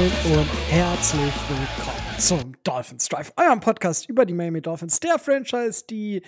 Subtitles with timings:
[0.00, 5.84] Moin und herzlich willkommen zum Dolphins Drive, eurem Podcast über die Miami Dolphins, der Franchise,
[5.90, 6.22] die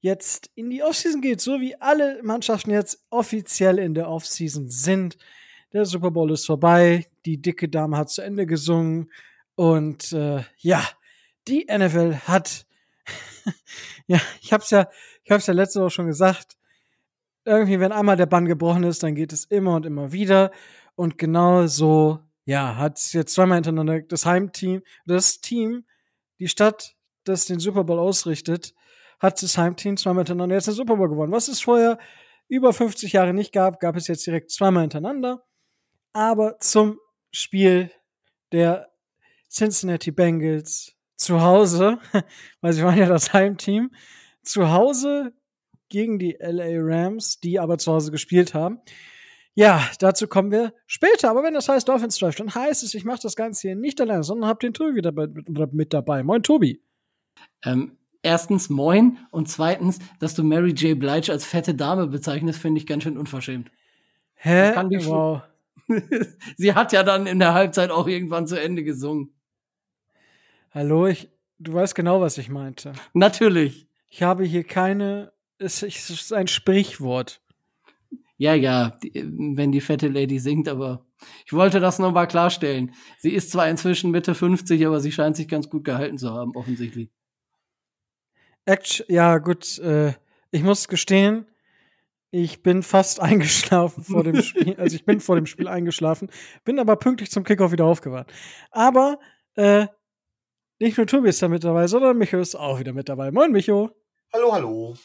[0.00, 5.18] jetzt in die Offseason geht, so wie alle Mannschaften jetzt offiziell in der Offseason sind.
[5.74, 9.12] Der Super Bowl ist vorbei, die dicke Dame hat zu Ende gesungen
[9.56, 10.82] und äh, ja,
[11.48, 12.64] die NFL hat
[14.06, 14.88] ja, ich hab's ja,
[15.22, 16.56] ich hab's ja letzte Woche schon gesagt.
[17.44, 20.50] Irgendwie, wenn einmal der Bann gebrochen ist, dann geht es immer und immer wieder.
[20.94, 25.84] Und genau so, ja, hat jetzt zweimal hintereinander das Heimteam, das Team,
[26.38, 28.74] die Stadt, das den Super Bowl ausrichtet,
[29.20, 31.32] hat das Heimteam zweimal hintereinander jetzt den Super Bowl gewonnen.
[31.32, 31.98] Was es vorher
[32.48, 35.44] über 50 Jahre nicht gab, gab es jetzt direkt zweimal hintereinander.
[36.12, 36.98] Aber zum
[37.30, 37.90] Spiel
[38.50, 38.90] der
[39.48, 41.98] Cincinnati Bengals zu Hause,
[42.60, 43.92] weil sie waren ja das Heimteam,
[44.42, 45.32] zu Hause
[45.88, 48.80] gegen die LA Rams, die aber zu Hause gespielt haben.
[49.54, 51.30] Ja, dazu kommen wir später.
[51.30, 54.00] Aber wenn das heißt Dolphins Drive, dann heißt es, ich mache das Ganze hier nicht
[54.00, 55.12] alleine, sondern habe den Tobi wieder
[55.72, 56.22] mit dabei.
[56.22, 56.82] Moin, Tobi.
[57.64, 60.98] Ähm, erstens moin und zweitens, dass du Mary J.
[60.98, 63.70] Blige als fette Dame bezeichnest, finde ich ganz schön unverschämt.
[64.34, 64.72] Hä?
[65.04, 65.42] Wow.
[66.56, 69.34] Sie hat ja dann in der Halbzeit auch irgendwann zu Ende gesungen.
[70.70, 72.94] Hallo, ich, du weißt genau, was ich meinte.
[73.12, 73.86] Natürlich.
[74.08, 77.41] Ich habe hier keine, es ist ein Sprichwort.
[78.42, 79.12] Ja, ja, die,
[79.54, 81.06] wenn die fette Lady singt, aber
[81.46, 82.92] ich wollte das nur mal klarstellen.
[83.18, 86.56] Sie ist zwar inzwischen Mitte 50, aber sie scheint sich ganz gut gehalten zu haben,
[86.56, 87.08] offensichtlich.
[88.64, 90.14] Action, ja, gut, äh,
[90.50, 91.46] ich muss gestehen,
[92.32, 94.74] ich bin fast eingeschlafen vor dem Spiel.
[94.76, 96.28] also ich bin vor dem Spiel eingeschlafen,
[96.64, 98.32] bin aber pünktlich zum Kickoff wieder aufgewacht.
[98.72, 99.20] Aber
[99.54, 99.86] äh,
[100.80, 103.30] nicht nur Tobi ist da mit dabei, sondern Micho ist auch wieder mit dabei.
[103.30, 103.92] Moin, Micho.
[104.32, 104.96] Hallo, hallo.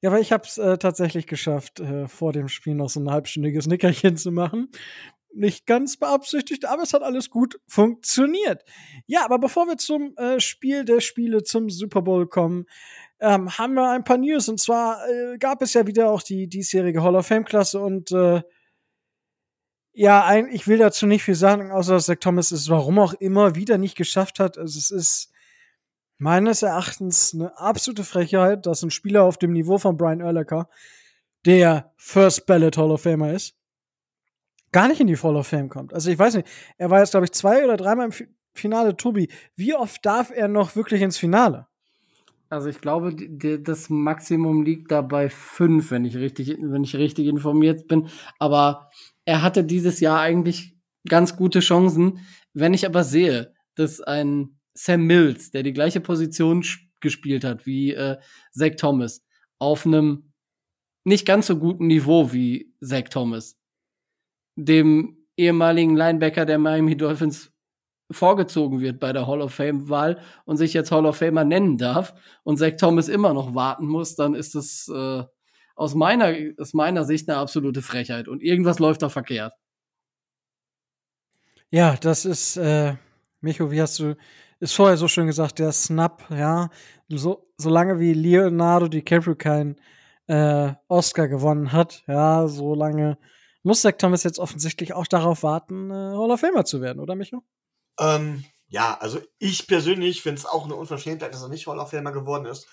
[0.00, 3.10] Ja, aber ich habe es äh, tatsächlich geschafft, äh, vor dem Spiel noch so ein
[3.10, 4.68] halbstündiges Nickerchen zu machen.
[5.34, 8.64] Nicht ganz beabsichtigt, aber es hat alles gut funktioniert.
[9.06, 12.66] Ja, aber bevor wir zum äh, Spiel der Spiele zum Super Bowl kommen,
[13.20, 14.48] ähm, haben wir ein paar News.
[14.48, 18.42] Und zwar äh, gab es ja wieder auch die diesjährige Hall of Fame-Klasse und äh,
[19.92, 23.14] ja, ein, ich will dazu nicht viel sagen, außer dass Zach Thomas es warum auch
[23.14, 24.56] immer wieder nicht geschafft hat.
[24.56, 25.32] Also es ist
[26.18, 30.68] meines Erachtens eine absolute Frechheit, dass ein Spieler auf dem Niveau von Brian Urlacher,
[31.46, 33.54] der First Ballot Hall of Famer ist,
[34.72, 35.94] gar nicht in die Hall of Fame kommt.
[35.94, 38.96] Also ich weiß nicht, er war jetzt, glaube ich, zwei oder dreimal im Finale.
[38.96, 41.66] Tobi, wie oft darf er noch wirklich ins Finale?
[42.50, 47.26] Also ich glaube, das Maximum liegt da bei fünf, wenn ich richtig, wenn ich richtig
[47.26, 48.08] informiert bin.
[48.38, 48.90] Aber
[49.26, 50.74] er hatte dieses Jahr eigentlich
[51.06, 52.20] ganz gute Chancen.
[52.54, 56.64] Wenn ich aber sehe, dass ein Sam Mills, der die gleiche Position
[57.00, 58.16] gespielt hat wie äh,
[58.52, 59.24] Zach Thomas,
[59.58, 60.32] auf einem
[61.04, 63.58] nicht ganz so guten Niveau wie Zach Thomas,
[64.54, 67.52] dem ehemaligen Linebacker der Miami Dolphins
[68.10, 72.14] vorgezogen wird bei der Hall of Fame-Wahl und sich jetzt Hall of Famer nennen darf
[72.44, 75.24] und Zach Thomas immer noch warten muss, dann ist das äh,
[75.74, 78.28] aus meiner, aus meiner Sicht eine absolute Frechheit.
[78.28, 79.54] Und irgendwas läuft da verkehrt.
[81.70, 82.94] Ja, das ist, äh,
[83.40, 84.16] Micho, wie hast du,
[84.60, 86.70] ist vorher so schön gesagt, der Snap, ja.
[87.08, 89.76] So, solange wie Leonardo DiCaprio kein
[90.26, 93.18] äh, Oscar gewonnen hat, ja, solange
[93.62, 97.14] muss Zach Thomas jetzt offensichtlich auch darauf warten, äh, Hall of Famer zu werden, oder
[97.14, 97.42] Micho?
[97.98, 101.90] Ähm, ja, also ich persönlich finde es auch eine Unverschämtheit, dass er nicht Hall of
[101.90, 102.68] Famer geworden ist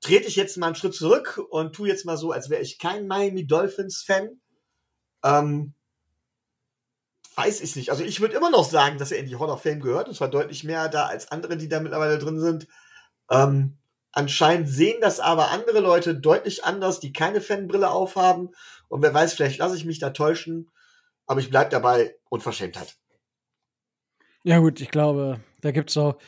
[0.00, 2.78] trete ich jetzt mal einen Schritt zurück und tu jetzt mal so, als wäre ich
[2.78, 4.40] kein Miami Dolphins Fan.
[5.24, 5.74] Ähm,
[7.38, 7.90] weiß ich nicht.
[7.90, 10.08] Also ich würde immer noch sagen, dass er in die Hall of Fame gehört.
[10.08, 12.66] Und zwar deutlich mehr da als andere, die da mittlerweile drin sind.
[13.30, 13.78] Ähm,
[14.10, 18.50] anscheinend sehen das aber andere Leute deutlich anders, die keine Fanbrille aufhaben.
[18.88, 20.68] Und wer weiß, vielleicht lasse ich mich da täuschen.
[21.26, 22.96] Aber ich bleibe dabei, Unverschämtheit.
[24.42, 26.18] Ja gut, ich glaube, da gibt es auch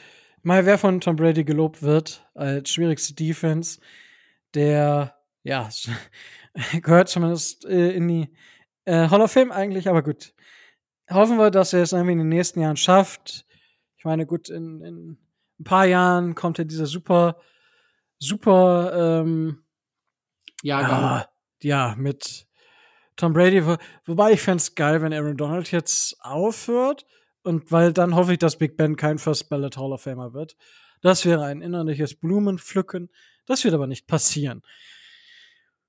[0.43, 3.81] mal wer von Tom Brady gelobt wird als schwierigste Defense,
[4.55, 5.69] der ja
[6.83, 8.31] gehört zumindest äh, in die
[8.85, 10.35] äh, Hall of Fame eigentlich, aber gut.
[11.11, 13.47] Hoffen wir, dass er es irgendwie in den nächsten Jahren schafft.
[13.97, 15.19] Ich meine, gut, in, in
[15.59, 17.37] ein paar Jahren kommt ja dieser super,
[18.19, 19.65] super ähm,
[20.62, 21.03] Jahrgang.
[21.03, 21.29] Ah,
[21.62, 22.47] ja, mit
[23.17, 23.67] Tom Brady.
[23.67, 23.77] Wo,
[24.07, 27.07] wobei ich fände es geil, wenn Aaron Donald jetzt aufhört
[27.43, 30.56] und weil dann hoffe ich, dass Big Ben kein First Ballot Hall of Famer wird.
[31.03, 33.11] Das wäre ein innerliches Blumenpflücken.
[33.47, 34.63] Das wird aber nicht passieren.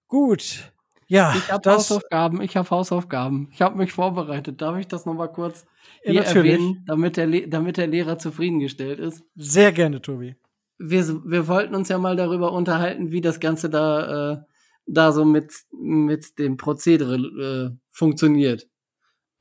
[0.08, 0.74] Gut.
[1.12, 3.50] Ja, ich habe Hausaufgaben, ich habe Hausaufgaben.
[3.52, 4.62] Ich habe mich vorbereitet.
[4.62, 5.66] Darf ich das noch mal kurz
[6.04, 9.22] hier ja, erwähnen, damit der, damit der Lehrer zufriedengestellt ist?
[9.36, 10.38] Sehr gerne, Tobi.
[10.78, 14.38] Wir, wir wollten uns ja mal darüber unterhalten, wie das Ganze da, äh,
[14.86, 18.70] da so mit, mit dem Prozedere äh, funktioniert.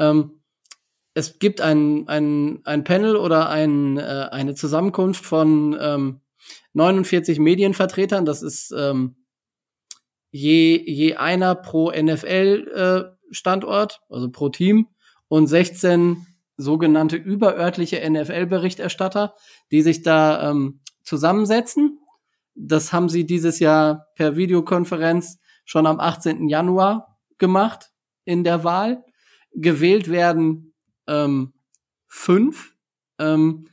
[0.00, 0.40] Ähm,
[1.14, 6.20] es gibt ein, ein, ein Panel oder ein, äh, eine Zusammenkunft von ähm,
[6.72, 8.24] 49 Medienvertretern.
[8.24, 9.19] Das ist ähm,
[10.30, 14.88] je, je einer pro NFL-Standort, äh, also pro Team,
[15.28, 19.34] und 16 sogenannte überörtliche NFL-Berichterstatter,
[19.70, 21.98] die sich da ähm, zusammensetzen.
[22.54, 26.48] Das haben sie dieses Jahr per Videokonferenz schon am 18.
[26.48, 27.92] Januar gemacht
[28.24, 29.04] in der Wahl.
[29.52, 30.74] Gewählt werden
[31.06, 31.52] ähm,
[32.06, 32.74] fünf
[33.18, 33.68] ähm,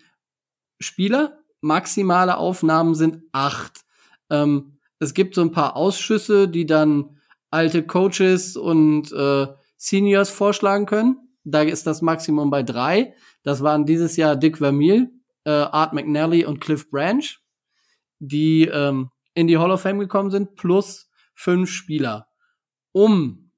[0.79, 1.39] Spieler.
[1.59, 3.81] Maximale Aufnahmen sind acht.
[4.29, 7.17] Ähm, es gibt so ein paar Ausschüsse, die dann
[7.49, 9.47] alte Coaches und äh,
[9.77, 11.17] Seniors vorschlagen können.
[11.43, 13.13] Da ist das Maximum bei drei.
[13.43, 15.11] Das waren dieses Jahr Dick Vermeil,
[15.45, 17.23] äh, Art McNally und Cliff Branch,
[18.19, 22.27] die ähm, in die Hall of Fame gekommen sind, plus fünf Spieler.
[22.91, 23.51] Um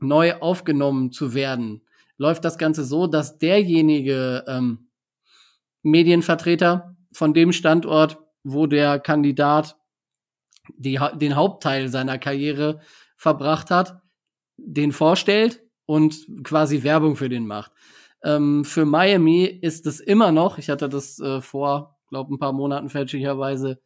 [0.00, 1.86] neu aufgenommen zu werden,
[2.18, 4.90] läuft das Ganze so, dass derjenige ähm,
[5.82, 9.76] Medienvertreter von dem Standort, wo der Kandidat
[10.76, 12.80] die, den Hauptteil seiner Karriere
[13.16, 14.00] verbracht hat,
[14.56, 17.72] den vorstellt und quasi Werbung für den macht.
[18.24, 22.52] Ähm, für Miami ist es immer noch, ich hatte das äh, vor, glaube ein paar
[22.52, 23.80] Monaten fälschlicherweise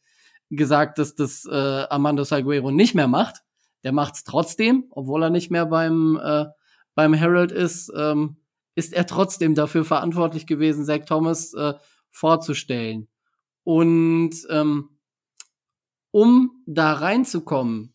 [0.51, 1.55] gesagt, dass das äh,
[1.89, 3.43] Armando Salguero nicht mehr macht.
[3.83, 6.47] Der macht's trotzdem, obwohl er nicht mehr beim äh,
[6.97, 8.39] beim Herald ist, ähm,
[8.75, 11.75] ist er trotzdem dafür verantwortlich gewesen, Zach Thomas äh,
[12.11, 13.09] vorzustellen.
[13.63, 14.96] Und ähm,
[16.17, 17.93] um da reinzukommen,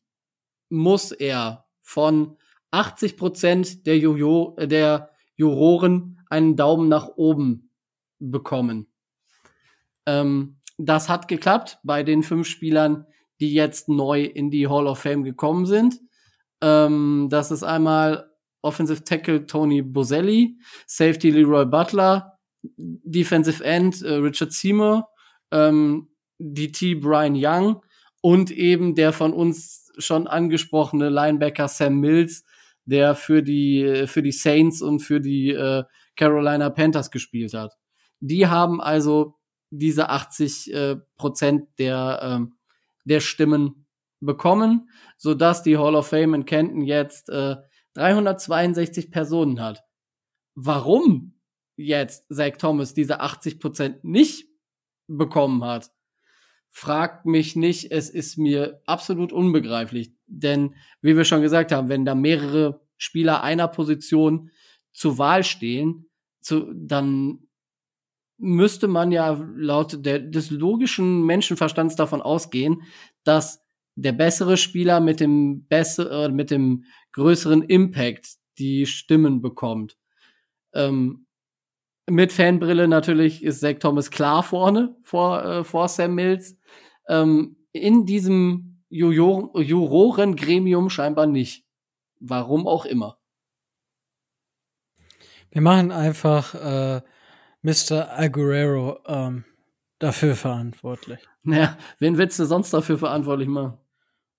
[0.69, 2.38] muss er von
[2.69, 7.71] 80 Prozent der, äh, der Juroren einen Daumen nach oben
[8.19, 8.94] bekommen.
[10.06, 13.07] Ähm, das hat geklappt bei den fünf Spielern,
[13.39, 16.00] die jetzt neu in die Hall of Fame gekommen sind.
[16.62, 18.29] Ähm, das ist einmal
[18.62, 25.09] Offensive Tackle Tony Boselli, Safety Leroy Butler, Defensive End äh, Richard Seymour,
[25.50, 27.81] ähm, DT Brian Young
[28.21, 32.44] und eben der von uns schon angesprochene Linebacker Sam Mills,
[32.85, 35.83] der für die, für die Saints und für die äh,
[36.15, 37.77] Carolina Panthers gespielt hat.
[38.19, 39.35] Die haben also
[39.69, 42.51] diese 80 äh, Prozent der, äh,
[43.06, 43.88] der Stimmen
[44.19, 47.56] bekommen, so dass die Hall of Fame in Kenton jetzt äh,
[47.94, 49.83] 362 Personen hat.
[50.56, 51.39] Warum
[51.75, 54.47] jetzt Zach Thomas diese 80 Prozent nicht
[55.07, 55.91] bekommen hat,
[56.71, 57.91] fragt mich nicht.
[57.91, 60.13] Es ist mir absolut unbegreiflich.
[60.25, 64.50] Denn, wie wir schon gesagt haben, wenn da mehrere Spieler einer Position
[64.94, 66.09] zur Wahl stehen,
[66.39, 67.47] zu, dann
[68.38, 72.81] müsste man ja laut der, des logischen Menschenverstands davon ausgehen,
[73.23, 73.63] dass
[73.95, 79.97] der bessere Spieler mit dem besseren, äh, mit dem größeren Impact die Stimmen bekommt.
[80.73, 81.27] Ähm,
[82.09, 86.57] mit Fanbrille natürlich ist Zach Thomas klar vorne vor, äh, vor Sam Mills.
[87.07, 91.65] Ähm, in diesem Jurorengremium scheinbar nicht.
[92.19, 93.18] Warum auch immer.
[95.49, 97.02] Wir machen einfach äh,
[97.61, 98.18] Mr.
[98.18, 99.45] Aguero ähm,
[99.99, 101.19] dafür verantwortlich.
[101.44, 103.78] Naja, wen willst du sonst dafür verantwortlich machen?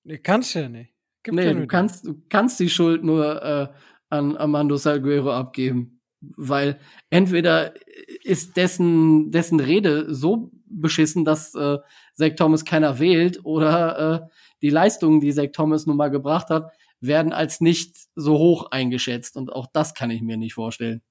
[0.05, 0.93] Nee, kannst ja nicht.
[1.23, 3.69] Gibt nee, du kannst, du kannst die Schuld nur äh,
[4.09, 6.01] an Armando Salguero abgeben.
[6.21, 6.79] Weil
[7.11, 7.75] entweder
[8.23, 11.79] ist dessen, dessen Rede so beschissen, dass äh,
[12.15, 14.29] Zach Thomas keiner wählt, oder äh,
[14.63, 19.37] die Leistungen, die Zach Thomas nun mal gebracht hat, werden als nicht so hoch eingeschätzt.
[19.37, 21.03] Und auch das kann ich mir nicht vorstellen.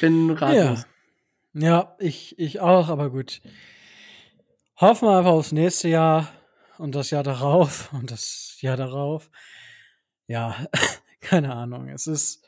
[0.00, 0.86] Bin ratlos.
[1.52, 3.40] Ja, ja ich, ich auch, aber gut.
[4.76, 6.28] Hoffen wir einfach aufs nächste Jahr
[6.78, 9.30] und das Jahr darauf und das Jahr darauf.
[10.26, 10.66] Ja,
[11.20, 11.88] keine Ahnung.
[11.88, 12.44] Es ist,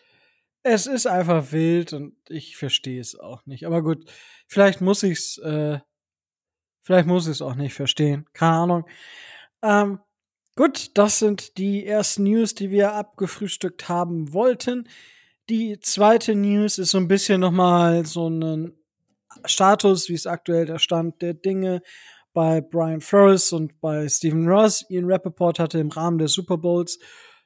[0.63, 3.67] es ist einfach wild und ich verstehe es auch nicht.
[3.67, 4.11] Aber gut,
[4.49, 5.79] vielleicht muss ich's, äh,
[6.87, 8.27] vielleicht muss ich es auch nicht verstehen.
[8.33, 8.87] Keine Ahnung.
[9.61, 9.99] Ähm,
[10.55, 14.89] gut, das sind die ersten News, die wir abgefrühstückt haben wollten.
[15.51, 18.73] Die zweite News ist so ein bisschen nochmal so ein
[19.45, 21.83] Status, wie es aktuell der Stand der Dinge
[22.33, 24.85] bei Brian Flores und bei Stephen Ross.
[24.89, 27.01] Ian Rappaport hatte im Rahmen der Super Bowls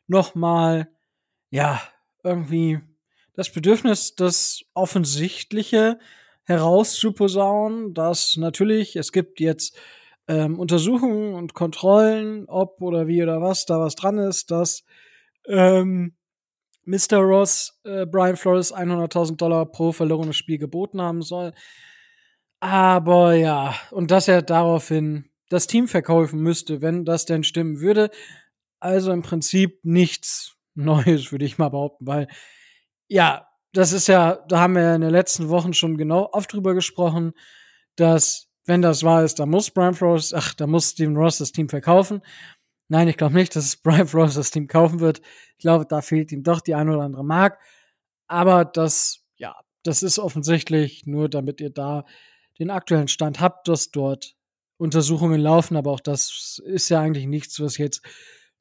[0.06, 0.90] nochmal,
[1.48, 1.80] ja,
[2.22, 2.80] irgendwie
[3.34, 5.98] das Bedürfnis, das Offensichtliche
[6.50, 9.78] herauszuposaunen, dass natürlich, es gibt jetzt
[10.26, 14.84] ähm, Untersuchungen und Kontrollen, ob oder wie oder was da was dran ist, dass
[15.46, 16.16] ähm,
[16.84, 17.18] Mr.
[17.18, 21.52] Ross äh, Brian Flores 100.000 Dollar pro verlorenes Spiel geboten haben soll.
[22.58, 28.10] Aber ja, und dass er daraufhin das Team verkaufen müsste, wenn das denn stimmen würde.
[28.80, 32.28] Also im Prinzip nichts Neues, würde ich mal behaupten, weil
[33.08, 36.52] ja, das ist ja, da haben wir ja in den letzten Wochen schon genau oft
[36.52, 37.32] drüber gesprochen,
[37.96, 41.52] dass, wenn das wahr ist, da muss Brian Flores, ach, da muss Steven Ross das
[41.52, 42.22] Team verkaufen.
[42.88, 45.20] Nein, ich glaube nicht, dass Brian Flores das Team kaufen wird.
[45.56, 47.58] Ich glaube, da fehlt ihm doch die ein oder andere Mark.
[48.26, 52.04] Aber das, ja, das ist offensichtlich nur, damit ihr da
[52.58, 54.36] den aktuellen Stand habt, dass dort
[54.76, 55.76] Untersuchungen laufen.
[55.76, 58.02] Aber auch das ist ja eigentlich nichts, was jetzt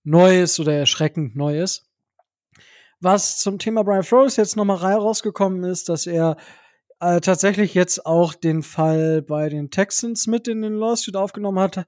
[0.04, 1.89] neu ist oder erschreckend neu ist.
[3.02, 6.36] Was zum Thema Brian Flores jetzt nochmal rausgekommen ist, dass er
[7.00, 11.86] äh, tatsächlich jetzt auch den Fall bei den Texans mit in den Lawsuit aufgenommen hat.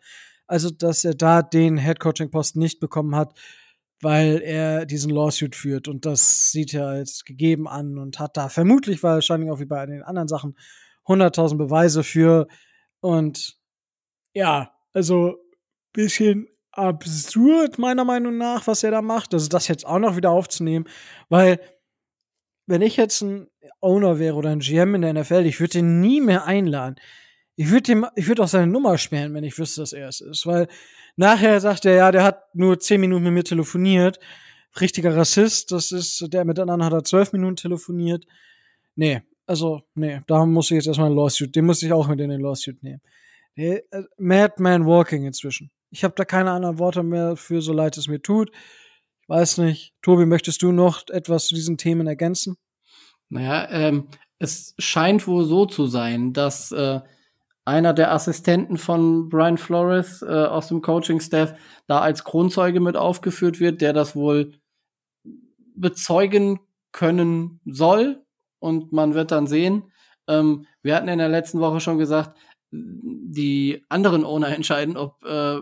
[0.47, 3.37] Also, dass er da den Headcoaching-Posten nicht bekommen hat,
[4.01, 5.87] weil er diesen Lawsuit führt.
[5.87, 9.85] Und das sieht er als gegeben an und hat da vermutlich wahrscheinlich auch wie bei
[9.85, 10.57] den anderen Sachen
[11.05, 12.47] 100.000 Beweise für.
[12.99, 13.57] Und
[14.33, 15.35] ja, also
[15.93, 19.33] bisschen absurd, meiner Meinung nach, was er da macht.
[19.33, 20.85] Also das jetzt auch noch wieder aufzunehmen,
[21.29, 21.59] weil
[22.65, 23.47] wenn ich jetzt ein
[23.81, 26.95] Owner wäre oder ein GM in der NFL, ich würde den nie mehr einladen.
[27.55, 30.67] Ich würde würde auch seine Nummer sperren, wenn ich wüsste, dass er es ist, weil
[31.15, 34.19] nachher sagt er, ja, der hat nur zehn Minuten mit mir telefoniert.
[34.79, 38.25] Richtiger Rassist, das ist, der mit anderen hat er zwölf Minuten telefoniert.
[38.95, 42.21] Nee, also, nee, da muss ich jetzt erstmal ein Lawsuit, den muss ich auch mit
[42.21, 43.01] in den Lawsuit nehmen.
[43.57, 45.71] Der, äh, Madman Walking inzwischen.
[45.91, 48.49] Ich habe da keine anderen Worte mehr für, so leid es mir tut.
[49.21, 49.93] Ich weiß nicht.
[50.01, 52.57] Tobi, möchtest du noch etwas zu diesen Themen ergänzen?
[53.29, 54.07] Naja, ähm,
[54.39, 57.01] es scheint wohl so zu sein, dass äh,
[57.65, 61.53] einer der Assistenten von Brian Flores äh, aus dem Coaching-Staff
[61.87, 64.53] da als Kronzeuge mit aufgeführt wird, der das wohl
[65.75, 66.59] bezeugen
[66.91, 68.23] können soll.
[68.59, 69.91] Und man wird dann sehen.
[70.27, 72.37] Ähm, wir hatten in der letzten Woche schon gesagt,
[72.71, 75.59] die anderen Owner entscheiden, ob äh,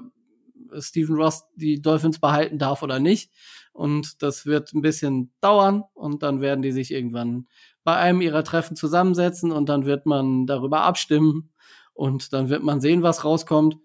[0.80, 3.32] Stephen Ross die Dolphins behalten darf oder nicht.
[3.72, 7.48] Und das wird ein bisschen dauern und dann werden die sich irgendwann
[7.84, 11.52] bei einem ihrer Treffen zusammensetzen und dann wird man darüber abstimmen
[11.94, 13.78] und dann wird man sehen, was rauskommt.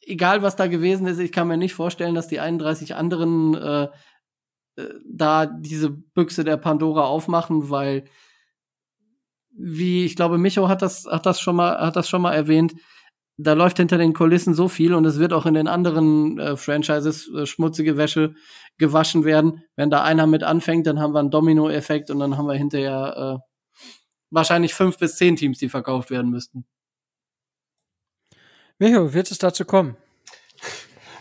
[0.00, 3.88] Egal, was da gewesen ist, ich kann mir nicht vorstellen, dass die 31 anderen äh,
[4.78, 8.04] äh, da diese Büchse der Pandora aufmachen, weil
[9.50, 12.74] wie ich glaube, Micho hat das hat das schon mal hat das schon mal erwähnt
[13.38, 16.56] da läuft hinter den Kulissen so viel und es wird auch in den anderen äh,
[16.56, 18.34] Franchises äh, schmutzige Wäsche
[18.78, 19.62] gewaschen werden.
[19.76, 23.40] Wenn da einer mit anfängt, dann haben wir einen Domino-Effekt und dann haben wir hinterher
[23.40, 23.52] äh,
[24.30, 26.66] wahrscheinlich fünf bis zehn Teams, die verkauft werden müssten.
[28.80, 29.96] Micho, wird es dazu kommen?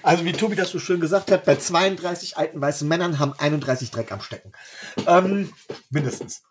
[0.02, 3.92] Also wie Tobi das so schön gesagt hat, bei 32 alten weißen Männern haben 31
[3.92, 4.54] Dreck am Stecken.
[5.06, 5.54] Ähm,
[5.90, 6.44] mindestens.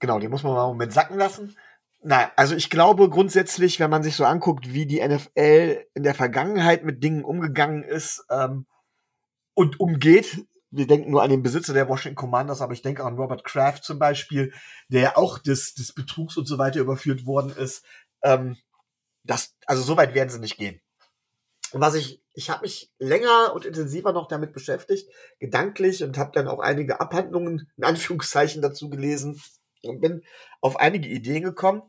[0.00, 1.56] Genau, die muss man mal mit sacken lassen.
[2.04, 6.14] Nein, also ich glaube grundsätzlich, wenn man sich so anguckt, wie die NFL in der
[6.14, 8.66] Vergangenheit mit Dingen umgegangen ist ähm,
[9.54, 13.16] und umgeht, wir denken nur an den Besitzer der Washington Commanders, aber ich denke an
[13.16, 14.52] Robert Kraft zum Beispiel,
[14.88, 17.84] der auch des, des Betrugs und so weiter überführt worden ist.
[18.22, 18.56] Ähm,
[19.22, 20.80] das, also so weit werden sie nicht gehen.
[21.72, 26.32] Und was ich, ich habe mich länger und intensiver noch damit beschäftigt, gedanklich und habe
[26.34, 29.40] dann auch einige Abhandlungen in Anführungszeichen dazu gelesen
[29.82, 30.22] und bin
[30.60, 31.82] auf einige Ideen gekommen.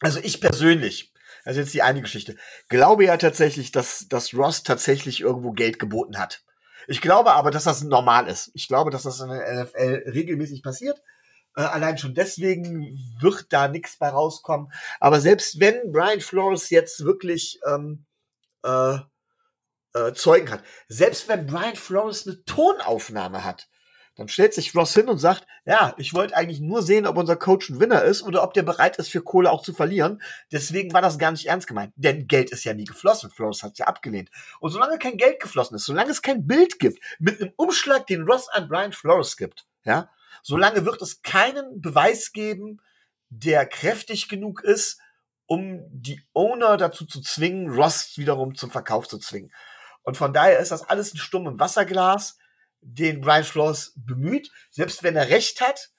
[0.00, 1.12] Also ich persönlich,
[1.44, 2.36] also jetzt die eine Geschichte,
[2.68, 6.42] glaube ja tatsächlich, dass, dass Ross tatsächlich irgendwo Geld geboten hat.
[6.86, 8.50] Ich glaube aber, dass das normal ist.
[8.54, 11.02] Ich glaube, dass das in der NFL regelmäßig passiert.
[11.54, 14.72] Äh, allein schon deswegen wird da nichts bei rauskommen.
[15.00, 18.06] Aber selbst wenn Brian Flores jetzt wirklich ähm,
[18.62, 18.98] äh,
[19.94, 23.68] äh, Zeugen hat, selbst wenn Brian Flores eine Tonaufnahme hat,
[24.18, 27.36] dann stellt sich Ross hin und sagt, ja, ich wollte eigentlich nur sehen, ob unser
[27.36, 30.20] Coach ein Winner ist oder ob der bereit ist, für Kohle auch zu verlieren.
[30.50, 31.92] Deswegen war das gar nicht ernst gemeint.
[31.94, 33.30] Denn Geld ist ja nie geflossen.
[33.30, 34.30] Flores hat ja abgelehnt.
[34.58, 38.24] Und solange kein Geld geflossen ist, solange es kein Bild gibt, mit einem Umschlag, den
[38.24, 40.10] Ross an Brian Flores gibt, ja,
[40.42, 42.82] solange wird es keinen Beweis geben,
[43.28, 44.98] der kräftig genug ist,
[45.46, 49.52] um die Owner dazu zu zwingen, Ross wiederum zum Verkauf zu zwingen.
[50.02, 52.37] Und von daher ist das alles ein stummes Wasserglas
[52.80, 55.90] den Brian Flores bemüht, selbst wenn er recht hat,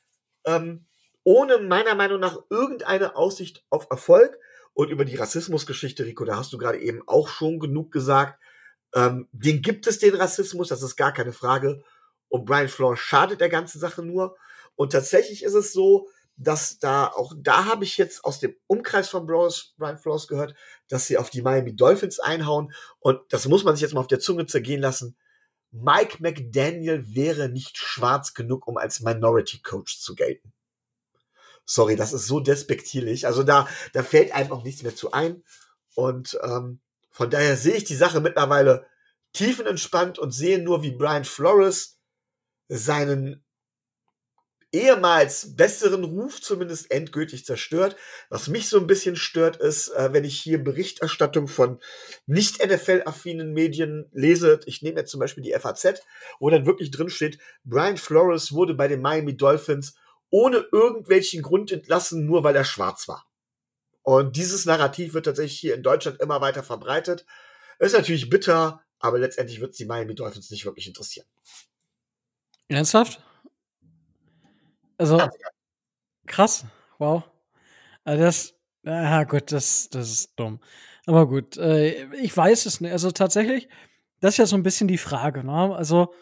[0.46, 0.86] ähm,
[1.24, 4.38] ohne meiner Meinung nach irgendeine Aussicht auf Erfolg.
[4.74, 8.40] Und über die Rassismusgeschichte, Rico, da hast du gerade eben auch schon genug gesagt.
[8.96, 11.84] Ähm, den gibt es, den Rassismus, das ist gar keine Frage.
[12.30, 14.38] Und Brian Flores schadet der ganzen Sache nur.
[14.76, 16.08] Und tatsächlich ist es so,
[16.38, 20.56] dass da auch da habe ich jetzt aus dem Umkreis von Brian Flores gehört,
[20.88, 22.74] dass sie auf die Miami Dolphins einhauen.
[23.00, 25.18] Und das muss man sich jetzt mal auf der Zunge zergehen lassen.
[25.72, 30.52] Mike McDaniel wäre nicht schwarz genug, um als Minority Coach zu gelten.
[31.66, 33.28] Sorry, das ist so despektierlich.
[33.28, 35.44] Also da, da fällt einem auch nichts mehr zu ein.
[35.94, 36.80] Und ähm,
[37.12, 38.88] von daher sehe ich die Sache mittlerweile
[39.34, 42.00] tiefenentspannt und sehe nur, wie Brian Flores
[42.68, 43.44] seinen
[44.72, 47.96] ehemals besseren Ruf zumindest endgültig zerstört.
[48.30, 51.80] Was mich so ein bisschen stört, ist, äh, wenn ich hier Berichterstattung von
[52.28, 54.60] nicht NFL-affinen Medien lese.
[54.66, 56.02] Ich nehme jetzt zum Beispiel die FAZ,
[56.40, 59.96] wo dann wirklich drin steht, Brian Flores wurde bei den Miami Dolphins
[60.30, 63.26] ohne irgendwelchen Grund entlassen, nur weil er schwarz war.
[64.04, 67.26] Und dieses Narrativ wird tatsächlich hier in Deutschland immer weiter verbreitet.
[67.80, 71.28] Ist natürlich bitter, aber letztendlich wird es die Miami Dolphins nicht wirklich interessieren.
[72.68, 73.24] Ernsthaft?
[75.00, 75.18] Also,
[76.28, 76.66] krass,
[76.98, 77.24] wow.
[78.04, 80.60] Also das, ja gut, das, das ist dumm.
[81.06, 82.92] Aber gut, äh, ich weiß es nicht.
[82.92, 83.70] Also tatsächlich,
[84.20, 85.44] das ist ja so ein bisschen die Frage.
[85.44, 85.76] Ne?
[85.76, 86.14] Also,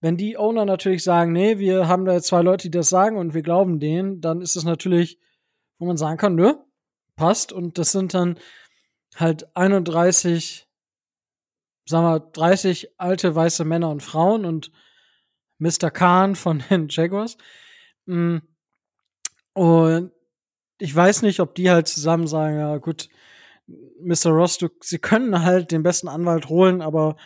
[0.00, 3.32] wenn die Owner natürlich sagen, nee, wir haben da zwei Leute, die das sagen und
[3.32, 5.18] wir glauben denen, dann ist es natürlich,
[5.78, 6.54] wo man sagen kann, nö,
[7.14, 7.52] passt.
[7.52, 8.38] Und das sind dann
[9.14, 10.68] halt 31,
[11.86, 14.72] sagen wir, 30 alte weiße Männer und Frauen und
[15.58, 15.90] Mr.
[15.90, 17.36] Khan von den Jaguars.
[18.06, 18.38] Mm.
[19.52, 20.12] Und
[20.78, 23.08] ich weiß nicht, ob die halt zusammen sagen, ja gut,
[24.00, 24.30] Mr.
[24.30, 27.16] Ross, du, sie können halt den besten Anwalt holen, aber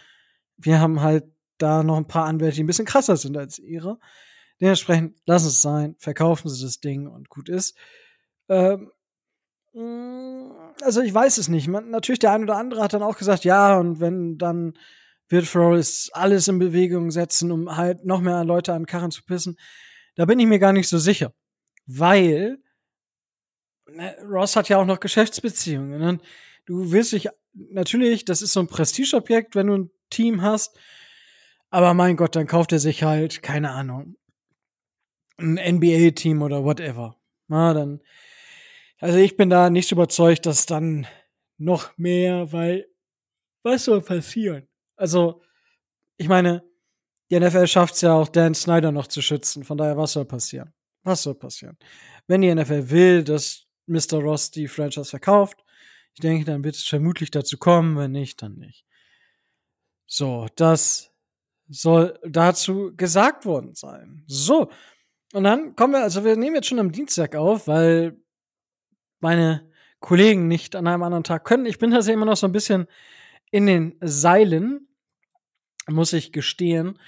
[0.57, 1.25] wir haben halt
[1.59, 3.99] da noch ein paar Anwälte, die ein bisschen krasser sind als ihre.
[4.61, 7.77] Dementsprechend lassen es sein, verkaufen sie das Ding und gut ist.
[8.49, 8.91] Ähm,
[9.73, 10.51] mm,
[10.83, 11.69] also ich weiß es nicht.
[11.69, 14.75] Man, natürlich der eine oder andere hat dann auch gesagt, ja, und wenn dann
[15.29, 19.57] wird Flores alles in Bewegung setzen, um halt noch mehr Leute an Karren zu pissen.
[20.17, 21.33] Da bin ich mir gar nicht so sicher.
[21.87, 22.59] Weil
[23.89, 25.99] ne, Ross hat ja auch noch Geschäftsbeziehungen.
[25.99, 26.19] Ne?
[26.67, 30.79] Du willst dich, natürlich, das ist so ein Prestigeobjekt, wenn du ein Team hast.
[31.71, 34.17] Aber mein Gott, dann kauft er sich halt, keine Ahnung,
[35.39, 37.17] ein NBA-Team oder whatever.
[37.49, 38.01] Na, dann,
[38.99, 41.07] also ich bin da nicht überzeugt, dass dann
[41.59, 42.87] noch mehr, weil
[43.63, 44.69] was soll passieren?
[44.97, 45.43] Also,
[46.17, 46.63] ich meine,
[47.31, 49.65] die NFL schafft es ja auch, Dan Snyder noch zu schützen.
[49.65, 50.73] Von daher, was soll passieren?
[51.05, 51.79] Was soll passieren?
[52.27, 54.19] Wenn die NFL will, dass Mr.
[54.19, 55.65] Ross die Franchise verkauft,
[56.15, 57.97] ich denke, dann wird es vermutlich dazu kommen.
[57.97, 58.85] Wenn nicht, dann nicht.
[60.07, 61.13] So, das
[61.69, 64.25] soll dazu gesagt worden sein.
[64.27, 64.71] So.
[65.33, 68.21] Und dann kommen wir, also wir nehmen jetzt schon am Dienstag auf, weil
[69.21, 71.67] meine Kollegen nicht an einem anderen Tag können.
[71.67, 72.87] Ich bin tatsächlich immer noch so ein bisschen
[73.53, 74.89] in den Seilen,
[75.93, 76.99] muss ich gestehen.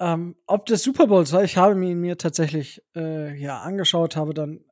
[0.00, 4.34] Ähm, ob des Super Bowls war, ich habe ihn mir tatsächlich äh, ja angeschaut, habe
[4.34, 4.64] dann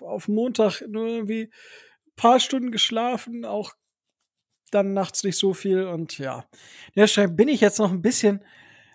[0.00, 3.72] auf Montag nur irgendwie ein paar Stunden geschlafen, auch
[4.70, 6.44] dann nachts nicht so viel und ja,
[6.96, 8.44] deshalb bin ich jetzt noch ein bisschen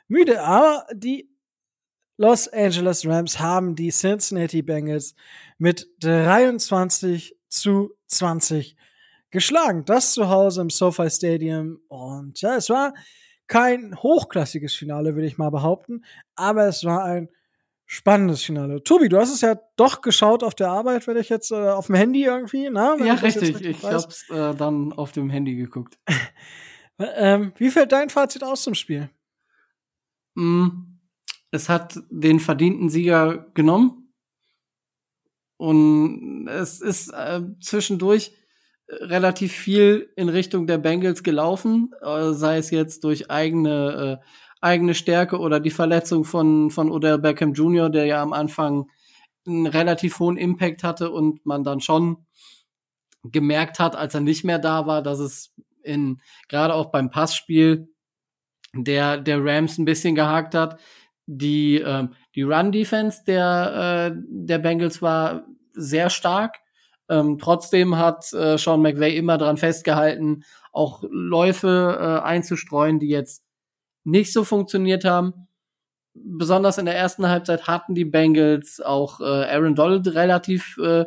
[0.07, 1.29] müde, aber die
[2.17, 5.15] Los Angeles Rams haben die Cincinnati Bengals
[5.57, 8.75] mit 23 zu 20
[9.31, 9.85] geschlagen.
[9.85, 12.93] Das zu Hause im SoFi Stadium und ja, es war
[13.49, 17.29] kein hochklassiges Finale, würde ich mal behaupten, aber es war ein
[17.85, 18.83] spannendes Finale.
[18.83, 21.87] Tobi, du hast es ja doch geschaut auf der Arbeit, werde ich jetzt äh, auf
[21.87, 22.95] dem Handy irgendwie, na?
[22.97, 23.55] Ja, ich richtig.
[23.55, 23.77] richtig.
[23.79, 25.97] Ich habe es äh, dann auf dem Handy geguckt.
[26.99, 29.09] ähm, wie fällt dein Fazit aus zum Spiel?
[30.35, 30.67] Mm,
[31.49, 34.13] es hat den verdienten Sieger genommen.
[35.57, 38.31] Und es ist äh, zwischendurch
[38.89, 44.25] relativ viel in Richtung der Bengals gelaufen, äh, sei es jetzt durch eigene, äh,
[44.61, 48.89] eigene Stärke oder die Verletzung von, von Odell Beckham Jr., der ja am Anfang
[49.45, 52.25] einen relativ hohen Impact hatte und man dann schon
[53.23, 57.89] gemerkt hat, als er nicht mehr da war, dass es in, gerade auch beim Passspiel
[58.73, 60.79] der, der Rams ein bisschen gehakt hat.
[61.25, 66.59] Die, äh, die Run-Defense der, äh, der Bengals war sehr stark
[67.09, 73.43] ähm, trotzdem hat äh, Sean McVay immer daran festgehalten, auch Läufe äh, einzustreuen, die jetzt
[74.03, 75.47] nicht so funktioniert haben.
[76.13, 81.05] Besonders in der ersten Halbzeit hatten die Bengals auch äh, Aaron Donald relativ äh,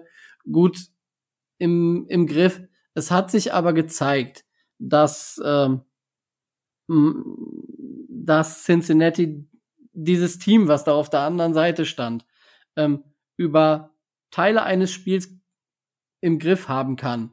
[0.50, 0.78] gut
[1.58, 2.60] im, im Griff.
[2.94, 4.44] Es hat sich aber gezeigt,
[4.78, 5.82] dass, ähm,
[8.08, 9.48] dass Cincinnati
[9.92, 12.26] dieses Team, was da auf der anderen Seite stand,
[12.76, 13.04] ähm,
[13.36, 13.90] über
[14.30, 15.28] Teile eines Spiels
[16.22, 17.32] im Griff haben kann,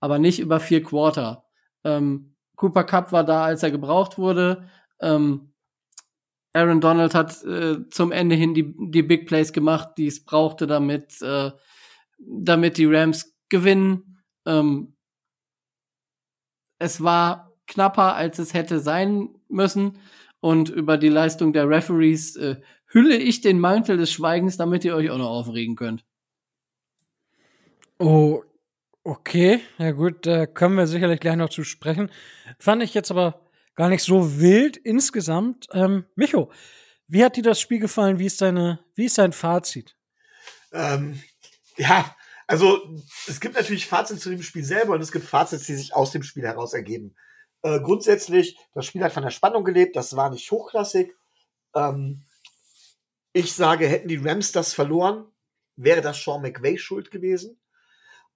[0.00, 1.44] aber nicht über vier Quarter.
[1.84, 4.68] Ähm, Cooper Cup war da, als er gebraucht wurde.
[5.00, 5.52] Ähm,
[6.52, 10.66] Aaron Donald hat äh, zum Ende hin die, die Big Plays gemacht, die es brauchte,
[10.66, 11.52] damit, äh,
[12.18, 14.18] damit die Rams gewinnen.
[14.46, 14.96] Ähm,
[16.78, 19.98] es war knapper, als es hätte sein müssen.
[20.40, 24.96] Und über die Leistung der Referees äh, hülle ich den Mantel des Schweigens, damit ihr
[24.96, 26.04] euch auch noch aufregen könnt.
[28.00, 28.42] Oh,
[29.04, 29.60] okay.
[29.78, 32.10] Ja gut, da können wir sicherlich gleich noch zu sprechen.
[32.58, 35.66] Fand ich jetzt aber gar nicht so wild insgesamt.
[35.72, 36.50] Ähm, Micho,
[37.08, 38.20] Wie hat dir das Spiel gefallen?
[38.20, 39.96] Wie ist deine, wie ist dein Fazit?
[40.72, 41.20] Ähm,
[41.76, 42.14] ja,
[42.46, 42.80] also
[43.26, 46.12] es gibt natürlich Fazit zu dem Spiel selber und es gibt Fazits, die sich aus
[46.12, 47.16] dem Spiel heraus ergeben.
[47.62, 51.12] Äh, grundsätzlich, das Spiel hat von der Spannung gelebt, das war nicht hochklassig.
[51.74, 52.22] Ähm,
[53.32, 55.26] ich sage, hätten die Rams das verloren,
[55.76, 57.59] wäre das Sean McVay schuld gewesen.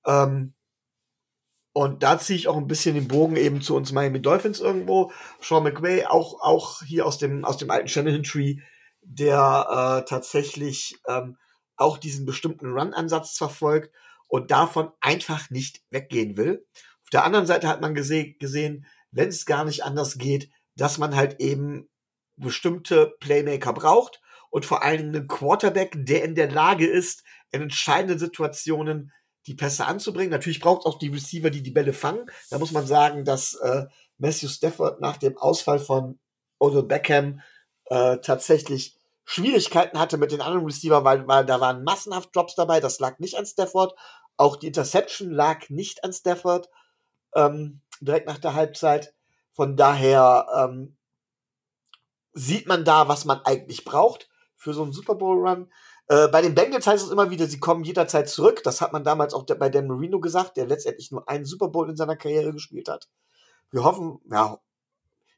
[0.06, 0.54] Ähm,
[1.72, 5.10] und da ziehe ich auch ein bisschen den Bogen eben zu uns Miami Dolphins irgendwo.
[5.40, 8.58] Sean McVay, auch, auch hier aus dem, aus dem alten Shanahan Tree,
[9.02, 11.36] der äh, tatsächlich ähm,
[11.76, 13.92] auch diesen bestimmten Run-Ansatz verfolgt
[14.28, 16.64] und davon einfach nicht weggehen will.
[17.02, 20.98] Auf der anderen Seite hat man gese gesehen, wenn es gar nicht anders geht, dass
[20.98, 21.88] man halt eben
[22.36, 27.62] bestimmte Playmaker braucht und vor allen Dingen einen Quarterback, der in der Lage ist, in
[27.62, 29.12] entscheidenden Situationen
[29.46, 30.30] die Pässe anzubringen.
[30.30, 32.30] Natürlich braucht auch die Receiver, die die Bälle fangen.
[32.50, 33.87] Da muss man sagen, dass äh,
[34.18, 36.18] Matthew Stafford nach dem Ausfall von
[36.59, 37.40] Odell Beckham
[37.87, 42.80] äh, tatsächlich Schwierigkeiten hatte mit den anderen Receiver, weil, weil da waren massenhaft Drops dabei.
[42.80, 43.94] Das lag nicht an Stafford.
[44.37, 46.68] Auch die Interception lag nicht an Stafford
[47.35, 49.14] ähm, direkt nach der Halbzeit.
[49.52, 50.96] Von daher ähm,
[52.33, 55.70] sieht man da, was man eigentlich braucht für so einen Super Bowl Run.
[56.08, 58.62] Äh, bei den Bengals heißt es immer wieder, sie kommen jederzeit zurück.
[58.64, 61.88] Das hat man damals auch bei Dan Marino gesagt, der letztendlich nur einen Super Bowl
[61.88, 63.08] in seiner Karriere gespielt hat.
[63.70, 64.58] Wir hoffen, ja,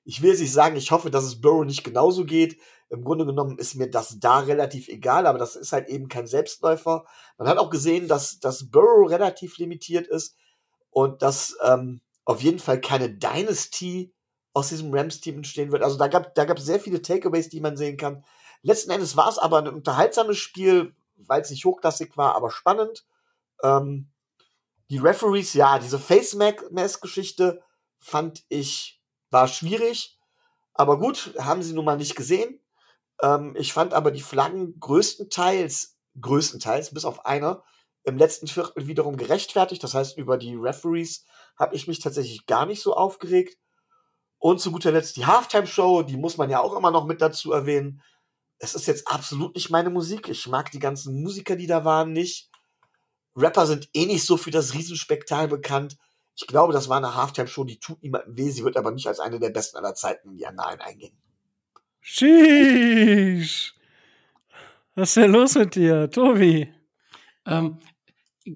[0.05, 2.61] ich will es nicht sagen, ich hoffe, dass es Burrow nicht genauso geht.
[2.91, 6.29] Im Grunde genommen ist mir das da relativ egal, aber das ist halt eben kein
[6.29, 7.05] Selbstläufer.
[7.39, 10.37] Man hat auch gesehen, dass, dass Burrow relativ limitiert ist
[10.91, 14.15] und dass ähm, auf jeden Fall keine Dynasty
[14.53, 15.83] aus diesem Rams-Team entstehen wird.
[15.83, 18.25] Also da gab da gab sehr viele Takeaways, die man sehen kann.
[18.63, 23.07] Letzten Endes war es aber ein unterhaltsames Spiel, weil es nicht hochklassig war, aber spannend.
[23.63, 24.11] Ähm,
[24.91, 27.63] die Referees, ja, diese Face-Mask-Geschichte
[27.99, 30.19] fand ich, war schwierig.
[30.75, 32.61] Aber gut, haben sie nun mal nicht gesehen.
[33.23, 37.65] Ähm, ich fand aber die Flaggen größtenteils, größtenteils, bis auf einer,
[38.05, 39.83] im letzten Viertel wiederum gerechtfertigt.
[39.83, 41.25] Das heißt, über die Referees
[41.59, 43.59] habe ich mich tatsächlich gar nicht so aufgeregt.
[44.39, 47.53] Und zu guter Letzt die Halftime-Show, die muss man ja auch immer noch mit dazu
[47.53, 48.03] erwähnen.
[48.59, 50.29] Es ist jetzt absolut nicht meine Musik.
[50.29, 52.51] Ich mag die ganzen Musiker, die da waren, nicht.
[53.37, 55.99] Rapper sind eh nicht so für das Riesenspektakel bekannt.
[56.35, 58.51] Ich glaube, das war eine Halftime-Show, die tut niemandem weh.
[58.51, 61.17] Sie wird aber nicht als eine der besten aller Zeiten in die Annalen eingehen.
[62.01, 63.75] Sheesh.
[64.95, 66.73] Was ist denn los mit dir, Tobi?
[67.47, 67.79] Ähm,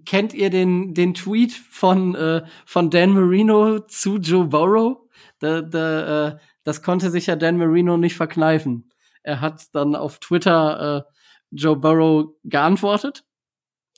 [0.06, 4.98] kennt ihr den, den Tweet von, äh, von Dan Marino zu Joe Burrow?
[5.38, 8.89] Da, da, äh, das konnte sich ja Dan Marino nicht verkneifen.
[9.22, 11.12] Er hat dann auf Twitter äh,
[11.50, 13.24] Joe Burrow geantwortet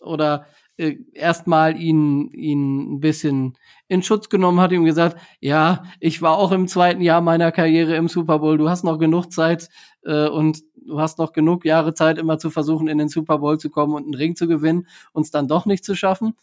[0.01, 3.59] oder äh, erstmal ihn, ihn ein bisschen
[3.89, 7.95] in Schutz genommen, hat ihm gesagt, ja, ich war auch im zweiten Jahr meiner Karriere
[7.97, 9.69] im Super Bowl, du hast noch genug Zeit
[10.03, 13.59] äh, und du hast noch genug Jahre Zeit, immer zu versuchen, in den Super Bowl
[13.59, 16.35] zu kommen und einen Ring zu gewinnen, uns dann doch nicht zu schaffen.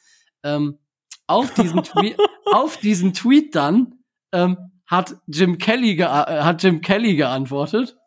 [0.44, 0.78] Ähm,
[1.28, 2.18] auf diesen Tweet,
[2.54, 3.96] auf diesen Tweet dann
[4.32, 7.99] ähm, hat Jim Kelly äh, hat Jim Kelly geantwortet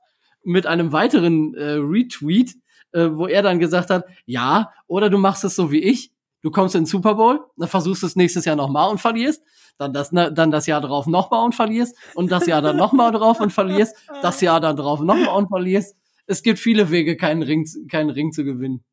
[0.44, 2.54] mit einem weiteren äh, Retweet,
[2.92, 6.50] äh, wo er dann gesagt hat, ja, oder du machst es so wie ich, du
[6.50, 9.42] kommst in den Super Bowl, dann versuchst du es nächstes Jahr nochmal und verlierst,
[9.78, 13.12] dann das, ne, dann das Jahr drauf nochmal und verlierst und das Jahr dann nochmal
[13.12, 15.96] drauf und verlierst, das Jahr dann drauf nochmal und verlierst.
[16.26, 18.84] Es gibt viele Wege, keinen Ring, keinen Ring zu gewinnen.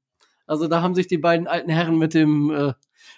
[0.47, 2.73] Also da haben sich die beiden alten Herren mit dem, äh,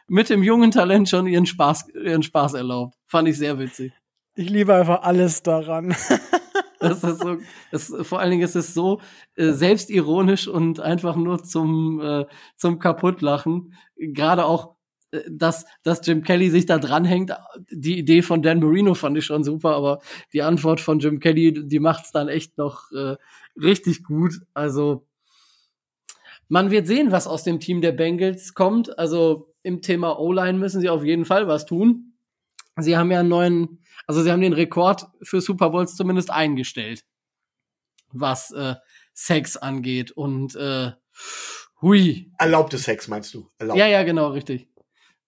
[0.08, 2.96] mit dem jungen Talent schon ihren Spaß, ihren Spaß erlaubt.
[3.06, 3.94] Fand ich sehr witzig.
[4.36, 5.96] Ich liebe einfach alles daran.
[6.82, 7.38] Das ist so,
[7.72, 9.02] das, vor allen Dingen ist es so
[9.36, 12.26] äh, selbstironisch und einfach nur zum, äh,
[12.58, 13.76] zum Kaputtlachen.
[13.96, 14.76] Gerade auch,
[15.12, 17.32] äh, dass, dass Jim Kelly sich da dranhängt.
[17.70, 20.00] Die Idee von Dan Marino fand ich schon super, aber
[20.34, 23.16] die Antwort von Jim Kelly, die macht's dann echt noch äh,
[23.56, 24.42] richtig gut.
[24.56, 25.06] Also,
[26.50, 28.98] man wird sehen, was aus dem Team der Bengals kommt.
[28.98, 32.11] Also, im Thema O-Line müssen sie auf jeden Fall was tun.
[32.78, 37.06] Sie haben ja einen neuen also sie haben den Rekord für Super Bowls zumindest eingestellt,
[38.12, 38.76] was äh,
[39.14, 40.92] Sex angeht und äh,
[41.82, 42.32] hui.
[42.38, 43.50] Erlaubte Sex meinst du?
[43.58, 43.80] Erlaubt.
[43.80, 44.68] Ja, ja, genau, richtig.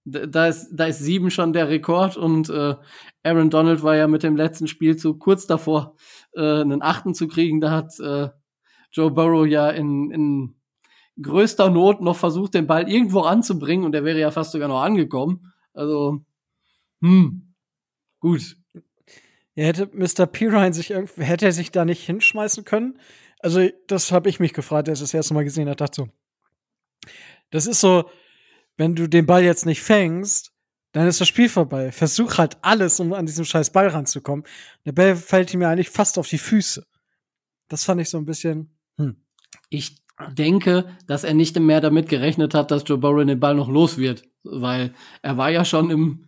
[0.06, 2.76] Da ist, da ist sieben schon der Rekord und äh,
[3.24, 5.96] Aaron Donald war ja mit dem letzten Spielzug kurz davor,
[6.34, 7.62] äh, einen achten zu kriegen.
[7.62, 8.28] Da hat äh,
[8.92, 10.56] Joe Burrow ja in, in
[11.22, 14.82] größter Not noch versucht, den Ball irgendwo anzubringen und der wäre ja fast sogar noch
[14.82, 15.54] angekommen.
[15.74, 16.26] Also,
[17.04, 17.54] hm,
[18.20, 18.58] gut.
[19.56, 20.26] Ja, hätte Mr.
[20.26, 23.00] Pirine sich irgendwie, hätte er sich da nicht hinschmeißen können?
[23.40, 26.10] Also, das habe ich mich gefragt, als ich das erste Mal gesehen habe, dachte so,
[27.52, 28.10] das ist so,
[28.78, 30.54] wenn du den Ball jetzt nicht fängst,
[30.94, 31.92] dann ist das Spiel vorbei.
[31.92, 34.46] Versuch halt alles, um an diesem scheiß Ball ranzukommen.
[34.86, 36.86] Der Ball fällt ihm ja eigentlich fast auf die Füße.
[37.68, 39.18] Das fand ich so ein bisschen, Hm.
[39.70, 39.98] Ich
[40.38, 43.98] denke, dass er nicht mehr damit gerechnet hat, dass Joe Burrow den Ball noch los
[43.98, 46.28] wird, weil er war ja schon im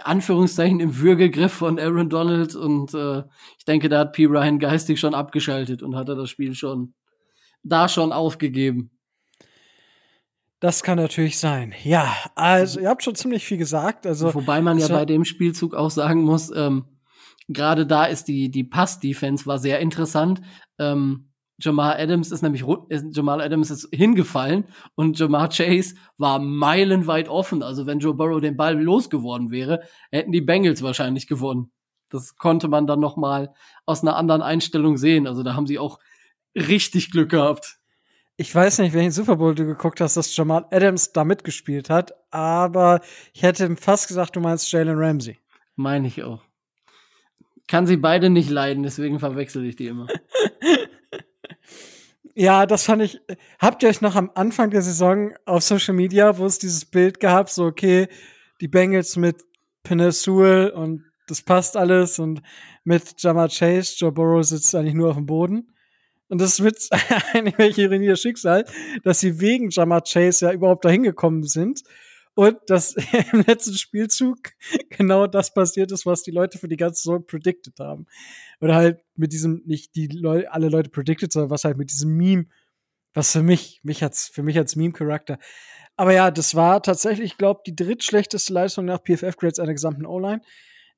[0.00, 3.24] Anführungszeichen im Würgegriff von Aaron Donald und äh,
[3.58, 4.26] ich denke, da hat P.
[4.26, 6.94] Ryan geistig schon abgeschaltet und hat er das Spiel schon
[7.62, 8.90] da schon aufgegeben.
[10.60, 11.72] Das kann natürlich sein.
[11.84, 14.06] Ja, also ihr habt schon ziemlich viel gesagt.
[14.06, 16.84] Also wobei man ja bei dem Spielzug auch sagen muss, ähm,
[17.48, 20.40] gerade da ist die die Pass-Defense war sehr interessant.
[20.78, 21.27] Ähm,
[21.60, 22.64] Jamal Adams ist nämlich
[23.10, 27.62] Jamal Adams ist hingefallen und Jamal Chase war meilenweit offen.
[27.64, 31.72] Also wenn Joe Burrow den Ball losgeworden wäre, hätten die Bengals wahrscheinlich gewonnen.
[32.10, 33.52] Das konnte man dann noch mal
[33.86, 35.26] aus einer anderen Einstellung sehen.
[35.26, 35.98] Also da haben sie auch
[36.54, 37.78] richtig Glück gehabt.
[38.36, 42.14] Ich weiß nicht, welchen Super Bowl du geguckt hast, dass Jamal Adams da mitgespielt hat,
[42.30, 43.00] aber
[43.32, 45.38] ich hätte fast gesagt, du meinst Jalen Ramsey.
[45.74, 46.40] Meine ich auch.
[47.66, 50.06] Kann sie beide nicht leiden, deswegen verwechsel ich die immer.
[52.40, 53.20] Ja, das fand ich.
[53.58, 57.18] Habt ihr euch noch am Anfang der Saison auf Social Media, wo es dieses Bild
[57.18, 58.06] gab, so okay,
[58.60, 59.44] die Bengals mit
[59.82, 62.40] Penesul und das passt alles und
[62.84, 65.74] mit Jamar Chase, Joe Burrow sitzt eigentlich nur auf dem Boden.
[66.28, 66.92] Und das ist
[67.32, 68.64] eigentlich welche Ironie Schicksal,
[69.02, 71.82] dass sie wegen Jamar Chase ja überhaupt dahin gekommen sind
[72.36, 72.94] und dass
[73.32, 74.38] im letzten Spielzug
[74.90, 78.06] genau das passiert ist, was die Leute für die ganze Saison predicted haben.
[78.60, 82.16] Oder halt mit diesem, nicht die Leute, alle Leute predicted, sondern was halt mit diesem
[82.16, 82.46] Meme,
[83.14, 85.38] was für mich, mich hat's, für mich als Meme-Charakter.
[85.96, 90.40] Aber ja, das war tatsächlich, ich glaube, die drittschlechteste Leistung nach PFF-Grades einer gesamten O-Line.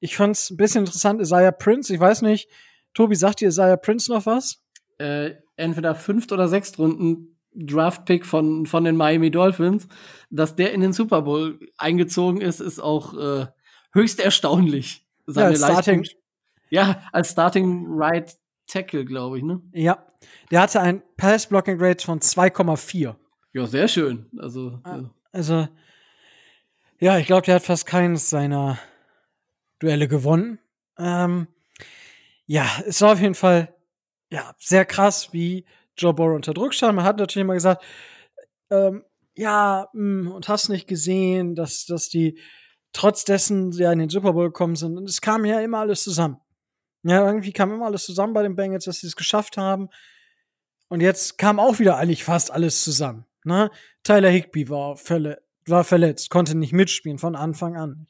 [0.01, 2.49] Ich fand's ein bisschen interessant, Isaiah Prince, ich weiß nicht,
[2.95, 4.63] Tobi, sagt dir Isaiah Prince noch was?
[4.99, 9.89] Äh, entweder fünft oder sechst Runden Draft-Pick von, von den Miami Dolphins,
[10.31, 13.47] dass der in den Super Bowl eingezogen ist, ist auch äh,
[13.93, 15.07] höchst erstaunlich.
[15.27, 16.05] Seine ja, Leistung.
[16.71, 19.61] Ja, als Starting Right Tackle, glaube ich, ne?
[19.73, 20.07] Ja.
[20.51, 23.17] Der hatte ein Pass-Blocking-Rate von 2,4.
[23.53, 24.27] Ja, sehr schön.
[24.39, 25.11] Also, ah, ja.
[25.33, 25.69] also
[27.01, 28.79] ja, ich glaube, der hat fast keines seiner
[29.79, 30.59] Duelle gewonnen.
[30.99, 31.49] Ähm,
[32.47, 33.75] ja, es war auf jeden Fall
[34.31, 35.65] ja sehr krass, wie
[35.97, 36.97] Joe Burrow unter Druck stand.
[36.97, 37.83] Man hat natürlich immer gesagt,
[38.71, 39.03] ähm,
[39.35, 42.39] ja, mh, hm, und hast nicht gesehen, dass, dass die
[42.93, 44.99] trotz dessen ja in den Super Bowl gekommen sind.
[44.99, 46.37] Und es kam ja immer alles zusammen.
[47.03, 49.89] Ja, irgendwie kam immer alles zusammen bei den Bengals, dass sie es geschafft haben.
[50.89, 53.25] Und jetzt kam auch wieder eigentlich fast alles zusammen.
[53.45, 53.71] Ne?
[54.03, 54.99] Tyler Higby war,
[55.67, 58.07] war verletzt, konnte nicht mitspielen von Anfang an.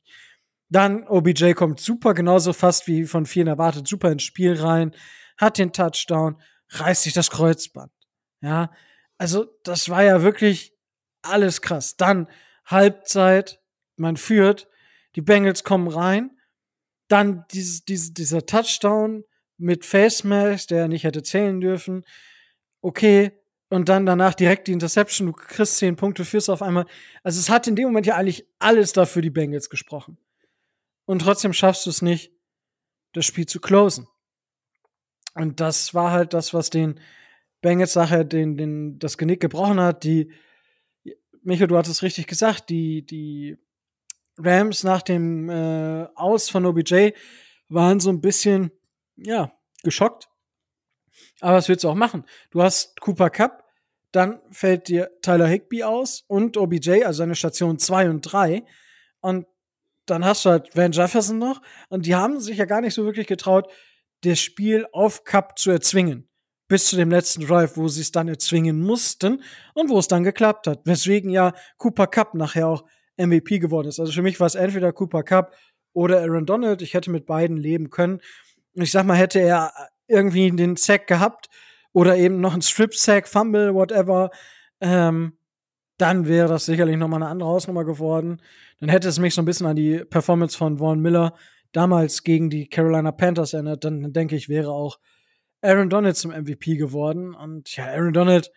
[0.70, 4.94] Dann OBJ kommt super, genauso fast wie von vielen erwartet, super ins Spiel rein,
[5.36, 7.92] hat den Touchdown, reißt sich das Kreuzband.
[8.40, 8.70] Ja,
[9.18, 10.72] also das war ja wirklich
[11.22, 11.96] alles krass.
[11.96, 12.28] Dann
[12.64, 13.60] Halbzeit,
[13.96, 14.68] man führt,
[15.16, 16.30] die Bengals kommen rein,
[17.10, 19.24] dann dieses, dieses, dieser Touchdown
[19.58, 22.04] mit Face Mask, der nicht hätte zählen dürfen.
[22.80, 23.32] Okay,
[23.68, 26.86] und dann danach direkt die Interception, du kriegst zehn Punkte, führst auf einmal.
[27.22, 30.18] Also es hat in dem Moment ja eigentlich alles dafür die Bengals gesprochen.
[31.04, 32.32] Und trotzdem schaffst du es nicht,
[33.12, 34.08] das Spiel zu closen.
[35.34, 36.98] Und das war halt das, was den
[37.60, 40.02] Bengals nachher den, den, das Genick gebrochen hat.
[40.04, 40.32] Die,
[41.42, 43.56] Micho, du hattest richtig gesagt, die, die
[44.44, 47.10] Rams nach dem äh, Aus von OBJ
[47.68, 48.70] waren so ein bisschen,
[49.16, 50.28] ja, geschockt.
[51.40, 52.24] Aber was willst du auch machen?
[52.50, 53.64] Du hast Cooper Cup,
[54.12, 58.64] dann fällt dir Tyler Higby aus und OBJ, also seine Station 2 und 3.
[59.20, 59.46] Und
[60.06, 61.62] dann hast du halt Van Jefferson noch.
[61.88, 63.70] Und die haben sich ja gar nicht so wirklich getraut,
[64.22, 66.28] das Spiel auf Cup zu erzwingen.
[66.68, 69.42] Bis zu dem letzten Drive, wo sie es dann erzwingen mussten
[69.74, 70.80] und wo es dann geklappt hat.
[70.84, 72.84] Weswegen ja Cooper Cup nachher auch
[73.26, 74.00] MVP geworden ist.
[74.00, 75.54] Also für mich war es entweder Cooper Cup
[75.92, 76.82] oder Aaron Donald.
[76.82, 78.20] Ich hätte mit beiden leben können.
[78.74, 79.72] Ich sag mal, hätte er
[80.06, 81.48] irgendwie den Sack gehabt
[81.92, 84.30] oder eben noch einen Strip-Sack, Fumble, whatever,
[84.80, 85.36] ähm,
[85.98, 88.40] dann wäre das sicherlich noch mal eine andere Hausnummer geworden.
[88.78, 91.34] Dann hätte es mich so ein bisschen an die Performance von Vaughn Miller
[91.72, 94.98] damals gegen die Carolina Panthers erinnert, dann denke ich, wäre auch
[95.62, 97.34] Aaron Donald zum MVP geworden.
[97.34, 98.50] Und ja, Aaron Donald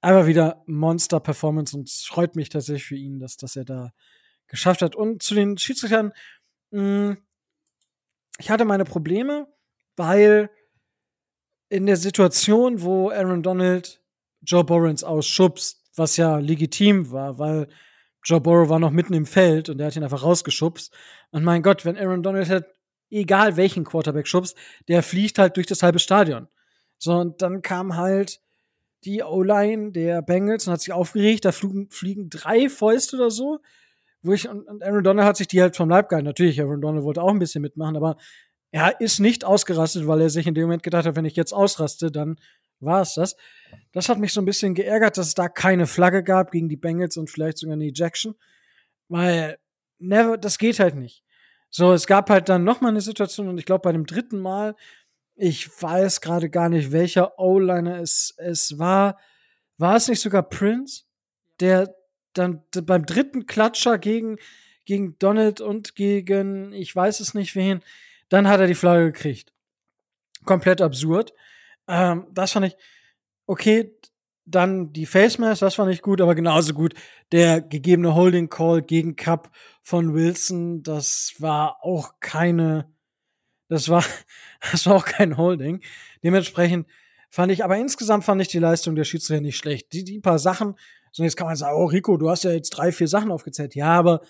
[0.00, 3.92] einfach wieder Monster-Performance und es freut mich tatsächlich für ihn, dass, dass er da
[4.46, 4.96] geschafft hat.
[4.96, 6.12] Und zu den Schiedsrichtern,
[6.70, 7.16] mh, hm,
[8.38, 9.46] ich hatte meine Probleme,
[9.96, 10.50] weil
[11.68, 14.02] in der Situation, wo Aaron Donald
[14.42, 17.68] Joe Borrens ausschubst, was ja legitim war, weil
[18.24, 20.92] Joe Burrow war noch mitten im Feld und der hat ihn einfach rausgeschubst.
[21.30, 22.66] Und mein Gott, wenn Aaron Donald hat,
[23.10, 24.56] egal welchen Quarterback schubst,
[24.88, 26.48] der fliegt halt durch das halbe Stadion.
[26.98, 28.40] So, und dann kam halt
[29.04, 33.60] die O-Line der Bengals und hat sich aufgeregt, da fliegen, fliegen drei Fäuste oder so.
[34.22, 36.26] Wo ich, und, Aaron Donald hat sich die halt vom Leib gehalten.
[36.26, 38.16] Natürlich, Aaron Donald wollte auch ein bisschen mitmachen, aber
[38.70, 41.52] er ist nicht ausgerastet, weil er sich in dem Moment gedacht hat, wenn ich jetzt
[41.52, 42.36] ausraste, dann
[42.78, 43.36] war es das.
[43.92, 46.76] Das hat mich so ein bisschen geärgert, dass es da keine Flagge gab gegen die
[46.76, 48.34] Bengals und vielleicht sogar eine Ejection.
[49.08, 49.58] Weil,
[49.98, 51.24] never, das geht halt nicht.
[51.68, 54.38] So, es gab halt dann noch mal eine Situation und ich glaube bei dem dritten
[54.38, 54.74] Mal,
[55.40, 59.18] ich weiß gerade gar nicht, welcher O-Liner es, es war.
[59.78, 61.04] War es nicht sogar Prince,
[61.60, 61.94] der
[62.34, 64.36] dann beim dritten Klatscher gegen,
[64.84, 67.82] gegen Donald und gegen, ich weiß es nicht wen,
[68.28, 69.52] dann hat er die Flagge gekriegt.
[70.44, 71.32] Komplett absurd.
[71.88, 72.76] Ähm, das fand ich,
[73.46, 73.96] okay,
[74.44, 76.94] dann die Face Mask, das fand ich gut, aber genauso gut
[77.32, 79.50] der gegebene Holding Call gegen Cup
[79.82, 82.92] von Wilson, das war auch keine,
[83.70, 84.04] das war,
[84.70, 85.80] das war auch kein Holding.
[86.22, 86.86] Dementsprechend
[87.30, 89.92] fand ich, aber insgesamt fand ich die Leistung der Schiedsrichter nicht schlecht.
[89.94, 90.74] Die, die paar Sachen,
[91.12, 93.74] so jetzt kann man sagen, oh Rico, du hast ja jetzt drei, vier Sachen aufgezählt.
[93.74, 94.20] Ja, aber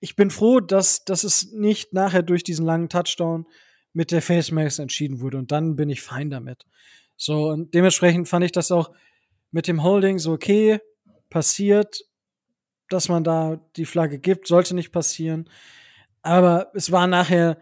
[0.00, 3.46] ich bin froh, dass, dass es nicht nachher durch diesen langen Touchdown
[3.92, 6.66] mit der Face Mask entschieden wurde und dann bin ich fein damit.
[7.16, 8.90] So, und dementsprechend fand ich das auch
[9.50, 10.80] mit dem Holding so okay,
[11.30, 12.04] passiert,
[12.88, 15.48] dass man da die Flagge gibt, sollte nicht passieren.
[16.22, 17.58] Aber es war nachher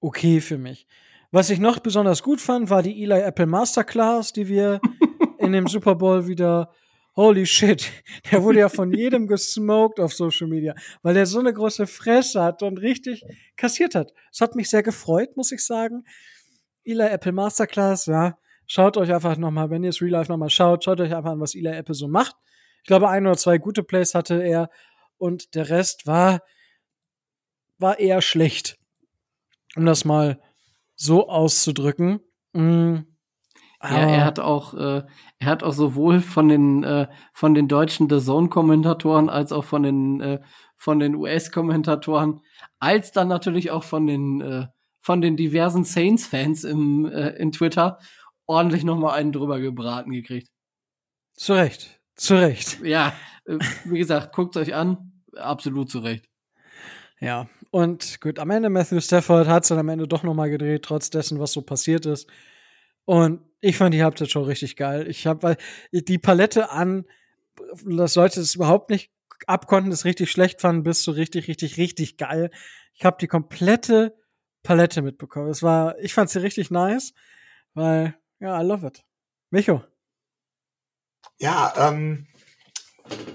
[0.00, 0.86] okay für mich.
[1.30, 4.80] Was ich noch besonders gut fand, war die Eli Apple Masterclass, die wir
[5.38, 6.70] in dem Super Bowl wieder
[7.18, 7.90] Holy shit,
[8.30, 12.40] der wurde ja von jedem gesmoked auf Social Media, weil der so eine große Fresse
[12.40, 13.24] hat und richtig
[13.56, 14.12] kassiert hat.
[14.32, 16.04] Es hat mich sehr gefreut, muss ich sagen.
[16.84, 20.84] Eli Apple Masterclass, ja, schaut euch einfach nochmal, wenn ihr es Real Life nochmal schaut,
[20.84, 22.36] schaut euch einfach an, was Eli Apple so macht.
[22.82, 24.70] Ich glaube, ein oder zwei gute Plays hatte er
[25.16, 26.40] und der Rest war,
[27.78, 28.77] war eher schlecht.
[29.76, 30.40] Um das mal
[30.94, 32.20] so auszudrücken.
[32.52, 32.96] Mm.
[33.80, 35.04] Ja, er hat auch, äh,
[35.38, 39.64] er hat auch sowohl von den äh, von den deutschen The Zone Kommentatoren als auch
[39.64, 40.40] von den äh,
[40.76, 42.40] von den US Kommentatoren
[42.80, 44.66] als dann natürlich auch von den äh,
[45.00, 48.00] von den diversen Saints Fans im äh, in Twitter
[48.46, 50.48] ordentlich noch mal einen drüber gebraten gekriegt.
[51.34, 52.80] Zu Recht, zu Recht.
[52.82, 53.12] Ja,
[53.44, 56.28] äh, wie gesagt, guckt euch an, absolut zu Recht.
[57.20, 60.50] Ja, und gut, am Ende Matthew Stafford hat es dann am Ende doch noch mal
[60.50, 62.28] gedreht, trotz dessen, was so passiert ist.
[63.04, 65.06] Und ich fand die Halbzeit schon richtig geil.
[65.08, 65.56] Ich habe weil
[65.92, 67.04] die Palette an,
[67.84, 69.10] dass Leute es überhaupt nicht
[69.46, 72.50] abkonnten, es richtig schlecht fanden, bis so richtig, richtig, richtig geil.
[72.94, 74.16] Ich habe die komplette
[74.62, 75.48] Palette mitbekommen.
[75.48, 77.14] Es war, ich fand sie richtig nice,
[77.74, 79.04] weil ja, I love it.
[79.50, 79.82] Micho.
[81.38, 82.27] Ja, ähm,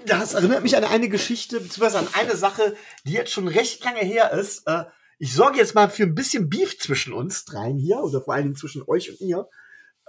[0.06, 4.02] das erinnert mich an eine Geschichte, beziehungsweise an eine Sache, die jetzt schon recht lange
[4.02, 4.68] her ist.
[4.68, 4.86] Äh,
[5.20, 8.44] ich sorge jetzt mal für ein bisschen Beef zwischen uns dreien hier, oder vor allen
[8.44, 9.48] Dingen zwischen euch und mir.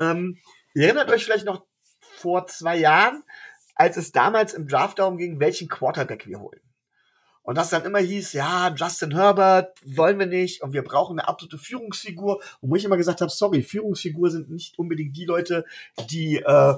[0.00, 0.38] Ähm,
[0.74, 1.64] ihr erinnert euch vielleicht noch
[2.16, 3.22] vor zwei Jahren,
[3.74, 6.61] als es damals im Draft darum ging, welchen Quarterback wir holen.
[7.42, 11.29] Und das dann immer hieß, ja, Justin Herbert wollen wir nicht und wir brauchen eine
[11.29, 12.42] absolute Führungsfigur.
[12.61, 15.66] Und wo ich immer gesagt habe, sorry, Führungsfigur sind nicht unbedingt die Leute,
[16.09, 16.74] die äh,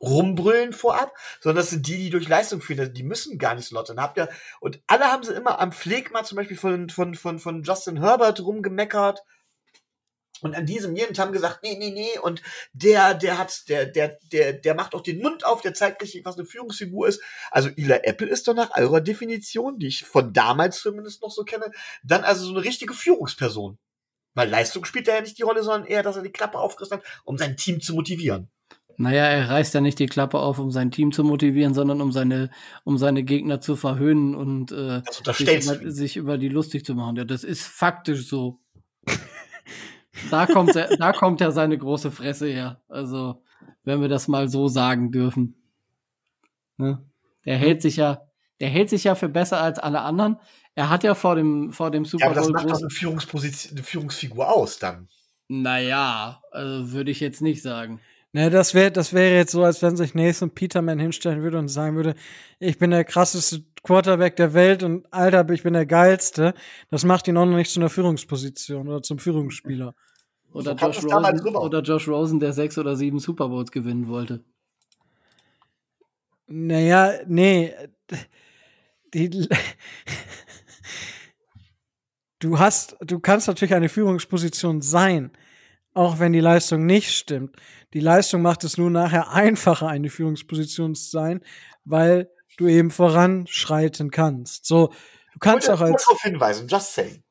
[0.00, 2.92] rumbrüllen vorab, sondern das sind die, die durch Leistung führen.
[2.92, 4.00] Die müssen gar nicht sein.
[4.00, 4.28] Habt ihr,
[4.60, 8.40] und alle haben sie immer am Pflegma zum Beispiel von, von, von, von Justin Herbert
[8.40, 9.22] rumgemeckert
[10.44, 12.42] und an diesem jeden haben gesagt, nee, nee, nee, und
[12.74, 16.24] der, der hat, der, der, der, der macht auch den Mund auf, der zeigt richtig,
[16.26, 17.22] was eine Führungsfigur ist.
[17.50, 21.44] Also Ila Apple ist doch nach eurer Definition, die ich von damals zumindest noch so
[21.44, 21.70] kenne,
[22.02, 23.78] dann also so eine richtige Führungsperson.
[24.34, 26.98] Weil Leistung spielt er ja nicht die Rolle, sondern eher, dass er die Klappe aufgerissen
[26.98, 28.50] hat, um sein Team zu motivieren.
[28.96, 32.12] Naja, er reißt ja nicht die Klappe auf, um sein Team zu motivieren, sondern um
[32.12, 32.50] seine,
[32.84, 37.16] um seine Gegner zu verhöhnen und äh, sich, über, sich über die lustig zu machen.
[37.16, 38.60] Ja, das ist faktisch so.
[40.30, 42.80] Da kommt, er, da kommt ja seine große Fresse her.
[42.88, 43.42] Also,
[43.82, 45.56] wenn wir das mal so sagen dürfen.
[46.76, 47.04] Ne?
[47.44, 48.22] Der hält sich ja,
[48.60, 50.38] der hält sich ja für besser als alle anderen.
[50.74, 52.34] Er hat ja vor dem, vor dem Super Bowl.
[52.36, 55.08] Ja, aber das macht doch eine, Führungsposition, eine Führungsfigur aus dann.
[55.48, 58.00] Naja, also würde ich jetzt nicht sagen.
[58.34, 61.68] Ne, das wäre das wäre jetzt so, als wenn sich Nathan Peterman hinstellen würde und
[61.68, 62.16] sagen würde,
[62.58, 66.52] ich bin der krasseste Quarterback der Welt und Alter, ich bin der geilste.
[66.90, 69.94] Das macht ihn auch noch nicht zu einer Führungsposition oder zum Führungsspieler.
[70.52, 74.42] Oder, so Josh Rosen, oder Josh Rosen, der sechs oder sieben Super Bowls gewinnen wollte.
[76.48, 77.72] Naja, nee.
[79.14, 79.48] Die,
[82.40, 85.30] du hast, du kannst natürlich eine Führungsposition sein,
[85.92, 87.54] auch wenn die Leistung nicht stimmt.
[87.94, 91.40] Die Leistung macht es nur nachher einfacher, eine Führungsposition zu sein,
[91.84, 92.28] weil
[92.58, 94.66] du eben voranschreiten kannst.
[94.66, 94.92] So,
[95.32, 96.04] du kannst auch als.
[96.04, 97.22] Darauf hinweisen, just saying.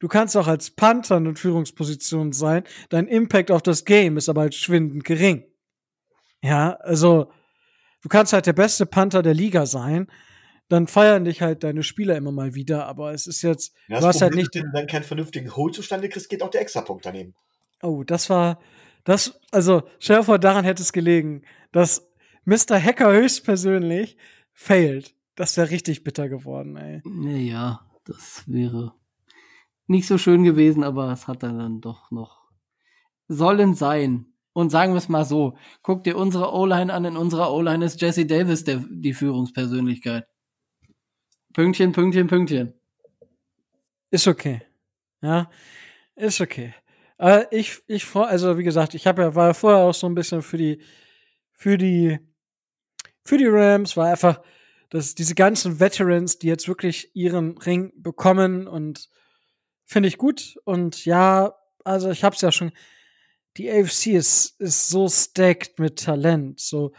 [0.00, 2.64] Du kannst auch als Panther in Führungsposition sein.
[2.88, 5.44] Dein Impact auf das Game ist aber halt schwindend gering.
[6.40, 7.32] Ja, also
[8.02, 10.06] du kannst halt der beste Panther der Liga sein.
[10.68, 14.06] Dann feiern dich halt deine Spieler immer mal wieder, aber es ist jetzt, ja, du
[14.06, 14.54] hast halt nicht.
[14.54, 17.34] Wenn du dann keinen vernünftigen Hole zustande kriegst, geht auch der Extrapunkt daneben.
[17.82, 18.60] Oh, das war,
[19.04, 21.42] Das, also, stell dir vor, daran hätte es gelegen,
[21.72, 22.10] dass
[22.44, 22.82] Mr.
[22.82, 24.16] Hacker höchstpersönlich
[24.52, 25.14] failed.
[25.34, 27.00] Das wäre richtig bitter geworden, ey.
[27.04, 28.94] Naja, das wäre
[29.86, 32.48] nicht so schön gewesen, aber es hat dann doch noch
[33.28, 34.26] sollen sein.
[34.52, 38.00] Und sagen wir es mal so, guck dir unsere O-Line an, in unserer O-Line ist
[38.00, 40.26] Jesse Davis der, die Führungspersönlichkeit.
[41.52, 42.74] Pünktchen, Pünktchen, Pünktchen.
[44.10, 44.62] Ist okay.
[45.20, 45.50] Ja,
[46.16, 46.74] ist okay.
[47.18, 50.40] Aber ich, ich also wie gesagt, ich habe ja, war vorher auch so ein bisschen
[50.40, 50.80] für die,
[51.52, 52.18] für die,
[53.24, 54.40] für die Rams, war einfach,
[54.88, 59.10] dass diese ganzen Veterans, die jetzt wirklich ihren Ring bekommen und
[59.84, 60.58] finde ich gut.
[60.64, 61.54] Und ja,
[61.84, 62.72] also ich habe es ja schon,
[63.56, 66.60] die AFC ist, ist so stacked mit Talent.
[66.60, 66.92] So,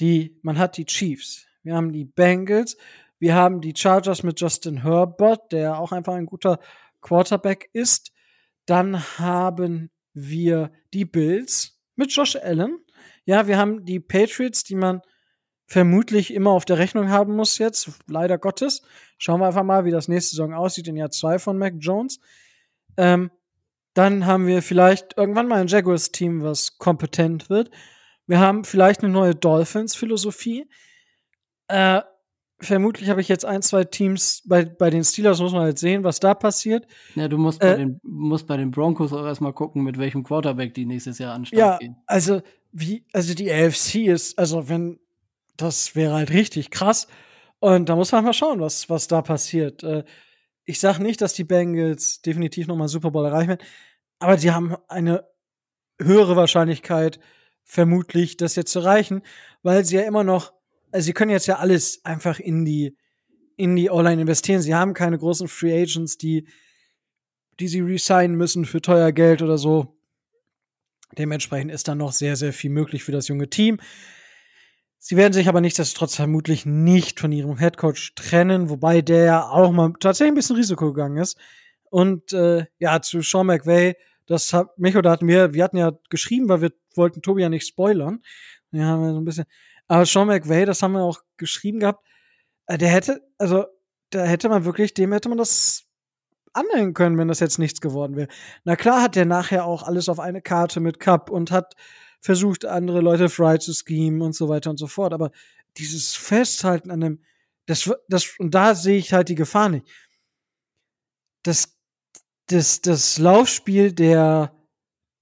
[0.00, 2.78] die, man hat die Chiefs, wir haben die Bengals,
[3.18, 6.58] wir haben die Chargers mit Justin Herbert, der auch einfach ein guter
[7.02, 8.12] Quarterback ist.
[8.70, 12.78] Dann haben wir die Bills mit Josh Allen.
[13.24, 15.02] Ja, wir haben die Patriots, die man
[15.66, 18.82] vermutlich immer auf der Rechnung haben muss jetzt, leider Gottes.
[19.18, 22.20] Schauen wir einfach mal, wie das nächste Saison aussieht in Jahr 2 von Mac Jones.
[22.96, 23.32] Ähm,
[23.94, 27.72] dann haben wir vielleicht irgendwann mal ein Jaguars-Team, was kompetent wird.
[28.28, 30.70] Wir haben vielleicht eine neue Dolphins-Philosophie.
[31.66, 32.02] Äh,
[32.60, 36.04] vermutlich habe ich jetzt ein, zwei Teams bei, bei den Steelers, muss man halt sehen,
[36.04, 36.86] was da passiert.
[37.14, 40.22] Ja, du musst, äh, bei, den, musst bei den Broncos auch erstmal gucken, mit welchem
[40.22, 41.58] Quarterback die nächstes Jahr anstehen.
[41.58, 41.96] Ja, gehen.
[42.06, 42.42] also
[42.72, 45.00] wie, also die AFC ist, also wenn,
[45.56, 47.08] das wäre halt richtig krass.
[47.58, 49.82] Und da muss man mal schauen, was, was da passiert.
[49.82, 50.04] Äh,
[50.64, 53.66] ich sage nicht, dass die Bengals definitiv nochmal Super Bowl erreichen werden,
[54.18, 55.24] aber die haben eine
[56.00, 57.18] höhere Wahrscheinlichkeit,
[57.64, 59.22] vermutlich, das jetzt zu erreichen,
[59.62, 60.52] weil sie ja immer noch
[60.92, 62.96] also sie können jetzt ja alles einfach in die
[63.56, 64.62] in die O-Line investieren.
[64.62, 66.46] Sie haben keine großen Free Agents, die
[67.58, 69.98] die sie resignen müssen für teuer Geld oder so.
[71.18, 73.78] Dementsprechend ist da noch sehr, sehr viel möglich für das junge Team.
[74.98, 79.72] Sie werden sich aber nichtsdestotrotz vermutlich nicht von ihrem Headcoach trennen, wobei der ja auch
[79.72, 81.38] mal tatsächlich ein bisschen Risiko gegangen ist.
[81.84, 85.92] Und äh, ja, zu Sean McVay, das hat mich oder hatten wir, wir hatten ja
[86.08, 88.22] geschrieben, weil wir wollten Tobi ja nicht spoilern.
[88.70, 89.46] Wir haben ja so ein bisschen,
[89.90, 92.06] aber Sean McVay, das haben wir auch geschrieben gehabt,
[92.66, 93.64] äh, der hätte, also,
[94.10, 95.84] da hätte man wirklich, dem hätte man das
[96.52, 98.28] anhängen können, wenn das jetzt nichts geworden wäre.
[98.62, 101.74] Na klar hat der nachher auch alles auf eine Karte mit Cup und hat
[102.20, 105.12] versucht, andere Leute fry zu schemen und so weiter und so fort.
[105.12, 105.32] Aber
[105.76, 107.24] dieses Festhalten an dem,
[107.66, 109.88] das, das, und da sehe ich halt die Gefahr nicht.
[111.42, 111.76] Das,
[112.46, 114.54] das, das Laufspiel der,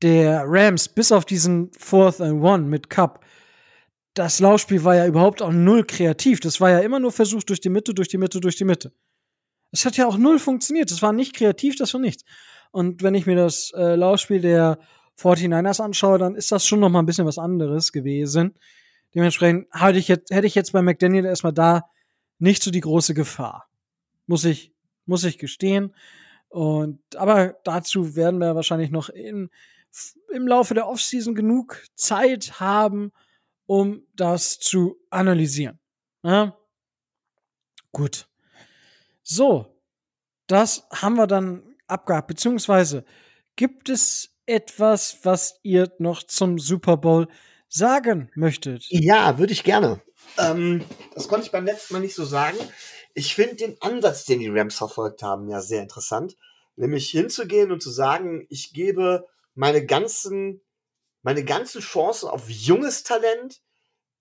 [0.02, 3.24] der Rams bis auf diesen Fourth and One mit Cup,
[4.18, 6.40] das Laufspiel war ja überhaupt auch null kreativ.
[6.40, 8.92] Das war ja immer nur versucht durch die Mitte, durch die Mitte, durch die Mitte.
[9.70, 10.90] Es hat ja auch null funktioniert.
[10.90, 12.24] Das war nicht kreativ, das war nichts.
[12.72, 14.80] Und wenn ich mir das äh, Laufspiel der
[15.20, 18.54] 49ers anschaue, dann ist das schon noch mal ein bisschen was anderes gewesen.
[19.14, 21.84] Dementsprechend hatte ich jetzt, hätte ich jetzt bei McDaniel erstmal da
[22.40, 23.68] nicht so die große Gefahr.
[24.26, 24.72] Muss ich,
[25.06, 25.94] muss ich gestehen.
[26.48, 29.50] Und, aber dazu werden wir wahrscheinlich noch in,
[30.32, 33.12] im Laufe der Offseason genug Zeit haben,
[33.68, 35.78] um das zu analysieren.
[36.24, 36.56] Ja?
[37.92, 38.26] Gut.
[39.22, 39.66] So,
[40.46, 42.28] das haben wir dann abgehakt.
[42.28, 43.04] Beziehungsweise
[43.56, 47.28] gibt es etwas, was ihr noch zum Super Bowl
[47.68, 48.86] sagen möchtet?
[48.88, 50.00] Ja, würde ich gerne.
[50.38, 50.82] Ähm,
[51.14, 52.56] das konnte ich beim letzten Mal nicht so sagen.
[53.12, 56.36] Ich finde den Ansatz, den die Rams verfolgt haben, ja sehr interessant.
[56.76, 60.62] Nämlich hinzugehen und zu sagen, ich gebe meine ganzen
[61.22, 63.60] meine ganzen Chancen auf junges Talent,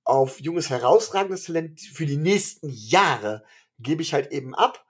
[0.03, 3.43] auf junges, herausragendes Talent für die nächsten Jahre
[3.79, 4.85] gebe ich halt eben ab,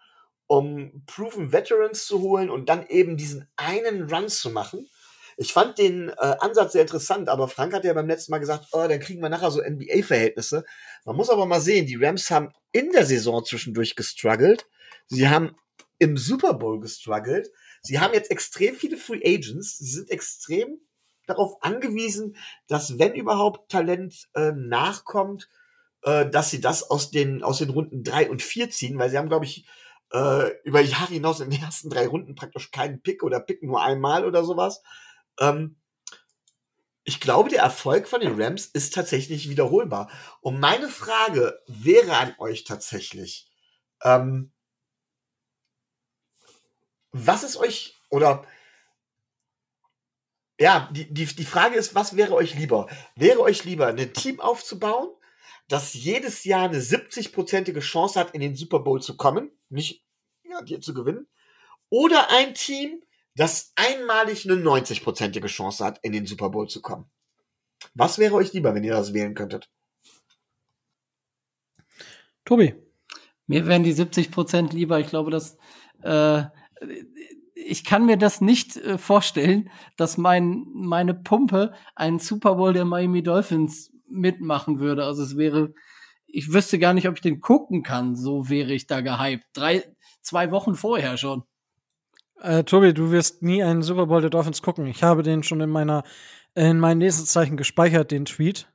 [0.45, 4.89] um proven Veterans zu holen und dann eben diesen einen Run zu machen.
[5.39, 8.68] Ich fand den äh, Ansatz sehr interessant, aber Frank hat ja beim letzten Mal gesagt,
[8.72, 10.66] oh, dann kriegen wir nachher so NBA-Verhältnisse.
[11.05, 14.68] Man muss aber mal sehen, die Rams haben in der Saison zwischendurch gestruggelt.
[15.05, 15.55] Sie haben
[15.99, 17.51] im Super Bowl gestruggelt.
[17.82, 19.78] Sie haben jetzt extrem viele Free Agents.
[19.78, 20.80] Sie sind extrem
[21.28, 22.36] darauf angewiesen,
[22.67, 25.49] dass wenn überhaupt Talent äh, nachkommt,
[26.03, 29.17] äh, dass sie das aus den, aus den Runden drei und vier ziehen, weil sie
[29.17, 29.65] haben, glaube ich,
[30.11, 33.84] äh, über Jahre hinaus in den ersten drei Runden praktisch keinen Pick oder picken nur
[33.84, 34.82] einmal oder sowas.
[35.39, 35.75] Ähm,
[37.03, 40.09] ich glaube, der Erfolg von den Rams ist tatsächlich wiederholbar.
[40.41, 43.49] Und meine Frage wäre an euch tatsächlich,
[44.03, 44.51] ähm,
[47.11, 48.45] was ist euch, oder
[50.60, 52.88] ja, die, die, die Frage ist, was wäre euch lieber?
[53.16, 55.10] Wäre euch lieber, ein Team aufzubauen,
[55.68, 60.03] das jedes Jahr eine 70-prozentige Chance hat, in den Super Bowl zu kommen, nicht
[60.43, 61.28] ja, dir zu gewinnen,
[61.89, 63.03] oder ein Team,
[63.36, 67.10] das einmalig eine 90-prozentige Chance hat, in den Super Bowl zu kommen.
[67.93, 69.70] Was wäre euch lieber, wenn ihr das wählen könntet?
[72.45, 72.74] Tobi.
[73.45, 74.99] Mir wären die 70 Prozent lieber.
[74.99, 75.58] Ich glaube, dass
[76.01, 76.43] äh,
[77.68, 82.86] ich kann mir das nicht äh, vorstellen, dass mein meine Pumpe einen Super Bowl der
[82.86, 85.03] Miami Dolphins mitmachen würde.
[85.03, 85.74] Also es wäre,
[86.28, 88.15] ich wüsste gar nicht, ob ich den gucken kann.
[88.15, 89.45] So wäre ich da gehypt.
[89.53, 89.84] Drei,
[90.22, 91.43] zwei Wochen vorher schon.
[92.41, 94.86] Äh, Tobi, du wirst nie einen Super Bowl der Dolphins gucken.
[94.88, 96.03] Ich habe den schon in meiner
[96.55, 98.68] in meinen Lesezeichen gespeichert, den Tweet.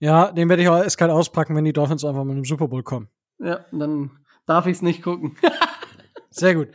[0.00, 2.82] Ja, den werde ich auch eiskalt auspacken, wenn die Dolphins einfach mit einem Super Bowl
[2.82, 3.08] kommen.
[3.38, 4.10] Ja, dann
[4.46, 5.36] darf ich es nicht gucken.
[6.30, 6.68] Sehr gut.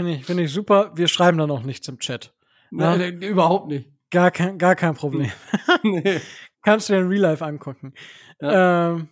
[0.00, 0.92] Finde ich, finde ich super.
[0.94, 2.32] Wir schreiben dann auch nichts im Chat.
[2.70, 2.96] Ja?
[2.96, 3.90] Nee, nee, überhaupt nicht.
[4.10, 5.30] Gar kein, gar kein Problem.
[5.82, 6.22] nee.
[6.62, 7.92] Kannst du dir in Real Life angucken.
[8.40, 8.92] Ja.
[8.92, 9.10] Ähm,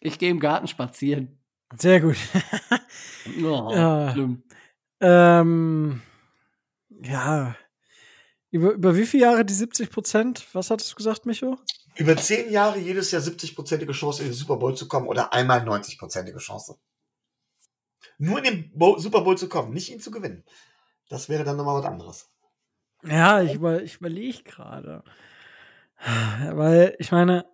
[0.00, 1.40] ich gehe im Garten spazieren.
[1.74, 2.16] Sehr gut.
[3.42, 4.12] oh, ja.
[4.12, 4.42] Schlimm.
[5.00, 6.02] Ähm,
[7.02, 7.56] ja.
[8.50, 10.46] Über, über wie viele Jahre die 70 Prozent?
[10.52, 11.56] Was hattest du gesagt, Micho?
[11.96, 15.66] Über zehn Jahre jedes Jahr 70-prozentige Chance, in den Super Bowl zu kommen oder einmal
[15.66, 16.76] 90-prozentige Chance.
[18.18, 20.44] Nur in den Bo Super Bowl zu kommen, nicht ihn zu gewinnen.
[21.08, 22.30] Das wäre dann nochmal was anderes.
[23.02, 25.02] Ja, ich, über, ich überlege gerade.
[26.52, 27.46] Weil, ich meine,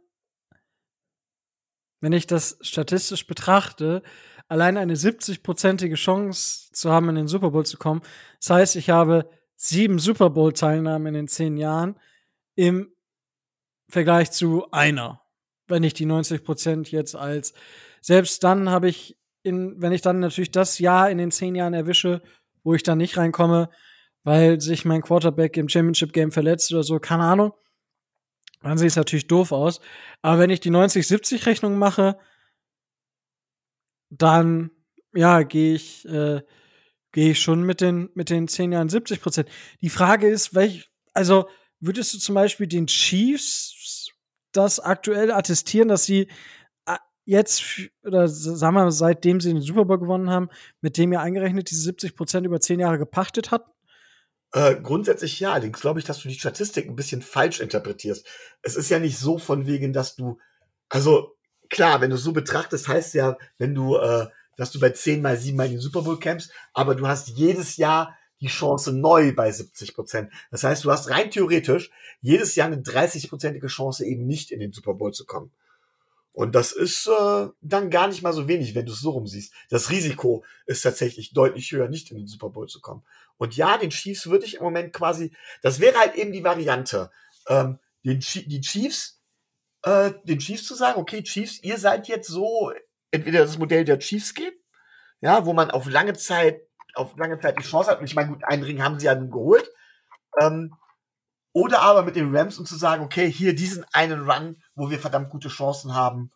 [2.00, 4.02] wenn ich das statistisch betrachte,
[4.48, 8.02] allein eine 70-prozentige Chance zu haben, in den Super Bowl zu kommen.
[8.40, 11.98] Das heißt, ich habe sieben Super Bowl-Teilnahmen in den zehn Jahren
[12.54, 12.94] im
[13.88, 15.22] Vergleich zu einer.
[15.66, 17.54] Wenn ich die 90 Prozent jetzt als,
[18.00, 21.72] selbst dann habe ich in, wenn ich dann natürlich das Jahr in den zehn Jahren
[21.72, 22.20] erwische,
[22.64, 23.70] wo ich dann nicht reinkomme,
[24.24, 27.52] weil sich mein Quarterback im Championship Game verletzt oder so, keine Ahnung,
[28.62, 29.80] dann sieht es natürlich doof aus.
[30.20, 32.18] Aber wenn ich die 90-70 Rechnung mache,
[34.10, 34.72] dann
[35.14, 36.42] ja, gehe ich, äh,
[37.12, 39.48] gehe ich schon mit den, mit den 10 Jahren 70 Prozent.
[39.80, 41.48] Die Frage ist, welch, also
[41.80, 44.10] würdest du zum Beispiel den Chiefs
[44.52, 46.28] das aktuell attestieren, dass sie
[47.26, 47.62] jetzt,
[48.04, 50.48] oder sagen wir, seitdem sie den Super Bowl gewonnen haben,
[50.80, 53.70] mit dem ja eingerechnet diese 70 Prozent über 10 Jahre gepachtet hatten?
[54.52, 58.26] Äh, grundsätzlich ja, allerdings glaube ich, dass du die Statistik ein bisschen falsch interpretierst.
[58.62, 60.38] Es ist ja nicht so von wegen, dass du,
[60.88, 61.36] also
[61.68, 65.20] klar, wenn du es so betrachtest, heißt ja, wenn du, äh, dass du bei 10
[65.20, 68.92] mal 7 mal in den Super Bowl campst, aber du hast jedes Jahr die Chance
[68.92, 70.32] neu bei 70 Prozent.
[70.50, 74.72] Das heißt, du hast rein theoretisch jedes Jahr eine 30-prozentige Chance, eben nicht in den
[74.72, 75.52] Super Bowl zu kommen.
[76.36, 79.54] Und das ist äh, dann gar nicht mal so wenig, wenn du es so rumsiehst.
[79.70, 83.02] Das Risiko ist tatsächlich deutlich höher, nicht in den Super Bowl zu kommen.
[83.38, 87.10] Und ja, den Chiefs würde ich im Moment quasi, das wäre halt eben die Variante,
[87.48, 89.22] ähm, den, die Chiefs,
[89.82, 92.70] äh, den Chiefs zu sagen, okay, Chiefs, ihr seid jetzt so,
[93.10, 94.60] entweder das Modell der Chiefs geht,
[95.22, 96.60] ja, wo man auf lange Zeit
[96.92, 98.00] auf lange Zeit die Chance hat.
[98.00, 99.70] Und ich meine, gut, einen Ring haben sie ja geholt.
[100.38, 100.74] Ähm,
[101.56, 104.98] oder aber mit den Rams und zu sagen, okay, hier diesen einen Run, wo wir
[104.98, 106.30] verdammt gute Chancen haben.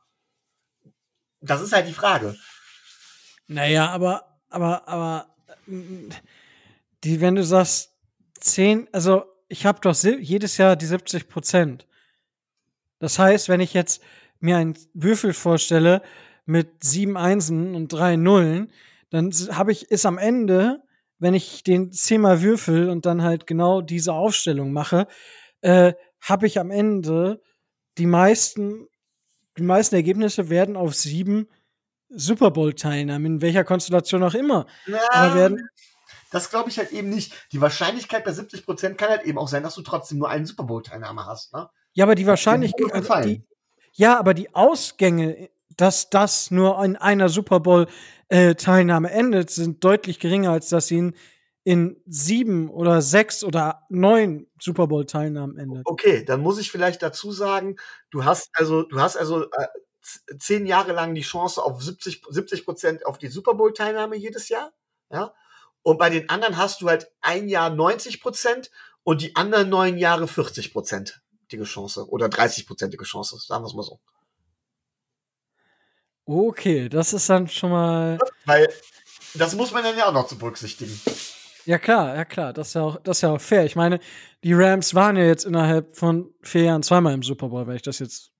[1.43, 2.39] Das ist halt die Frage.
[3.47, 5.27] Naja, aber, aber, aber,
[7.05, 7.93] die, wenn du sagst,
[8.33, 11.87] zehn, also ich habe doch jedes Jahr die 70 Prozent.
[12.99, 14.03] Das heißt, wenn ich jetzt
[14.39, 16.01] mir einen Würfel vorstelle
[16.47, 18.73] mit sieben Einsen und drei Nullen,
[19.11, 20.83] dann habe ich, ist am Ende,
[21.21, 25.07] wenn ich den zehnmal würfel und dann halt genau diese Aufstellung mache,
[25.61, 27.41] äh, habe ich am Ende
[27.99, 28.89] die meisten,
[29.57, 31.49] die meisten Ergebnisse werden auf sieben
[32.09, 34.67] Super Bowl-Teilnahmen, in welcher Konstellation auch immer.
[34.87, 35.69] Ja, werden,
[36.31, 37.33] das glaube ich halt eben nicht.
[37.53, 40.47] Die Wahrscheinlichkeit bei 70 Prozent kann halt eben auch sein, dass du trotzdem nur einen
[40.47, 41.53] Super Bowl-Teilnahme hast.
[41.53, 41.69] Ne?
[41.93, 43.45] Ja, aber die Wahrscheinlichkeit, also die,
[43.93, 47.87] ja, aber die Ausgänge, dass das nur in einer Super Bowl
[48.31, 51.13] äh, Teilnahme endet, sind deutlich geringer, als dass sie
[51.65, 55.83] in, sieben oder sechs oder neun Super Bowl Teilnahmen endet.
[55.85, 57.77] Okay, dann muss ich vielleicht dazu sagen,
[58.11, 59.67] du hast also, du hast also äh,
[60.39, 64.73] zehn Jahre lang die Chance auf 70 Prozent auf die Super Bowl Teilnahme jedes Jahr,
[65.11, 65.35] ja.
[65.83, 68.71] Und bei den anderen hast du halt ein Jahr 90 Prozent
[69.03, 73.69] und die anderen neun Jahre 40 Prozent die Chance oder 30 prozentige Chance, sagen wir
[73.69, 74.01] es mal so.
[76.33, 78.17] Okay, das ist dann schon mal.
[78.45, 78.69] Weil
[79.35, 81.01] das muss man dann ja auch noch zu berücksichtigen.
[81.65, 83.65] Ja klar, ja klar, das ist ja auch, das ist ja auch fair.
[83.65, 83.99] Ich meine,
[84.45, 87.83] die Rams waren ja jetzt innerhalb von vier Jahren zweimal im Super Bowl, wenn ich
[87.83, 88.31] das jetzt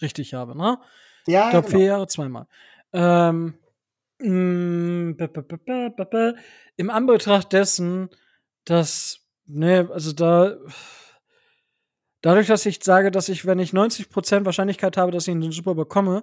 [0.00, 0.78] richtig habe, ne?
[1.26, 1.44] Ja.
[1.44, 1.78] Ich glaube genau.
[1.78, 2.46] vier Jahre zweimal.
[2.94, 3.58] Ähm,
[4.18, 5.18] mm,
[6.76, 8.08] Im Anbetracht dessen,
[8.64, 10.56] dass, ne, also da,
[12.22, 15.52] dadurch, dass ich sage, dass ich, wenn ich 90% Wahrscheinlichkeit habe, dass ich in den
[15.52, 16.22] Super Bowl komme,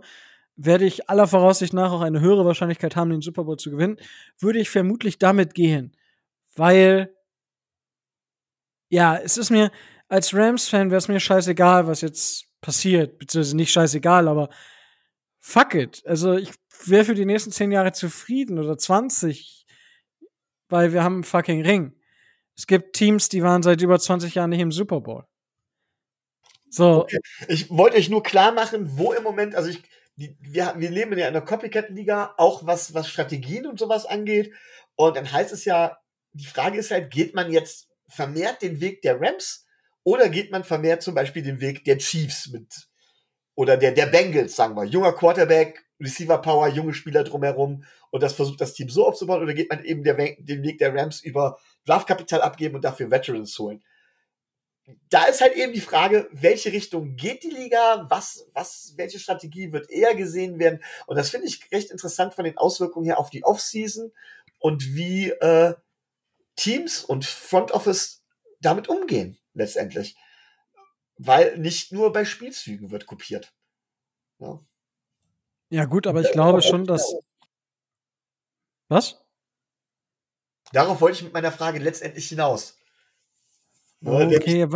[0.55, 3.97] werde ich aller Voraussicht nach auch eine höhere Wahrscheinlichkeit haben, den Super Bowl zu gewinnen,
[4.39, 5.95] würde ich vermutlich damit gehen.
[6.55, 7.15] Weil
[8.89, 9.71] ja, es ist mir,
[10.07, 13.17] als Rams-Fan wäre es mir scheißegal, was jetzt passiert.
[13.17, 14.49] Beziehungsweise nicht scheißegal, aber
[15.39, 16.03] fuck it.
[16.05, 16.51] Also ich
[16.85, 19.65] wäre für die nächsten zehn Jahre zufrieden oder 20,
[20.69, 21.95] weil wir haben einen fucking Ring.
[22.55, 25.25] Es gibt Teams, die waren seit über 20 Jahren nicht im Super Bowl.
[26.69, 27.01] So.
[27.01, 27.19] Okay.
[27.47, 29.81] Ich wollte euch nur klar machen, wo im Moment, also ich,
[30.15, 34.53] die, wir, wir leben ja in einer Copycat-Liga, auch was, was Strategien und sowas angeht.
[34.95, 35.97] Und dann heißt es ja,
[36.33, 39.65] die Frage ist halt, geht man jetzt vermehrt den Weg der Rams
[40.03, 42.87] oder geht man vermehrt zum Beispiel den Weg der Chiefs mit
[43.55, 48.33] oder der, der Bengals, sagen wir, junger Quarterback, Receiver Power, junge Spieler drumherum und das
[48.33, 51.57] versucht das Team so aufzubauen oder geht man eben der, den Weg der Rams über
[51.85, 53.83] Draftkapital abgeben und dafür Veterans holen?
[55.09, 59.71] Da ist halt eben die Frage, welche Richtung geht die Liga, was, was, welche Strategie
[59.71, 60.83] wird eher gesehen werden?
[61.05, 64.11] Und das finde ich recht interessant von den Auswirkungen her auf die Offseason
[64.59, 65.73] und wie äh,
[66.55, 68.23] Teams und Front Office
[68.59, 70.17] damit umgehen, letztendlich.
[71.17, 73.53] Weil nicht nur bei Spielzügen wird kopiert.
[74.39, 74.59] Ja,
[75.73, 77.15] ja gut, aber ich glaube schon, dass.
[78.89, 79.19] Was?
[80.71, 82.77] Darauf wollte ich mit meiner Frage letztendlich hinaus.
[84.05, 84.67] Okay,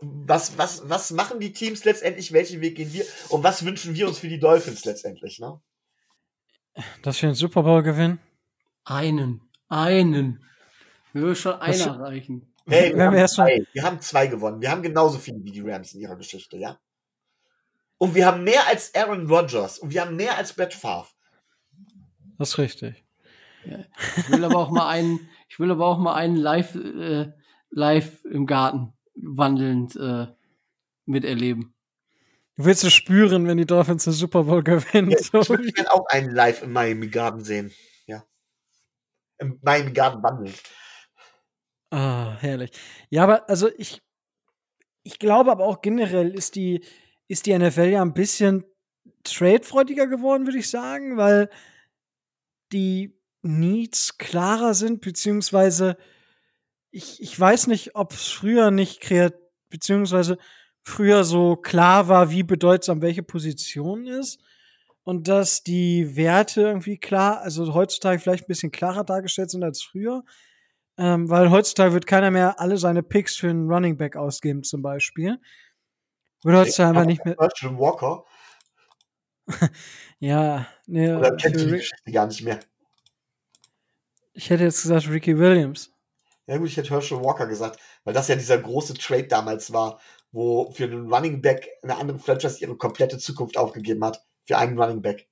[0.00, 2.32] was, was, was machen die Teams letztendlich?
[2.32, 3.04] Welchen Weg gehen wir?
[3.30, 5.38] Und was wünschen wir uns für die Dolphins letztendlich?
[5.40, 5.60] Ne?
[7.02, 8.20] Dass wir einen Super Bowl gewinnen?
[8.84, 9.42] Einen.
[9.68, 10.44] Einen.
[11.12, 12.54] Würde schon einer reichen.
[12.66, 13.66] Hey, wir, haben zwei.
[13.72, 14.60] wir haben zwei gewonnen.
[14.60, 16.78] Wir haben genauso viele wie die Rams in ihrer Geschichte, ja?
[17.96, 19.78] Und wir haben mehr als Aaron Rodgers.
[19.78, 21.08] Und wir haben mehr als Brett Favre.
[22.38, 23.04] Das ist richtig.
[23.64, 23.78] Ja.
[24.16, 27.32] Ich will aber auch mal einen, ich will aber auch mal einen live, äh,
[27.70, 30.26] live im Garten wandelnd äh,
[31.06, 31.74] miterleben.
[32.56, 35.10] Du willst es spüren, wenn die Dolphins den Super Bowl gewinnen.
[35.10, 37.72] Ja, ich würde gerne auch einen live im Miami Garden sehen.
[38.06, 38.24] Ja.
[39.38, 40.60] Im Miami Garden wandelnd.
[41.90, 42.72] Ah, herrlich.
[43.10, 44.02] Ja, aber also ich,
[45.04, 46.84] ich glaube aber auch generell ist die,
[47.28, 48.64] ist die NFL ja ein bisschen
[49.24, 51.48] tradefreudiger geworden, würde ich sagen, weil
[52.72, 55.96] die Needs klarer sind, beziehungsweise
[56.90, 59.38] ich, ich weiß nicht, ob es früher nicht kreativ,
[59.70, 60.38] beziehungsweise
[60.82, 64.40] früher so klar war, wie bedeutsam welche Position ist
[65.04, 69.82] und dass die Werte irgendwie klar, also heutzutage vielleicht ein bisschen klarer dargestellt sind als
[69.82, 70.24] früher.
[70.96, 74.82] Ähm, weil heutzutage wird keiner mehr alle seine Picks für einen Running Back ausgeben, zum
[74.82, 75.38] Beispiel.
[76.42, 77.36] Wird heutzutage einfach nicht mehr.
[77.38, 78.24] Walker.
[80.18, 81.18] ja, ne.
[81.18, 82.60] Oder kennt die Geschichte gar nicht mehr.
[84.34, 85.92] Ich hätte jetzt gesagt Ricky Williams.
[86.48, 90.00] Ja gut, ich hätte Herschel Walker gesagt, weil das ja dieser große Trade damals war,
[90.32, 94.24] wo für einen Running Back eine andere Franchise ihre komplette Zukunft aufgegeben hat.
[94.46, 95.28] Für einen Running Back.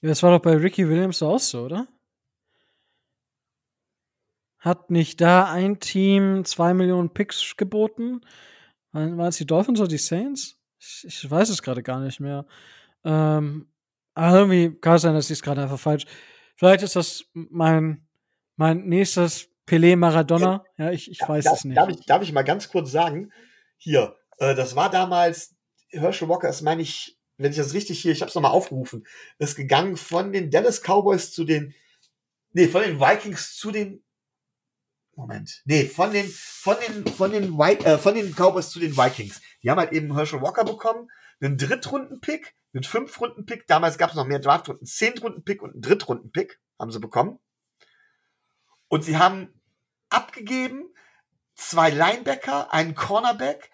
[0.00, 1.86] Ja, das war doch bei Ricky Williams auch so, oder?
[4.58, 8.20] Hat nicht da ein Team zwei Millionen Picks geboten?
[8.90, 10.58] Waren es die Dolphins oder die Saints?
[10.80, 12.46] Ich, ich weiß es gerade gar nicht mehr.
[13.04, 13.70] Ähm,
[14.14, 16.04] aber irgendwie kann es sein, dass ich es gerade einfach falsch.
[16.56, 18.08] Vielleicht ist das mein,
[18.56, 20.64] mein nächstes Pelé Maradona.
[20.78, 21.76] Ja, ich, ich weiß darf, es nicht.
[21.76, 23.32] Darf ich, darf ich mal ganz kurz sagen?
[23.76, 25.54] Hier, äh, das war damals,
[25.88, 29.06] Herschel Walker ist, meine ich, wenn ich das richtig hier, ich habe es nochmal aufgerufen,
[29.38, 31.74] ist gegangen von den Dallas Cowboys zu den,
[32.52, 34.02] nee, von den Vikings zu den
[35.16, 35.62] Moment.
[35.64, 39.40] Nee, von den, von den, von den, äh, von den Cowboys zu den Vikings.
[39.62, 41.08] Die haben halt eben Herschel Walker bekommen,
[41.40, 46.92] einen Drittrunden-Pick, einen Fünftrunden-Pick, damals gab es noch mehr Draftrunden, Zehntrunden-Pick und einen Drittrunden-Pick haben
[46.92, 47.38] sie bekommen.
[48.88, 49.55] Und sie haben
[50.08, 50.92] abgegeben
[51.54, 53.70] zwei Linebacker, einen Cornerback,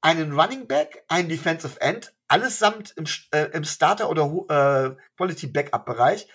[0.00, 6.28] einen Running Back, einen Defensive End, allesamt im, äh, im Starter- oder äh, Quality-Backup-Bereich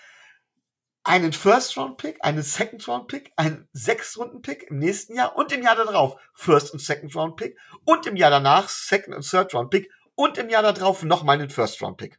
[1.04, 6.78] einen First-Round-Pick, einen Second-Round-Pick, einen Sechs-Runden-Pick im nächsten Jahr und im Jahr darauf First- und
[6.78, 12.18] Second-Round-Pick und im Jahr danach Second- und Third-Round-Pick und im Jahr darauf nochmal einen First-Round-Pick.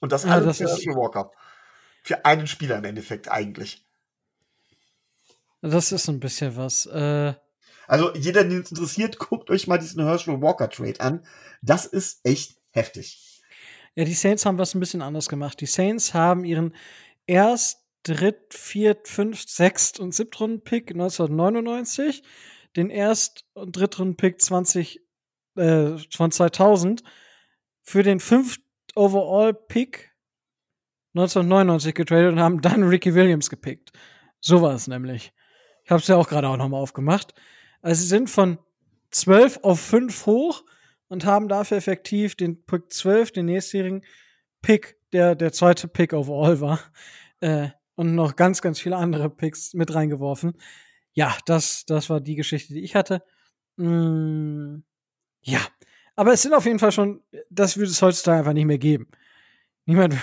[0.00, 1.30] Und das ja, alles das für Walker.
[2.02, 3.85] Für einen Spieler im Endeffekt eigentlich.
[5.62, 6.86] Das ist ein bisschen was.
[6.86, 7.34] Äh
[7.88, 11.26] also jeder, den es interessiert, guckt euch mal diesen Herschel Walker Trade an.
[11.62, 13.42] Das ist echt heftig.
[13.94, 15.60] Ja, die Saints haben was ein bisschen anders gemacht.
[15.60, 16.74] Die Saints haben ihren
[17.26, 22.22] erst, dritt, viert, fünft, sechst und siebtrunden-Pick 1999,
[22.76, 25.00] den erst- und drittrunden-Pick 20,
[25.56, 27.02] äh, von 2000
[27.82, 28.60] für den fünft
[28.94, 30.12] Overall-Pick
[31.14, 33.92] 1999 getradet und haben dann Ricky Williams gepickt.
[34.40, 35.32] So war es nämlich.
[35.86, 37.32] Ich habe es ja auch gerade auch nochmal aufgemacht.
[37.80, 38.58] Also sie sind von
[39.12, 40.64] 12 auf 5 hoch
[41.06, 44.04] und haben dafür effektiv den Pick 12, den nächstjährigen
[44.62, 46.80] Pick, der der zweite Pick overall war,
[47.40, 50.54] äh, und noch ganz, ganz viele andere Picks mit reingeworfen.
[51.12, 53.22] ja, das, das war die Geschichte, die ich hatte.
[53.76, 54.78] Mm,
[55.42, 55.60] ja,
[56.16, 59.06] aber es sind auf jeden Fall schon, das würde es heutzutage einfach nicht mehr geben.
[59.84, 60.16] Niemand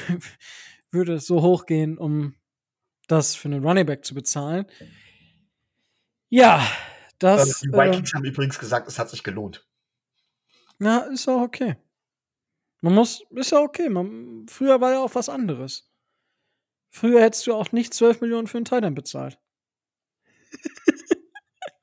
[0.91, 2.35] würde so hoch gehen, um
[3.07, 4.65] das für einen Running Back zu bezahlen.
[6.33, 6.67] Ja,
[7.19, 7.41] das.
[7.41, 9.67] Also die Vikings äh, haben übrigens gesagt, es hat sich gelohnt.
[10.79, 11.75] Ja, ist auch okay.
[12.81, 13.87] Man muss, ist ja okay.
[13.87, 15.91] Man, früher war ja auch was anderes.
[16.89, 19.37] Früher hättest du auch nicht 12 Millionen für einen Titan bezahlt.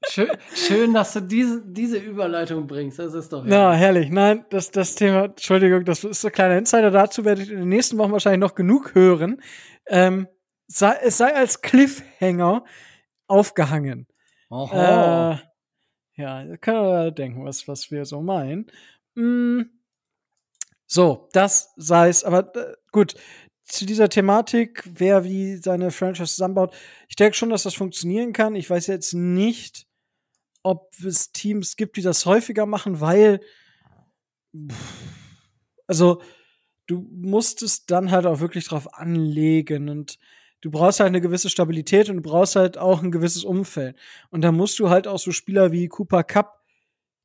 [0.09, 2.99] Schön, schön, dass du diese, diese Überleitung bringst.
[2.99, 3.45] Das ist doch.
[3.45, 3.53] Herrlich.
[3.53, 4.11] Ja, herrlich.
[4.11, 6.91] Nein, das, das Thema, Entschuldigung, das ist so ein kleiner Insider.
[6.91, 9.41] Dazu werde ich in den nächsten Wochen wahrscheinlich noch genug hören.
[9.87, 10.27] Ähm,
[10.67, 12.65] sei, es sei als Cliffhanger
[13.29, 14.10] aufgehangen.
[14.51, 15.37] Äh,
[16.17, 18.71] ja, kann man denken, was, was wir so meinen.
[19.15, 19.63] Mm,
[20.87, 22.25] so, das sei es.
[22.25, 23.15] Aber äh, gut,
[23.65, 26.75] zu dieser Thematik, wer wie seine Franchise zusammenbaut.
[27.09, 28.57] Ich denke schon, dass das funktionieren kann.
[28.57, 29.87] Ich weiß jetzt nicht,
[30.63, 33.41] ob es Teams gibt, die das häufiger machen, weil
[35.87, 36.23] also
[36.87, 40.19] du musst es dann halt auch wirklich drauf anlegen und
[40.61, 43.97] du brauchst halt eine gewisse Stabilität und du brauchst halt auch ein gewisses Umfeld.
[44.31, 46.65] Und da musst du halt auch so Spieler wie Cooper Cup,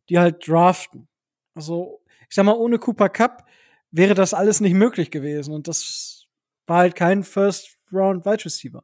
[0.09, 1.07] die halt draften.
[1.53, 3.45] Also, ich sag mal, ohne Cooper Cup
[3.91, 5.53] wäre das alles nicht möglich gewesen.
[5.53, 6.27] Und das
[6.67, 8.83] war halt kein First Round Wide Receiver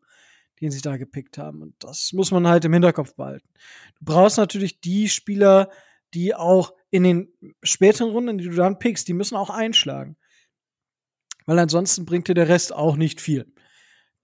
[0.62, 1.62] den sie da gepickt haben.
[1.62, 3.50] Und das muss man halt im Hinterkopf behalten.
[4.00, 5.70] Du brauchst natürlich die Spieler,
[6.14, 7.34] die auch in den
[7.64, 10.18] späteren Runden, die du dann pickst, die müssen auch einschlagen.
[11.46, 13.52] Weil ansonsten bringt dir der Rest auch nicht viel.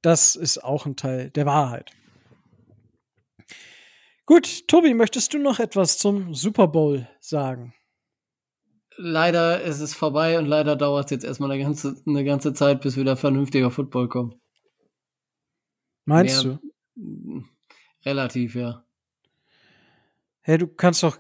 [0.08, 1.92] Das ist auch ein Teil der Wahrheit.
[4.26, 7.74] Gut, Tobi, möchtest du noch etwas zum Super Bowl sagen?
[8.96, 12.80] Leider ist es vorbei und leider dauert es jetzt erstmal eine ganze, eine ganze Zeit,
[12.80, 14.38] bis wieder vernünftiger Football kommt.
[16.06, 16.60] Meinst Mehr,
[16.96, 17.44] du?
[18.06, 18.86] Relativ, ja.
[20.40, 21.20] Hey, du kannst doch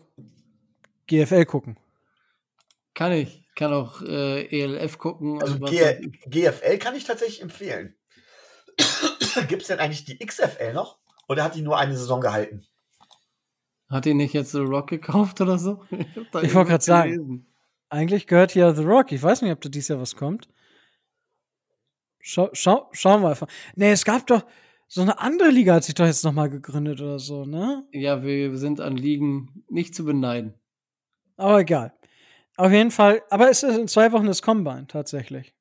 [1.07, 1.77] GFL gucken.
[2.93, 3.49] Kann ich.
[3.53, 5.41] Kann auch äh, ELF gucken.
[5.41, 7.96] Also, also GFL kann ich tatsächlich empfehlen.
[9.47, 10.97] Gibt es denn eigentlich die XFL noch?
[11.27, 12.65] Oder hat die nur eine Saison gehalten?
[13.89, 15.83] Hat die nicht jetzt The Rock gekauft oder so?
[15.91, 17.45] Ich, ich wollte gerade sagen,
[17.89, 19.11] eigentlich gehört hier The Rock.
[19.11, 20.49] Ich weiß nicht, ob da dieses Jahr was kommt.
[22.19, 23.47] Schau, schau, schauen wir einfach.
[23.75, 24.43] Nee, es gab doch,
[24.89, 27.85] so eine andere Liga hat sich doch jetzt nochmal gegründet oder so, ne?
[27.91, 30.53] Ja, wir sind an Ligen nicht zu beneiden.
[31.35, 31.93] Aber egal.
[32.55, 35.53] Auf jeden Fall, aber es ist in zwei Wochen das Combine, tatsächlich.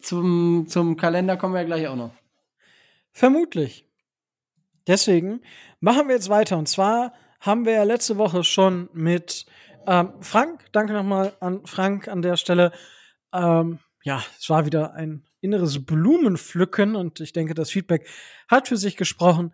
[0.00, 2.12] Zum, zum Kalender kommen wir ja gleich auch noch.
[3.12, 3.86] Vermutlich.
[4.86, 5.42] Deswegen
[5.80, 6.58] machen wir jetzt weiter.
[6.58, 9.46] Und zwar haben wir ja letzte Woche schon mit
[9.86, 12.72] ähm, Frank, danke nochmal an Frank an der Stelle.
[13.32, 18.08] Ähm, ja, es war wieder ein inneres Blumenpflücken und ich denke, das Feedback
[18.48, 19.52] hat für sich gesprochen.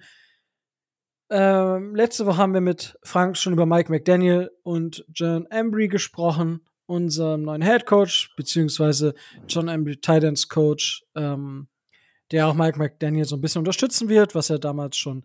[1.30, 6.60] Ähm, letzte Woche haben wir mit Frank schon über Mike McDaniel und John Embry gesprochen,
[6.86, 9.14] unserem neuen Head Coach, beziehungsweise
[9.48, 11.68] John Embry Titans Coach, ähm,
[12.30, 15.24] der auch Mike McDaniel so ein bisschen unterstützen wird, was er damals schon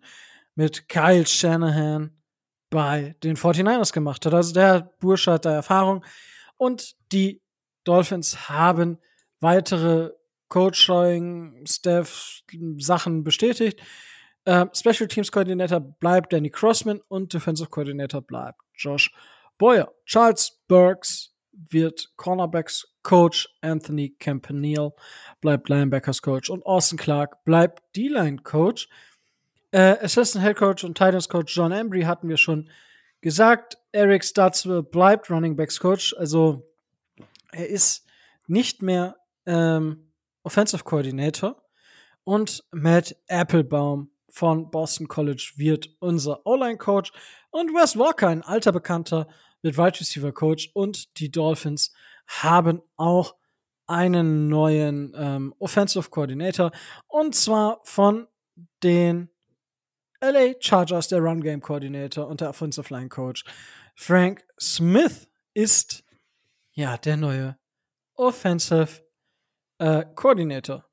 [0.54, 2.16] mit Kyle Shanahan
[2.70, 4.34] bei den 49ers gemacht hat.
[4.34, 6.04] Also der Bursche hat da Erfahrung
[6.56, 7.42] und die
[7.84, 8.98] Dolphins haben
[9.40, 10.10] weitere
[10.48, 12.42] Coaching, Staff,
[12.78, 13.80] Sachen bestätigt.
[14.48, 19.12] Uh, Special Teams Coordinator bleibt Danny Crossman und Defensive Coordinator bleibt Josh
[19.56, 19.92] Boyer.
[20.04, 24.92] Charles Burks wird Cornerbacks Coach, Anthony Campanile
[25.40, 28.88] bleibt Linebackers Coach und Austin Clark bleibt D-Line Coach.
[29.74, 32.68] Uh, Assistant Head Coach und Titans Coach John Embry hatten wir schon
[33.22, 33.78] gesagt.
[33.92, 36.70] Eric Stutzville bleibt Running Backs Coach, also
[37.52, 38.06] er ist
[38.46, 40.10] nicht mehr ähm,
[40.42, 41.62] Offensive Coordinator
[42.24, 47.12] und Matt Applebaum von Boston College wird unser O-Line-Coach
[47.50, 49.28] und Wes Walker, ein alter Bekannter,
[49.62, 51.92] wird Wide Receiver Coach und die Dolphins
[52.26, 53.36] haben auch
[53.86, 56.72] einen neuen ähm, Offensive Coordinator
[57.08, 58.26] und zwar von
[58.82, 59.28] den
[60.20, 63.44] LA Chargers, der Run Game Coordinator und der Offensive Line Coach.
[63.96, 66.04] Frank Smith ist
[66.72, 67.58] ja der neue
[68.14, 69.02] Offensive
[69.78, 70.88] äh, Coordinator.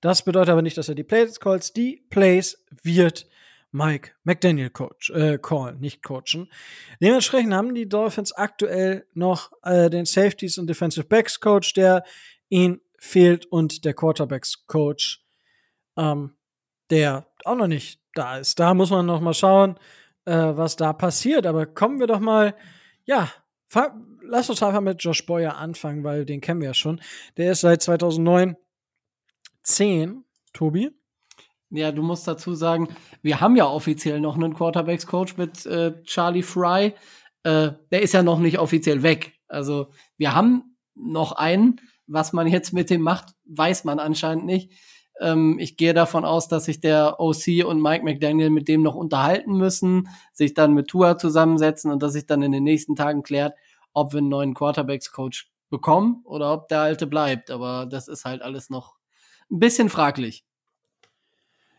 [0.00, 1.72] Das bedeutet aber nicht, dass er die Plays calls.
[1.72, 3.26] Die Plays wird
[3.76, 6.50] Mike McDaniel coach, äh, call, nicht coachen.
[7.02, 12.02] Dementsprechend haben die Dolphins aktuell noch äh, den Safeties und Defensive Backs Coach, der
[12.48, 15.22] ihnen fehlt, und der Quarterbacks Coach,
[15.98, 16.36] ähm,
[16.88, 18.58] der auch noch nicht da ist.
[18.58, 19.78] Da muss man noch mal schauen,
[20.24, 21.44] äh, was da passiert.
[21.44, 22.54] Aber kommen wir doch mal,
[23.04, 23.30] ja,
[24.22, 27.02] lass uns einfach mit Josh Boyer anfangen, weil den kennen wir ja schon.
[27.36, 28.56] Der ist seit 2009
[29.64, 30.24] 10,
[30.54, 30.92] Tobi.
[31.76, 32.88] Ja, du musst dazu sagen,
[33.22, 36.94] wir haben ja offiziell noch einen Quarterbacks-Coach mit äh, Charlie Fry.
[37.42, 39.34] Äh, der ist ja noch nicht offiziell weg.
[39.48, 41.80] Also wir haben noch einen.
[42.08, 44.72] Was man jetzt mit dem macht, weiß man anscheinend nicht.
[45.20, 48.94] Ähm, ich gehe davon aus, dass sich der OC und Mike McDaniel mit dem noch
[48.94, 53.22] unterhalten müssen, sich dann mit Tua zusammensetzen und dass sich dann in den nächsten Tagen
[53.22, 53.54] klärt,
[53.92, 57.50] ob wir einen neuen Quarterbacks-Coach bekommen oder ob der alte bleibt.
[57.50, 58.96] Aber das ist halt alles noch
[59.50, 60.44] ein bisschen fraglich.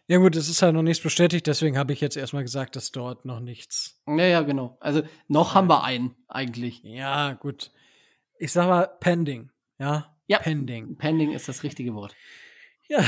[0.08, 2.92] Ja gut, es ist halt noch nichts bestätigt, deswegen habe ich jetzt erstmal gesagt, dass
[2.92, 4.02] dort noch nichts.
[4.08, 4.78] Ja, ja, genau.
[4.80, 6.82] Also noch haben wir einen eigentlich.
[6.84, 7.72] Ja, gut.
[8.40, 9.50] Ich sag mal pending,
[9.80, 10.16] ja?
[10.28, 10.40] Ja.
[10.40, 10.98] Pending.
[10.98, 12.16] Pending ist das richtige Wort.
[12.88, 13.04] Ja,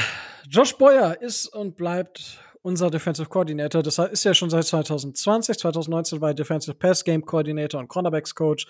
[0.50, 3.82] Josh Boyer ist und bleibt unser Defensive Coordinator.
[3.82, 5.58] Das ist ja schon seit 2020.
[5.58, 8.68] 2019 war er Defensive Pass Game Coordinator und Cornerbacks Coach.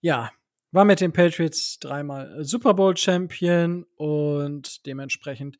[0.00, 0.30] Ja,
[0.70, 5.58] war mit den Patriots dreimal Super Bowl Champion und dementsprechend,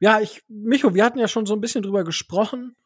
[0.00, 2.76] ja, ich, Micho, wir hatten ja schon so ein bisschen drüber gesprochen,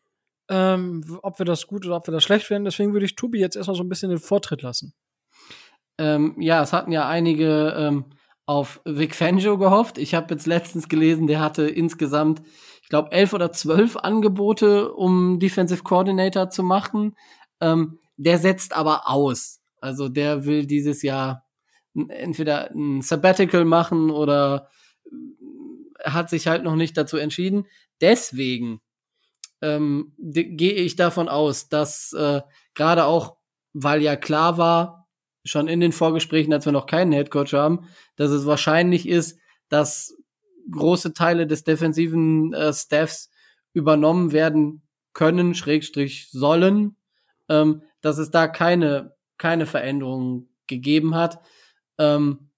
[0.48, 2.64] ähm, ob wir das gut oder ob wir das schlecht finden.
[2.64, 4.94] Deswegen würde ich Tobi jetzt erstmal so ein bisschen den Vortritt lassen.
[5.98, 8.06] Ähm, ja, es hatten ja einige ähm,
[8.46, 9.98] auf Vic Fangio gehofft.
[9.98, 12.42] Ich habe jetzt letztens gelesen, der hatte insgesamt,
[12.82, 17.14] ich glaube, elf oder zwölf Angebote, um Defensive Coordinator zu machen.
[17.60, 19.60] Ähm, der setzt aber aus.
[19.80, 21.44] Also der will dieses Jahr
[21.94, 24.68] entweder ein Sabbatical machen oder
[26.04, 27.66] hat sich halt noch nicht dazu entschieden.
[28.00, 28.80] Deswegen
[29.60, 32.42] ähm, gehe ich davon aus, dass äh,
[32.74, 33.36] gerade auch,
[33.72, 35.08] weil ja klar war,
[35.44, 39.38] schon in den Vorgesprächen, als wir noch keinen Headcoach haben, dass es wahrscheinlich ist,
[39.68, 40.16] dass
[40.70, 43.30] große Teile des defensiven äh, Staffs
[43.72, 44.82] übernommen werden
[45.12, 46.96] können, Schrägstrich sollen,
[47.48, 51.40] ähm, dass es da keine, keine Veränderungen gegeben hat.
[51.98, 52.50] Ähm,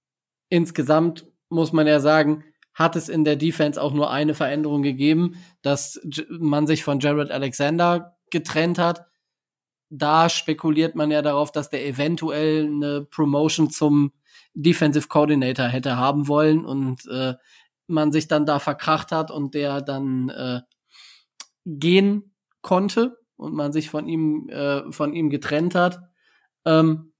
[0.48, 2.44] insgesamt muss man ja sagen,
[2.74, 7.30] hat es in der Defense auch nur eine Veränderung gegeben, dass man sich von Jared
[7.30, 9.06] Alexander getrennt hat
[9.96, 14.12] da spekuliert man ja darauf, dass der eventuell eine Promotion zum
[14.54, 17.34] Defensive Coordinator hätte haben wollen und äh,
[17.86, 20.60] man sich dann da verkracht hat und der dann äh,
[21.64, 26.00] gehen konnte und man sich von ihm äh, von ihm getrennt hat.
[26.64, 27.12] Ähm,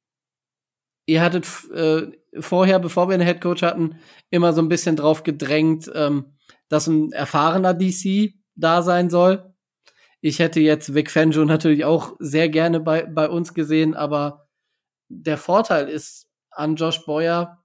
[1.06, 3.98] ihr hattet äh, vorher, bevor wir einen Head Coach hatten,
[4.30, 6.36] immer so ein bisschen drauf gedrängt, ähm,
[6.68, 9.54] dass ein erfahrener DC da sein soll.
[10.20, 14.48] Ich hätte jetzt Vic Fangio natürlich auch sehr gerne bei, bei uns gesehen, aber
[15.08, 17.62] der Vorteil ist an Josh Boyer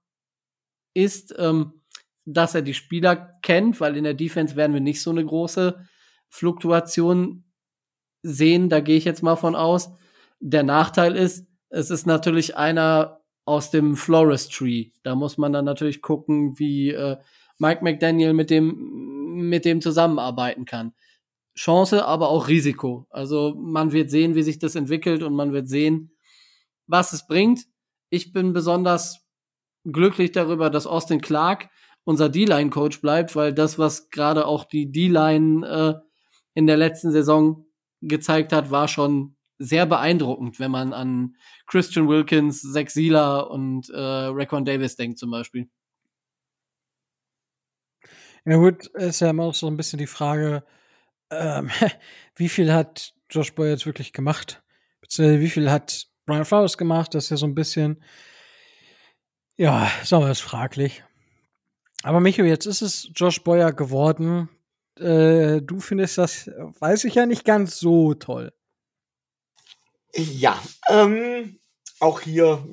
[0.94, 1.82] ist, ähm,
[2.26, 5.86] dass er die Spieler kennt, weil in der Defense werden wir nicht so eine große
[6.28, 7.44] Fluktuation
[8.22, 8.68] sehen.
[8.68, 9.90] Da gehe ich jetzt mal von aus.
[10.40, 13.19] Der Nachteil ist, es ist natürlich einer
[13.50, 14.92] aus dem Floristry.
[15.02, 17.16] Da muss man dann natürlich gucken, wie äh,
[17.58, 20.94] Mike McDaniel mit dem, mit dem zusammenarbeiten kann.
[21.56, 23.08] Chance, aber auch Risiko.
[23.10, 26.12] Also man wird sehen, wie sich das entwickelt und man wird sehen,
[26.86, 27.66] was es bringt.
[28.08, 29.26] Ich bin besonders
[29.84, 31.68] glücklich darüber, dass Austin Clark
[32.04, 35.94] unser D-Line-Coach bleibt, weil das, was gerade auch die D-Line äh,
[36.54, 37.66] in der letzten Saison
[38.00, 41.36] gezeigt hat, war schon sehr beeindruckend, wenn man an
[41.66, 45.68] Christian Wilkins, Zach Sieler und äh, Raquan Davis denkt zum Beispiel.
[48.46, 50.64] Ja gut, ist ja immer auch so ein bisschen die Frage,
[51.30, 51.70] ähm,
[52.36, 54.62] wie viel hat Josh Boyer jetzt wirklich gemacht?
[55.02, 57.14] Beziehungsweise wie viel hat Brian Flowers gemacht?
[57.14, 58.02] Das ist ja so ein bisschen,
[59.58, 61.04] ja, sagen wir es fraglich.
[62.02, 64.48] Aber Micho, jetzt ist es Josh Boyer geworden.
[64.98, 68.52] Äh, du findest das, weiß ich ja nicht ganz so toll.
[70.14, 71.60] Ja, ähm,
[72.00, 72.66] auch hier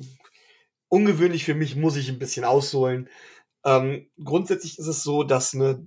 [0.88, 3.08] ungewöhnlich für mich, muss ich ein bisschen ausholen.
[3.64, 5.86] Ähm, grundsätzlich ist es so, dass eine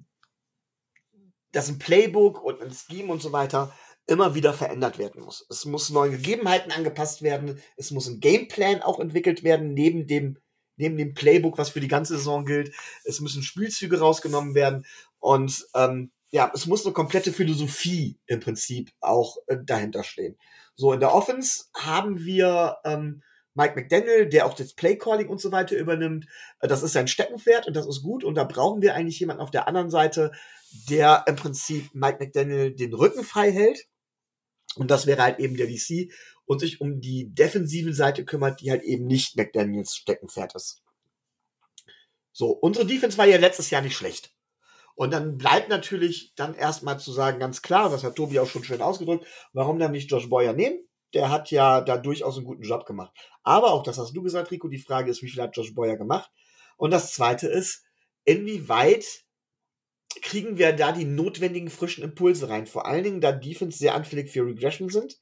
[1.51, 3.73] dass ein Playbook und ein Scheme und so weiter
[4.07, 5.45] immer wieder verändert werden muss.
[5.49, 7.61] Es muss neuen Gegebenheiten angepasst werden.
[7.77, 10.37] Es muss ein Gameplan auch entwickelt werden, neben dem,
[10.77, 12.73] neben dem Playbook, was für die ganze Saison gilt.
[13.03, 14.85] Es müssen Spielzüge rausgenommen werden.
[15.19, 20.37] Und ähm, ja, es muss eine komplette Philosophie im Prinzip auch äh, dahinter stehen.
[20.81, 23.21] So, in der Offense haben wir ähm,
[23.53, 26.25] Mike McDaniel, der auch das Playcalling und so weiter übernimmt.
[26.59, 28.23] Äh, das ist sein Steckenpferd und das ist gut.
[28.23, 30.31] Und da brauchen wir eigentlich jemanden auf der anderen Seite,
[30.89, 33.85] der im Prinzip Mike McDaniel den Rücken frei hält.
[34.75, 36.11] Und das wäre halt eben der DC
[36.45, 40.81] und sich um die defensive Seite kümmert, die halt eben nicht McDaniels Steckenpferd ist.
[42.31, 44.33] So, unsere Defense war ja letztes Jahr nicht schlecht.
[44.95, 48.63] Und dann bleibt natürlich dann erstmal zu sagen, ganz klar, das hat Tobi auch schon
[48.63, 50.79] schön ausgedrückt, warum dann nicht Josh Boyer nehmen?
[51.13, 53.11] Der hat ja da durchaus einen guten Job gemacht.
[53.43, 55.97] Aber auch das hast du gesagt, Rico, die Frage ist, wie viel hat Josh Boyer
[55.97, 56.29] gemacht?
[56.77, 57.83] Und das zweite ist,
[58.23, 59.05] inwieweit
[60.21, 62.67] kriegen wir da die notwendigen frischen Impulse rein.
[62.67, 65.19] Vor allen Dingen, da Defense sehr anfällig für Regression sind.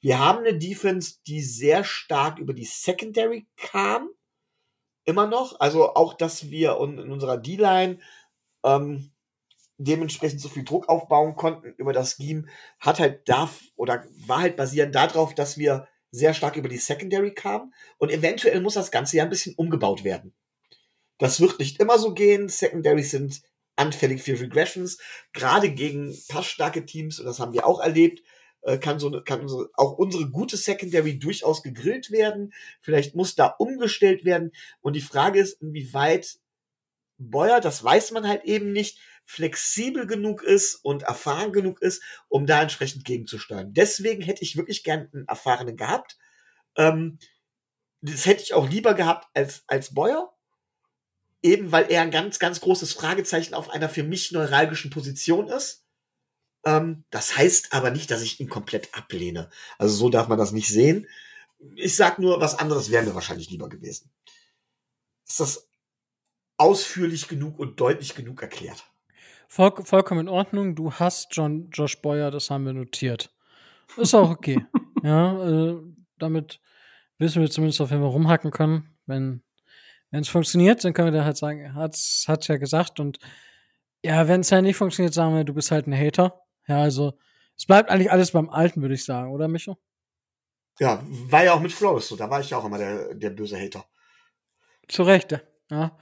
[0.00, 4.10] Wir haben eine Defense, die sehr stark über die Secondary kam.
[5.04, 5.58] Immer noch.
[5.60, 7.98] Also auch, dass wir in unserer D-Line
[8.66, 9.12] ähm,
[9.78, 12.46] dementsprechend so viel Druck aufbauen konnten über das Scheme,
[12.80, 17.32] hat halt darf oder war halt basierend darauf, dass wir sehr stark über die Secondary
[17.32, 20.34] kamen und eventuell muss das Ganze ja ein bisschen umgebaut werden.
[21.18, 22.48] Das wird nicht immer so gehen.
[22.48, 23.42] Secondaries sind
[23.76, 24.98] anfällig für Regressions,
[25.32, 28.22] gerade gegen passstarke Teams, und das haben wir auch erlebt,
[28.62, 32.52] äh, kann so kann unsere, auch unsere gute Secondary durchaus gegrillt werden.
[32.80, 34.52] Vielleicht muss da umgestellt werden.
[34.80, 36.38] Und die Frage ist, inwieweit
[37.18, 42.46] Boyer, das weiß man halt eben nicht, flexibel genug ist und erfahren genug ist, um
[42.46, 43.72] da entsprechend gegenzusteuern.
[43.74, 46.16] Deswegen hätte ich wirklich gern einen Erfahrenen gehabt.
[46.76, 47.18] Ähm,
[48.02, 50.32] das hätte ich auch lieber gehabt als, als Boyer.
[51.42, 55.84] Eben weil er ein ganz, ganz großes Fragezeichen auf einer für mich neuralgischen Position ist.
[56.64, 59.50] Ähm, das heißt aber nicht, dass ich ihn komplett ablehne.
[59.78, 61.08] Also so darf man das nicht sehen.
[61.74, 64.10] Ich sag nur, was anderes wäre mir wahrscheinlich lieber gewesen.
[65.26, 65.65] Ist das
[66.56, 68.84] ausführlich genug und deutlich genug erklärt?
[69.48, 70.74] Voll, vollkommen in Ordnung.
[70.74, 73.30] Du hast John Josh Boyer, das haben wir notiert.
[73.96, 74.64] Ist auch okay.
[75.02, 75.76] ja, äh,
[76.18, 76.60] damit
[77.18, 78.96] wissen wir zumindest auf jeden Fall rumhacken können.
[79.06, 79.42] Wenn
[80.10, 83.18] es funktioniert, dann können wir da halt sagen, hat's hat's ja gesagt und
[84.02, 86.40] ja, wenn es halt nicht funktioniert, sagen wir, du bist halt ein Hater.
[86.68, 87.18] Ja, also
[87.56, 89.78] es bleibt eigentlich alles beim Alten, würde ich sagen, oder Micho?
[90.78, 92.16] Ja, war ja auch mit Flores so.
[92.16, 93.84] Da war ich ja auch immer der, der böse Hater.
[94.88, 95.32] Zu Recht,
[95.70, 95.98] ja.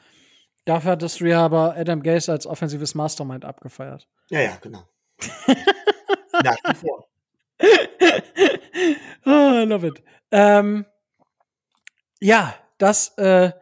[0.65, 4.09] Dafür hattest du ja aber Adam Gase als offensives Mastermind abgefeiert.
[4.31, 4.83] Ja, ja, genau.
[6.43, 7.09] Nach wie vor.
[9.27, 10.03] oh, love it.
[10.31, 10.87] Ähm,
[12.21, 13.53] ja, das, äh,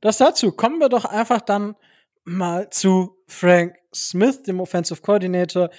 [0.00, 0.52] das dazu.
[0.52, 1.76] Kommen wir doch einfach dann
[2.24, 5.70] mal zu Frank Smith, dem Offensive Coordinator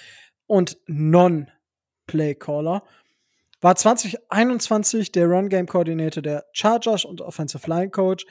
[0.45, 2.83] und Non-Play Caller.
[3.61, 8.25] War 2021 der Run Game Coordinator der Chargers und Offensive Line Coach.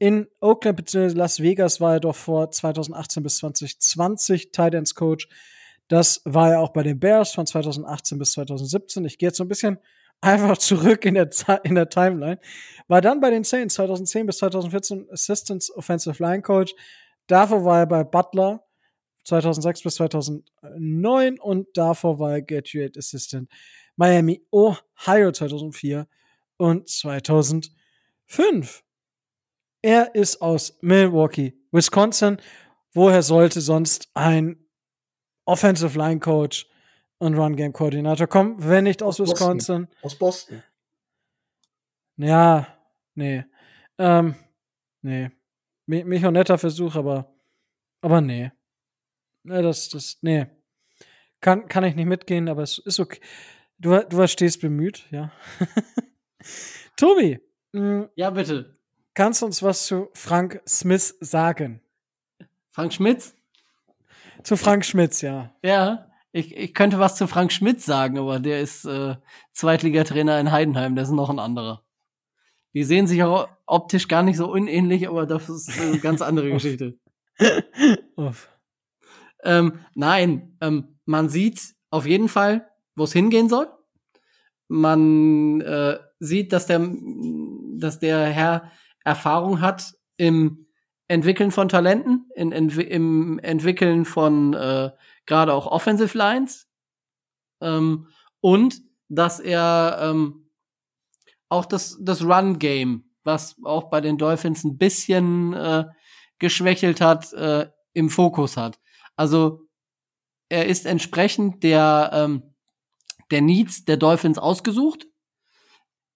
[0.00, 1.14] In Oakland bzw.
[1.14, 5.28] Las Vegas war er doch vor 2018 bis 2020 Titans Coach.
[5.88, 9.04] Das war er auch bei den Bears von 2018 bis 2017.
[9.04, 9.78] Ich gehe jetzt so ein bisschen
[10.22, 11.28] einfach zurück in der,
[11.64, 12.40] in der Timeline.
[12.88, 16.74] War dann bei den Saints 2010 bis 2014 Assistant Offensive Line Coach.
[17.26, 18.64] Davor war er bei Butler
[19.24, 23.50] 2006 bis 2009 und davor war er Graduate Assistant
[23.96, 26.08] Miami, Ohio 2004
[26.56, 28.82] und 2005.
[29.82, 32.38] Er ist aus Milwaukee, Wisconsin.
[32.92, 34.66] Woher sollte sonst ein
[35.46, 36.68] Offensive Line Coach
[37.18, 39.86] und Run Game Koordinator kommen, wenn nicht aus, aus Wisconsin?
[39.86, 40.04] Boston.
[40.04, 40.62] Aus Boston.
[42.16, 42.66] Ja,
[43.14, 43.44] nee.
[43.98, 44.34] Ähm,
[45.02, 45.30] nee.
[45.86, 47.34] Mich auch netter Versuch, aber,
[48.00, 48.52] aber nee.
[49.42, 50.46] Nee, das, das, nee.
[51.40, 53.20] Kann, kann ich nicht mitgehen, aber es ist okay.
[53.78, 55.32] Du, du warst stets bemüht, ja.
[56.96, 57.40] Tobi.
[58.14, 58.79] Ja, bitte.
[59.14, 61.80] Kannst du uns was zu Frank Smith sagen?
[62.70, 63.34] Frank Schmitz?
[64.44, 65.52] Zu Frank Schmitz, ja.
[65.62, 69.16] Ja, ich, ich könnte was zu Frank Schmitz sagen, aber der ist äh,
[69.52, 71.82] Zweitligatrainer in Heidenheim, der ist noch ein anderer.
[72.72, 76.50] Die sehen sich auch optisch gar nicht so unähnlich, aber das ist eine ganz andere
[76.50, 76.98] Geschichte.
[79.42, 83.66] Ähm, nein, ähm, man sieht auf jeden Fall, wo es hingehen soll.
[84.68, 86.88] Man äh, sieht, dass der,
[87.78, 88.70] dass der Herr
[89.04, 90.66] Erfahrung hat im
[91.08, 94.90] Entwickeln von Talenten, in, in, im Entwickeln von äh,
[95.26, 96.68] gerade auch Offensive Lines
[97.60, 98.08] ähm,
[98.40, 100.50] und dass er ähm,
[101.48, 105.84] auch das, das Run-Game, was auch bei den Dolphins ein bisschen äh,
[106.38, 108.78] geschwächelt hat, äh, im Fokus hat.
[109.16, 109.68] Also
[110.48, 112.54] er ist entsprechend der, ähm,
[113.30, 115.06] der Needs der Dolphins ausgesucht.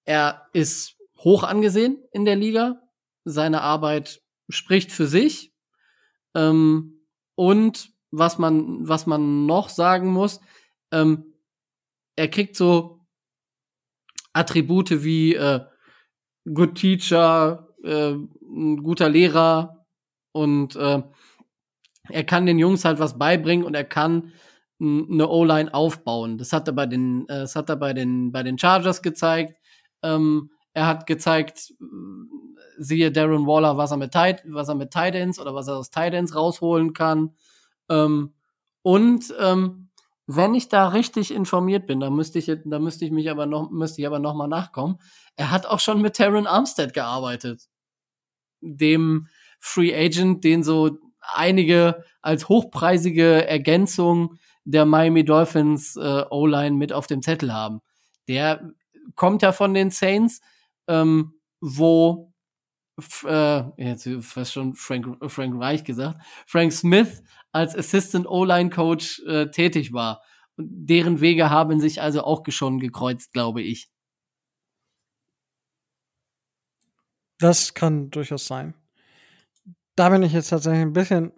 [0.05, 2.81] Er ist hoch angesehen in der Liga.
[3.25, 5.53] Seine Arbeit spricht für sich.
[6.35, 10.41] Ähm, und was man, was man noch sagen muss,
[10.93, 11.35] ähm,
[12.17, 13.01] er kriegt so
[14.33, 15.61] Attribute wie äh,
[16.53, 19.87] Good Teacher, äh, ein guter Lehrer
[20.33, 21.03] und äh,
[22.11, 24.33] er kann den Jungs halt was beibringen und er kann
[24.81, 26.37] eine O-Line aufbauen.
[26.37, 29.57] Das hat er bei den, äh, das hat er bei den, bei den Chargers gezeigt.
[30.03, 31.73] Ähm, er hat gezeigt,
[32.79, 35.91] siehe Darren Waller, was er mit Tight, was er mit Titans oder was er aus
[35.91, 37.35] Titans rausholen kann.
[37.89, 38.35] Ähm,
[38.83, 39.89] und ähm,
[40.27, 43.71] wenn ich da richtig informiert bin, da müsste ich, da müsste ich mich aber noch,
[43.71, 44.99] müsste ich aber noch mal nachkommen.
[45.37, 47.69] Er hat auch schon mit Terran Armstead gearbeitet,
[48.61, 49.29] dem
[49.61, 57.07] Free Agent, den so einige als hochpreisige Ergänzung der Miami Dolphins äh, O-Line mit auf
[57.07, 57.81] dem Zettel haben.
[58.29, 58.71] Der
[59.15, 60.41] kommt ja von den Saints,
[60.89, 62.33] ähm, wo
[63.25, 67.23] äh, jetzt fast schon Frank, Frank Reich gesagt, Frank Smith
[67.53, 70.23] als Assistant O-Line Coach äh, tätig war.
[70.57, 73.91] Und deren Wege haben sich also auch schon gekreuzt, glaube ich.
[77.39, 78.75] Das kann durchaus sein.
[79.97, 81.33] Da bin ich jetzt tatsächlich ein bisschen,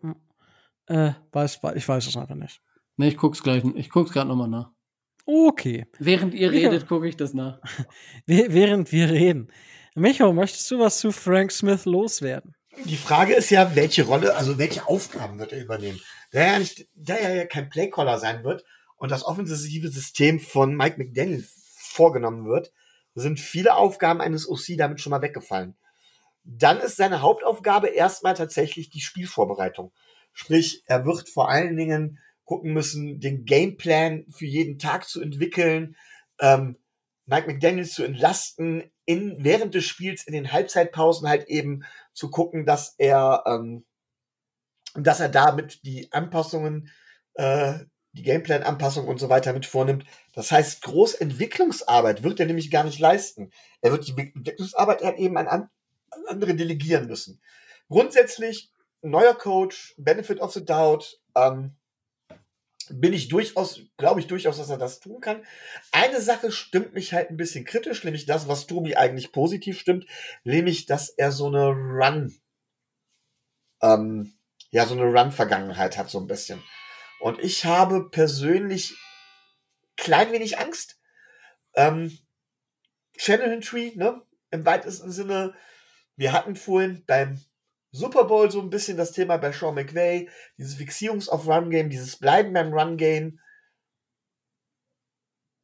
[0.87, 2.63] äh, weiß, ich weiß es einfach nicht.
[2.97, 4.76] Nee, ich guck's gleich, ich guck's gerade nochmal nach.
[5.27, 5.87] Okay.
[5.99, 7.61] Während ihr redet, gucke ich das nach.
[8.27, 9.49] Während wir reden.
[9.97, 12.55] Micho, möchtest du was zu Frank Smith loswerden?
[12.85, 16.01] Die Frage ist ja, welche Rolle, also welche Aufgaben wird er übernehmen?
[16.31, 18.65] Da er ja nicht, da er ja kein Playcaller sein wird
[18.99, 21.45] und das offensive System von Mike McDaniel
[21.77, 22.73] vorgenommen wird,
[23.15, 25.75] sind viele Aufgaben eines OC damit schon mal weggefallen.
[26.45, 29.91] Dann ist seine Hauptaufgabe erstmal tatsächlich die Spielvorbereitung.
[30.33, 35.97] Sprich, er wird vor allen Dingen gucken müssen, den Gameplan für jeden Tag zu entwickeln,
[36.41, 36.79] ähm,
[37.27, 41.85] Mike McDaniels zu entlasten, in, während des Spiels in den Halbzeitpausen halt eben
[42.15, 43.85] zu gucken, dass er, ähm,
[44.95, 46.91] dass er damit die Anpassungen,
[47.35, 47.81] äh,
[48.13, 50.05] die Gameplan-Anpassungen und so weiter mit vornimmt.
[50.33, 53.51] Das heißt, Großentwicklungsarbeit wird er nämlich gar nicht leisten.
[53.83, 55.69] Er wird die Entwicklungsarbeit halt eben an, an
[56.29, 57.41] andere delegieren müssen.
[57.89, 58.73] Grundsätzlich
[59.03, 61.77] neuer Coach, Benefit of the Doubt, ähm,
[62.91, 65.45] bin ich durchaus, glaube ich durchaus, dass er das tun kann.
[65.93, 70.07] Eine Sache stimmt mich halt ein bisschen kritisch, nämlich das, was Tobi eigentlich positiv stimmt,
[70.45, 72.35] nämlich, dass er so eine Run,
[73.83, 74.35] ähm,
[74.71, 76.63] ja, so eine Run-Vergangenheit hat, so ein bisschen.
[77.21, 78.95] Und ich habe persönlich
[79.97, 80.99] klein wenig Angst.
[81.75, 82.19] Ähm,
[83.17, 85.55] Shanahan Tree, ne, im weitesten Sinne,
[86.17, 87.41] wir hatten vorhin beim
[87.97, 90.29] Super Bowl so ein bisschen das Thema bei Sean McVay,
[90.59, 93.41] dieses Fixierungs- auf Run-Game, dieses Bleiben beim Run-Game.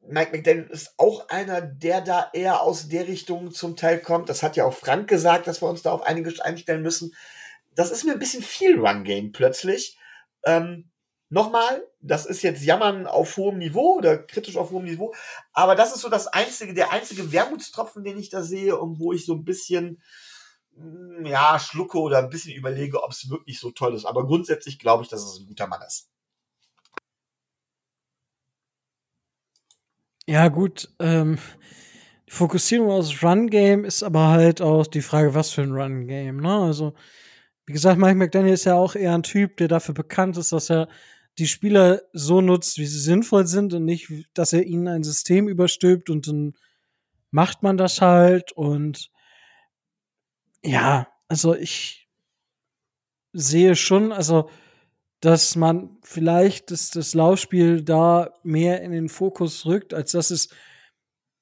[0.05, 4.27] Mike McDaniel ist auch einer, der da eher aus der Richtung zum Teil kommt.
[4.27, 7.15] Das hat ja auch Frank gesagt, dass wir uns da auf einiges einstellen müssen.
[7.75, 9.97] Das ist mir ein bisschen viel Run-Game plötzlich.
[10.45, 10.91] Ähm,
[11.33, 15.15] Nochmal, das ist jetzt Jammern auf hohem Niveau oder kritisch auf hohem Niveau,
[15.51, 19.13] aber das ist so das einzige, der einzige Wermutstropfen, den ich da sehe und wo
[19.13, 19.99] ich so ein bisschen
[21.23, 24.05] ja, schlucke oder ein bisschen überlege, ob es wirklich so toll ist.
[24.05, 26.09] Aber grundsätzlich glaube ich, dass es ein guter Mann ist.
[30.25, 30.89] Ja, gut.
[30.99, 31.37] Ähm,
[32.27, 36.37] die Fokussierung aufs Run-Game ist aber halt auch die Frage, was für ein Run-Game.
[36.37, 36.55] Ne?
[36.55, 36.93] Also,
[37.65, 40.69] wie gesagt, Mike McDaniel ist ja auch eher ein Typ, der dafür bekannt ist, dass
[40.69, 40.87] er
[41.37, 45.47] die Spieler so nutzt, wie sie sinnvoll sind und nicht, dass er ihnen ein System
[45.47, 46.53] überstülpt und dann
[47.31, 49.11] macht man das halt und
[50.63, 52.09] ja, also ich
[53.33, 54.49] sehe schon, also
[55.19, 60.49] dass man vielleicht das, das Laufspiel da mehr in den Fokus rückt, als dass es,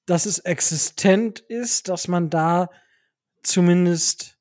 [0.05, 2.69] dass es existent ist, dass man da
[3.41, 4.37] zumindest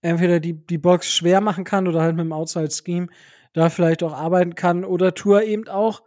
[0.00, 3.06] entweder die, die Box schwer machen kann oder halt mit dem Outside-Scheme
[3.52, 6.02] da vielleicht auch arbeiten kann oder Tour eben auch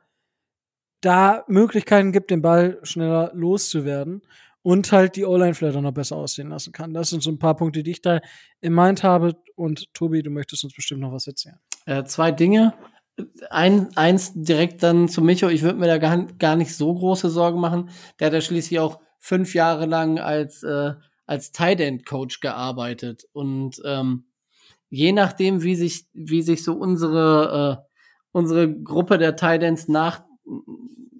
[0.99, 4.21] da Möglichkeiten gibt, den Ball schneller loszuwerden
[4.65, 6.91] und halt die O-Line vielleicht auch noch besser aussehen lassen kann.
[6.91, 8.19] Das sind so ein paar Punkte, die ich da
[8.61, 9.35] in Mind habe.
[9.55, 11.59] Und Tobi, du möchtest uns bestimmt noch was erzählen.
[11.85, 12.73] Äh, zwei Dinge.
[13.51, 15.49] Ein, eins direkt dann zu Micho.
[15.49, 17.91] Ich würde mir da gar, gar nicht so große Sorgen machen.
[18.19, 20.93] Der hat ja schließlich auch fünf Jahre lang als, äh,
[21.27, 23.27] als Tight End Coach gearbeitet.
[23.33, 24.25] Und ähm,
[24.89, 27.97] je nachdem, wie sich, wie sich so unsere, äh,
[28.31, 30.23] unsere Gruppe der Tight Ends nach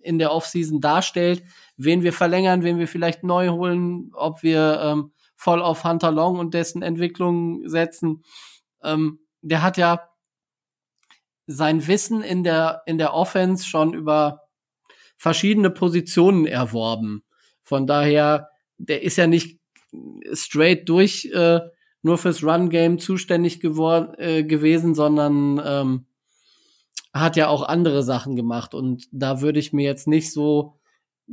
[0.06, 1.44] in der Offseason darstellt,
[1.77, 6.40] wen wir verlängern, wen wir vielleicht neu holen, ob wir ähm, voll auf Hunter Long
[6.40, 8.23] und dessen Entwicklung setzen.
[8.84, 10.10] Ähm, der hat ja
[11.48, 14.41] sein Wissen in der, in der Offense schon über
[15.18, 17.23] verschiedene Positionen erworben.
[17.61, 19.60] Von daher, der ist ja nicht
[20.34, 21.60] straight durch äh,
[22.02, 26.06] nur fürs Run-Game zuständig geworden äh, gewesen, sondern ähm,
[27.16, 28.74] hat ja auch andere Sachen gemacht.
[28.74, 30.76] Und da würde ich mir jetzt nicht so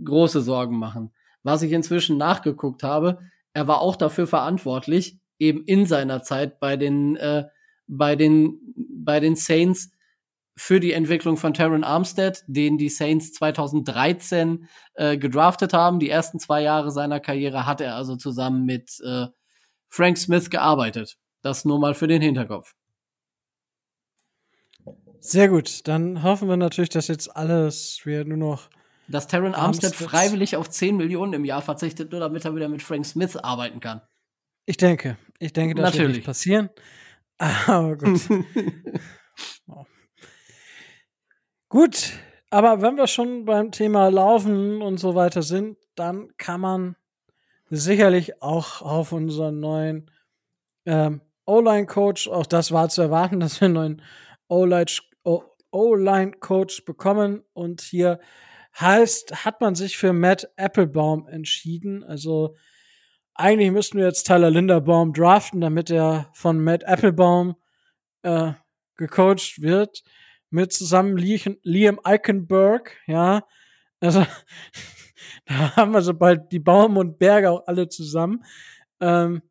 [0.02, 1.12] große Sorgen machen.
[1.42, 3.18] Was ich inzwischen nachgeguckt habe,
[3.52, 7.46] er war auch dafür verantwortlich, eben in seiner Zeit bei den, äh,
[7.88, 9.90] bei den, bei den Saints
[10.56, 15.98] für die Entwicklung von Terran Armstead, den die Saints 2013 äh, gedraftet haben.
[15.98, 19.26] Die ersten zwei Jahre seiner Karriere hat er also zusammen mit äh,
[19.88, 21.16] Frank Smith gearbeitet.
[21.42, 22.74] Das nur mal für den Hinterkopf.
[25.24, 25.86] Sehr gut.
[25.86, 28.68] Dann hoffen wir natürlich, dass jetzt alles wir nur noch
[29.06, 32.82] dass Terran Armstead freiwillig auf 10 Millionen im Jahr verzichtet, nur damit er wieder mit
[32.82, 34.00] Frank Smith arbeiten kann.
[34.66, 36.08] Ich denke, ich denke, das Natürlich.
[36.08, 36.70] wird nicht passieren.
[37.38, 38.20] Aber gut.
[39.68, 39.84] oh.
[41.68, 42.12] Gut,
[42.50, 46.96] aber wenn wir schon beim Thema Laufen und so weiter sind, dann kann man
[47.70, 50.10] sicherlich auch auf unseren neuen
[50.84, 54.02] ähm, O-Line-Coach, auch das war zu erwarten, dass wir einen neuen
[54.48, 55.11] O-Line-Coach
[56.84, 57.42] bekommen.
[57.52, 58.20] Und hier
[58.78, 62.04] heißt, hat man sich für Matt Applebaum entschieden.
[62.04, 62.56] Also
[63.34, 67.56] eigentlich müssten wir jetzt Tyler Linderbaum draften, damit er von Matt Applebaum
[68.22, 68.52] äh,
[68.96, 70.02] gecoacht wird
[70.50, 73.42] mit zusammen Liam Eikenberg, ja.
[74.00, 74.26] Also,
[75.46, 78.44] da haben wir so bald die Baum und Berge auch alle zusammen.
[79.00, 79.42] Ähm,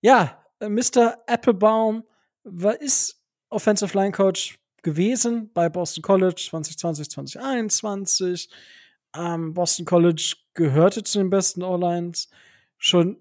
[0.00, 1.18] ja, Mr.
[1.26, 2.04] Applebaum
[2.42, 8.48] war, ist Offensive Line Coach gewesen bei Boston College 2020, 2021.
[9.16, 12.30] Ähm, Boston College gehörte zu den besten O-Lines
[12.78, 13.16] schon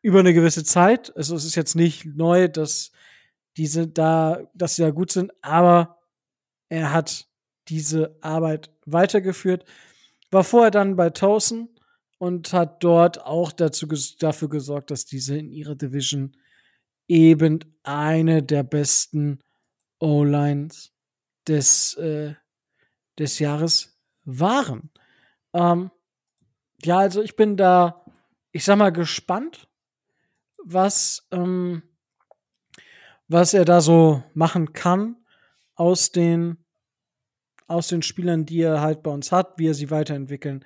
[0.00, 1.14] über eine gewisse Zeit.
[1.16, 2.92] Also es ist jetzt nicht neu, dass
[3.56, 5.98] diese da, dass sie da gut sind, aber
[6.68, 7.26] er hat
[7.66, 9.64] diese Arbeit weitergeführt,
[10.30, 11.68] war vorher dann bei Towson
[12.18, 13.88] und hat dort auch dazu,
[14.20, 16.36] dafür gesorgt, dass diese in ihrer Division
[17.08, 19.40] eben eine der besten
[19.98, 20.92] O-Lines
[21.48, 22.34] des, äh,
[23.18, 24.90] des Jahres waren.
[25.52, 25.90] Ähm,
[26.82, 28.04] ja, also ich bin da,
[28.52, 29.68] ich sag mal, gespannt,
[30.62, 31.82] was, ähm,
[33.26, 35.16] was er da so machen kann
[35.74, 36.58] aus den,
[37.66, 40.64] aus den Spielern, die er halt bei uns hat, wie er sie weiterentwickeln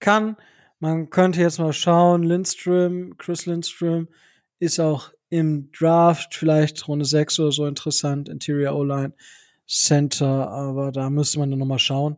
[0.00, 0.36] kann.
[0.78, 4.08] Man könnte jetzt mal schauen, Lindström, Chris Lindström
[4.58, 9.14] ist auch im Draft vielleicht Runde 6 oder so interessant, Interior O-Line,
[9.68, 12.16] Center, aber da müsste man dann nochmal schauen,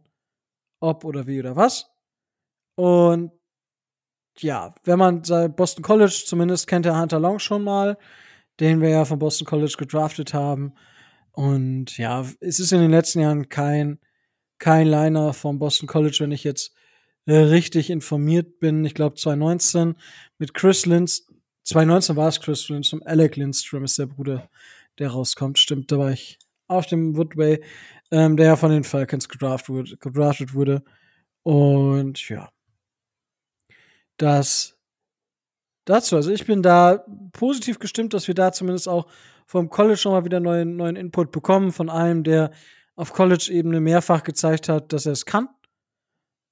[0.81, 1.91] ob oder wie oder was.
[2.77, 3.33] Und
[4.39, 5.23] ja, wenn man
[5.57, 7.99] Boston College zumindest kennt der Hunter Long schon mal,
[8.61, 10.75] den wir ja von Boston College gedraftet haben.
[11.33, 13.99] Und ja, es ist in den letzten Jahren kein,
[14.59, 16.73] kein Liner vom Boston College, wenn ich jetzt
[17.27, 18.85] äh, richtig informiert bin.
[18.85, 19.97] Ich glaube 2019
[20.39, 21.27] mit Chris Linz,
[21.65, 24.49] 2019 war es Chris Lindstrom, Alec Lindstrom ist der Bruder,
[24.99, 25.59] der rauskommt.
[25.59, 26.39] Stimmt, da war ich
[26.69, 27.63] auf dem Woodway,
[28.11, 30.83] ähm, der ja von den Falcons gedraftet wurde, gedraftet wurde.
[31.43, 32.51] Und ja,
[34.19, 34.79] das
[35.89, 36.17] dazu.
[36.17, 39.07] Also ich bin da positiv gestimmt, dass wir da zumindest auch
[39.47, 42.51] vom College schon mal wieder neuen, neuen Input bekommen, von einem, der
[42.97, 45.49] auf College-Ebene mehrfach gezeigt hat, dass er es kann.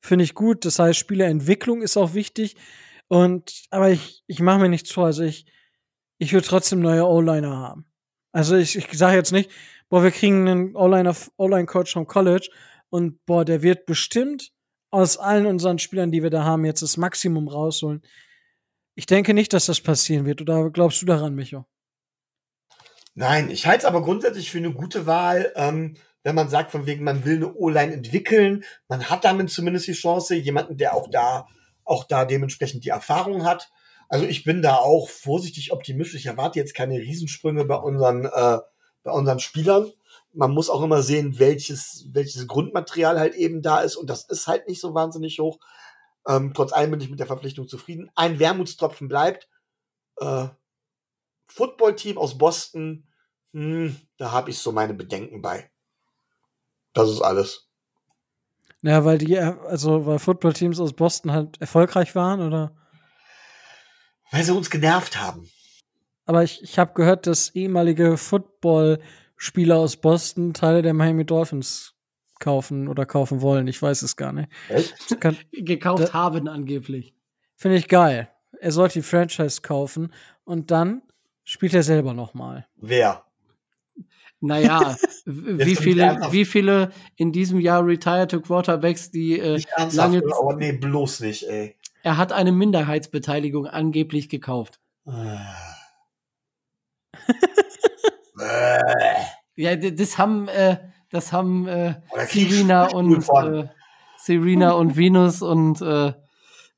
[0.01, 0.65] Finde ich gut.
[0.65, 2.57] Das heißt, Spielerentwicklung ist auch wichtig.
[3.09, 5.07] Und, aber ich, ich mache mir nichts vor.
[5.07, 5.47] Also ich,
[6.19, 7.87] ich will trotzdem neue O-Liner haben.
[8.33, 9.51] Also ich, ich sage jetzt nicht,
[9.89, 12.51] boah, wir kriegen einen O-Line-Coach vom College
[12.91, 14.53] und boah, der wird bestimmt
[14.91, 18.03] aus allen unseren Spielern, die wir da haben, jetzt das Maximum rausholen.
[18.95, 20.41] Ich denke nicht, dass das passieren wird.
[20.41, 21.67] Oder glaubst du daran, Micho?
[23.15, 26.87] Nein, ich halte es aber grundsätzlich für eine gute Wahl, ähm, wenn man sagt, von
[26.87, 28.65] wegen, man will eine O-Line entwickeln.
[28.89, 31.47] Man hat damit zumindest die Chance, jemanden, der auch da,
[31.85, 33.71] auch da dementsprechend die Erfahrung hat.
[34.09, 36.21] Also ich bin da auch vorsichtig optimistisch.
[36.21, 38.59] Ich erwarte jetzt keine Riesensprünge bei unseren, äh,
[39.07, 39.91] bei unseren Spielern.
[40.35, 43.97] Man muss auch immer sehen, welches, welches Grundmaterial halt eben da ist.
[43.97, 45.59] Und das ist halt nicht so wahnsinnig hoch.
[46.29, 48.11] Ähm, trotz allem bin ich mit der Verpflichtung zufrieden.
[48.17, 49.49] Ein Wermutstropfen bleibt.
[50.19, 50.49] Äh,
[51.47, 53.07] Footballteam aus Boston,
[53.53, 55.71] hm, da habe ich so meine Bedenken bei.
[56.93, 57.71] Das ist alles.
[58.83, 62.75] Ja, weil die, also weil Footballteams aus Boston halt erfolgreich waren, oder?
[64.33, 65.49] Weil sie uns genervt haben.
[66.27, 71.95] Aber ich, ich habe gehört, dass ehemalige Footballspieler aus Boston Teile der Miami Dolphins
[72.41, 73.67] kaufen oder kaufen wollen.
[73.69, 74.51] Ich weiß es gar nicht.
[74.69, 75.21] Echt?
[75.21, 77.15] Kann, Gekauft haben angeblich.
[77.55, 78.29] Finde ich geil.
[78.61, 80.13] Er sollte die Franchise kaufen
[80.45, 81.03] und dann
[81.45, 82.67] spielt er selber noch mal.
[82.77, 83.25] Wer?
[84.41, 89.63] Naja, wie viele, wie viele in diesem Jahr retired Quarterbacks, die äh,
[89.93, 90.23] lange.
[90.41, 91.77] Oh nee, bloß nicht, ey.
[92.03, 94.79] Er hat eine Minderheitsbeteiligung angeblich gekauft.
[99.57, 100.79] Ja, das haben, äh,
[101.11, 103.69] das haben äh, Serena und äh,
[104.19, 106.13] Serena und Venus und äh,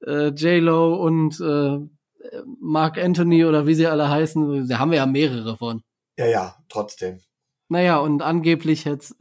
[0.06, 1.78] äh, J-Lo und äh,
[2.60, 5.82] Mark Anthony oder wie sie alle heißen, da haben wir ja mehrere von.
[6.16, 7.20] Ja, ja, trotzdem.
[7.68, 9.16] Naja, und angeblich jetzt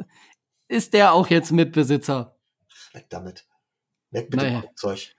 [0.67, 2.35] ist der auch jetzt Mitbesitzer.
[2.93, 3.45] Weg damit.
[4.11, 4.61] Weg mit naja.
[4.61, 5.15] dem Zeug.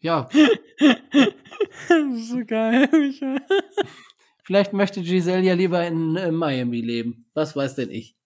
[0.00, 0.28] Ja.
[1.88, 2.88] so geil.
[4.48, 7.26] Vielleicht möchte Giselle ja lieber in, in Miami leben.
[7.34, 8.16] Was weiß denn ich?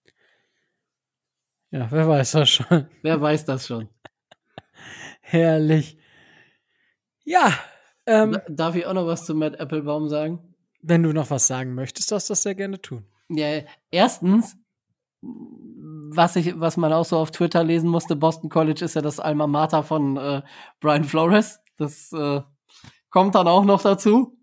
[1.72, 2.86] Ja, wer weiß das schon.
[3.02, 3.88] Wer weiß das schon.
[5.20, 5.98] Herrlich.
[7.24, 7.52] Ja,
[8.06, 10.54] ähm, Darf ich auch noch was zu Matt Applebaum sagen?
[10.80, 13.04] Wenn du noch was sagen möchtest, darfst du das sehr gerne tun.
[13.28, 14.56] Ja, erstens,
[15.22, 19.18] was ich, was man auch so auf Twitter lesen musste, Boston College ist ja das
[19.18, 20.42] Alma Mater von äh,
[20.78, 21.58] Brian Flores.
[21.78, 22.42] Das äh,
[23.10, 24.38] kommt dann auch noch dazu,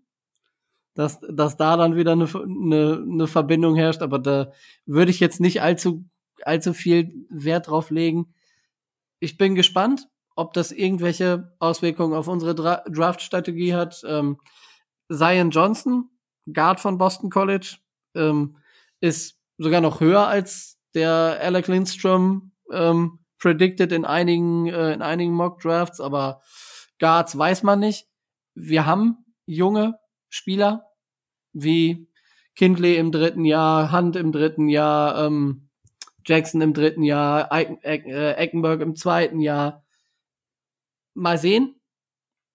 [1.00, 4.02] dass, dass da dann wieder eine, eine, eine Verbindung herrscht.
[4.02, 4.52] Aber da
[4.84, 6.04] würde ich jetzt nicht allzu,
[6.42, 8.34] allzu viel Wert drauf legen.
[9.18, 14.02] Ich bin gespannt, ob das irgendwelche Auswirkungen auf unsere Dra Draft-Strategie hat.
[14.06, 14.38] Ähm,
[15.10, 16.10] Zion Johnson,
[16.52, 17.78] Guard von Boston College,
[18.14, 18.58] ähm,
[19.00, 25.32] ist sogar noch höher als der Alec Lindstrom ähm, predicted in einigen, äh, in einigen
[25.32, 26.42] Mock Drafts, aber
[26.98, 28.06] Guards weiß man nicht.
[28.54, 29.98] Wir haben junge
[30.28, 30.89] Spieler
[31.52, 32.08] wie
[32.54, 35.68] Kindley im dritten Jahr, Hunt im dritten Jahr, ähm,
[36.26, 39.84] Jackson im dritten Jahr, Ecken, äh, Eckenberg im zweiten Jahr.
[41.14, 41.80] Mal sehen,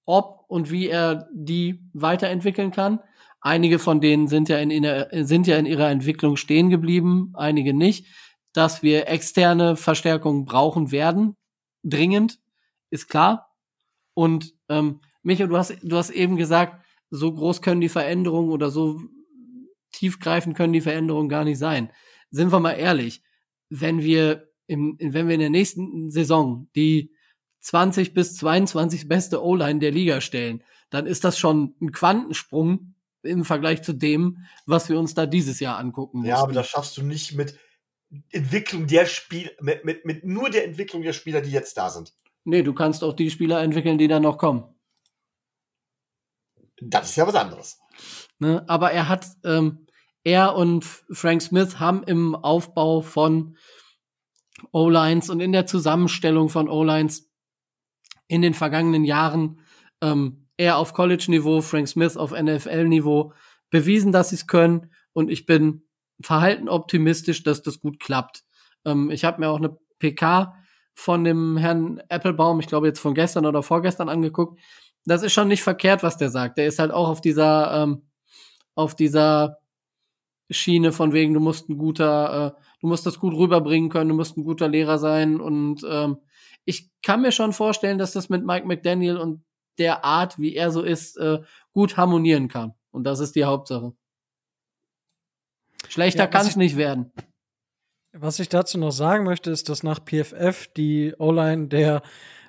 [0.05, 2.99] ob und wie er die weiterentwickeln kann.
[3.41, 7.73] Einige von denen sind ja in, in, sind ja in ihrer Entwicklung stehen geblieben, einige
[7.73, 8.05] nicht
[8.55, 11.35] dass wir externe Verstärkungen brauchen werden,
[11.83, 12.39] dringend,
[12.89, 13.53] ist klar.
[14.13, 18.69] Und ähm, Michael, du hast, du hast eben gesagt, so groß können die Veränderungen oder
[18.69, 18.99] so
[19.91, 21.91] tiefgreifend können die Veränderungen gar nicht sein.
[22.31, 23.21] Sind wir mal ehrlich,
[23.69, 27.13] wenn wir im, wenn wir in der nächsten Saison die
[27.61, 33.43] 20 bis 22 beste O-Line der Liga stellen, dann ist das schon ein Quantensprung im
[33.43, 36.29] Vergleich zu dem, was wir uns da dieses Jahr angucken müssen.
[36.29, 37.57] Ja, aber das schaffst du nicht mit
[38.31, 42.13] Entwicklung der Spiel, mit, mit, mit nur der Entwicklung der Spieler, die jetzt da sind.
[42.43, 44.74] Nee, du kannst auch die Spieler entwickeln, die dann noch kommen.
[46.81, 47.79] Das ist ja was anderes.
[48.39, 49.87] Ne, aber er hat, ähm,
[50.23, 53.57] er und Frank Smith haben im Aufbau von
[54.71, 57.31] O-Lines und in der Zusammenstellung von O-Lines
[58.27, 59.59] in den vergangenen Jahren
[60.01, 63.33] ähm, er auf College-Niveau, Frank Smith auf NFL-Niveau
[63.69, 64.91] bewiesen, dass sie es können.
[65.13, 65.83] Und ich bin
[66.21, 68.43] verhalten optimistisch, dass das gut klappt.
[68.85, 70.55] Ähm, ich habe mir auch eine PK
[70.93, 74.61] von dem Herrn Applebaum, ich glaube jetzt von gestern oder vorgestern angeguckt.
[75.05, 76.57] Das ist schon nicht verkehrt, was der sagt.
[76.57, 78.09] Der ist halt auch auf dieser, ähm,
[78.73, 79.59] auf dieser
[80.49, 84.15] Schiene von wegen, du musst ein guter, äh, du musst das gut rüberbringen können, du
[84.15, 85.39] musst ein guter Lehrer sein.
[85.39, 86.17] Und ähm,
[86.65, 89.43] ich kann mir schon vorstellen, dass das mit Mike McDaniel und
[89.77, 91.41] der Art, wie er so ist, äh,
[91.71, 92.73] gut harmonieren kann.
[92.91, 93.93] Und das ist die Hauptsache.
[95.89, 97.11] Schlechter ja, kann es nicht werden.
[98.13, 102.01] Was ich dazu noch sagen möchte, ist, dass nach PFF die O-Line der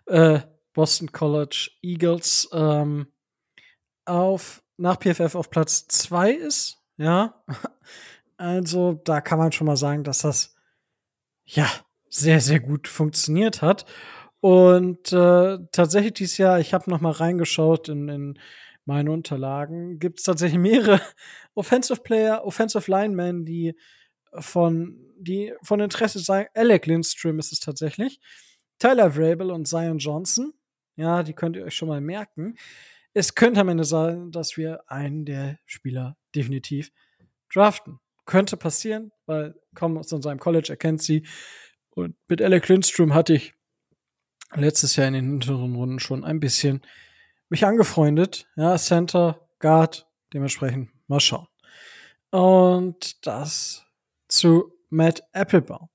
[0.07, 0.41] äh,
[0.77, 3.07] Boston College Eagles ähm,
[4.05, 6.79] auf nach PFF auf Platz 2 ist.
[6.97, 7.43] Ja.
[8.39, 10.55] Also da kann man schon mal sagen, dass das
[11.47, 11.67] ja
[12.11, 13.87] sehr, sehr gut funktioniert hat.
[14.41, 18.39] Und äh, tatsächlich dieses Jahr, ich habe noch mal reingeschaut in, in
[18.85, 21.01] meine Unterlagen, gibt es tatsächlich mehrere
[21.55, 23.75] Offensive Player, Offensive Linemen, die
[24.39, 26.45] von, die von Interesse sein.
[26.53, 28.21] Alec Lindstrom ist es tatsächlich.
[28.79, 30.53] Tyler Vrabel und Zion Johnson.
[30.97, 32.57] Ja, die könnt ihr euch schon mal merken.
[33.13, 36.91] Es könnte am Ende sein, dass wir einen der Spieler definitiv
[37.53, 38.01] draften.
[38.25, 41.27] Könnte passieren, weil kommen aus seinem College, er kennt sie.
[41.91, 43.55] Und mit Alec Lindstrom hatte ich
[44.55, 46.83] letztes Jahr in den hinteren Runden schon ein bisschen
[47.49, 48.49] mich angefreundet.
[48.57, 51.47] Ja, Center, Guard, dementsprechend mal schauen.
[52.31, 53.87] Und das
[54.29, 55.89] zu Matt Applebaum.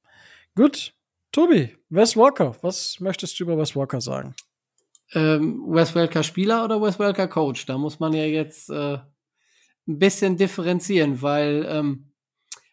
[0.56, 0.94] Gut,
[1.32, 4.36] Tobi, Wes Walker, was möchtest du über Wes Walker sagen?
[5.13, 7.65] Ähm, Wes Walker Spieler oder Wes Walker Coach?
[7.65, 8.99] Da muss man ja jetzt äh,
[9.88, 12.11] ein bisschen differenzieren, weil ähm,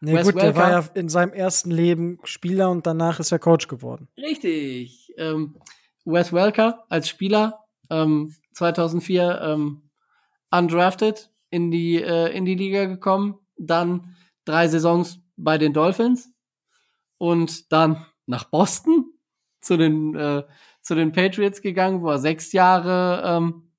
[0.00, 3.32] Nee, Wes gut, Welker, der war ja in seinem ersten Leben Spieler und danach ist
[3.32, 4.08] er Coach geworden.
[4.16, 5.12] Richtig.
[5.16, 5.56] Ähm,
[6.04, 9.90] Wes Welker als Spieler ähm, 2004 ähm,
[10.50, 16.32] undrafted in die, äh, in die Liga gekommen, dann drei Saisons bei den Dolphins
[17.18, 19.12] und dann nach Boston
[19.60, 20.44] zu den, äh,
[20.88, 23.70] zu den Patriots gegangen, wo er sechs Jahre ähm,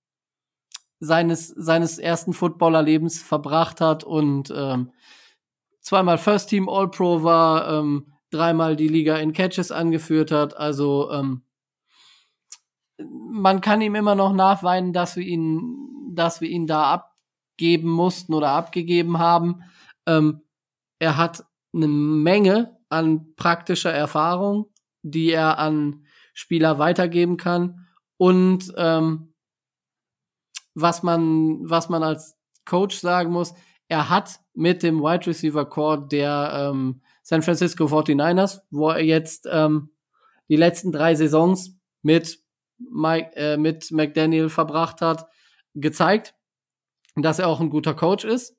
[1.00, 4.92] seines, seines ersten Footballerlebens verbracht hat und ähm,
[5.82, 10.56] zweimal First Team All-Pro war, ähm, dreimal die Liga in Catches angeführt hat.
[10.56, 11.42] Also ähm,
[13.00, 18.36] man kann ihm immer noch nachweinen, dass wir ihn, dass wir ihn da abgeben mussten
[18.36, 19.64] oder abgegeben haben.
[20.06, 20.42] Ähm,
[21.00, 24.68] er hat eine Menge an praktischer Erfahrung,
[25.02, 26.06] die er an
[26.40, 27.86] Spieler weitergeben kann.
[28.16, 29.34] Und ähm,
[30.74, 33.54] was man, was man als Coach sagen muss,
[33.90, 39.50] er hat mit dem Wide Receiver Core der ähm, San Francisco 49ers, wo er jetzt
[39.52, 39.90] ähm,
[40.48, 42.40] die letzten drei Saisons mit
[42.78, 45.28] Mike, äh, mit McDaniel verbracht hat,
[45.76, 46.36] gezeigt,
[47.18, 48.56] dass er auch ein guter Coach ist.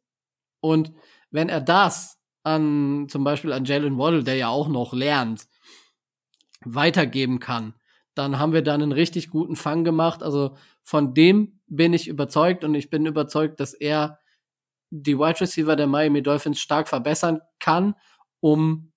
[0.61, 0.93] Und
[1.31, 5.47] wenn er das an zum Beispiel an Jalen Waddle, der ja auch noch lernt,
[6.65, 7.75] weitergeben kann,
[8.15, 10.23] dann haben wir da einen richtig guten Fang gemacht.
[10.23, 14.19] Also von dem bin ich überzeugt und ich bin überzeugt, dass er
[14.91, 17.95] die Wide Receiver der Miami Dolphins stark verbessern kann,
[18.41, 18.93] um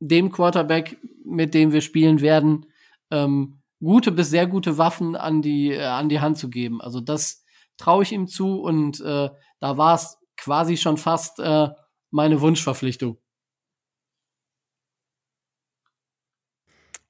[0.00, 2.66] dem Quarterback, mit dem wir spielen werden,
[3.10, 6.80] ähm, gute bis sehr gute Waffen an die, äh, an die Hand zu geben.
[6.80, 7.44] Also das
[7.76, 9.28] traue ich ihm zu und äh,
[9.60, 11.68] da war es quasi schon fast äh,
[12.10, 13.18] meine Wunschverpflichtung.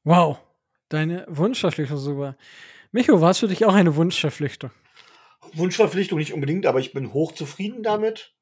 [0.04, 0.38] Wow,
[0.90, 2.36] deine Wunschverpflichtung super.
[2.92, 4.70] Micho, war es für dich auch eine Wunschverpflichtung?
[5.54, 8.34] Wunschverpflichtung nicht unbedingt, aber ich bin hochzufrieden damit.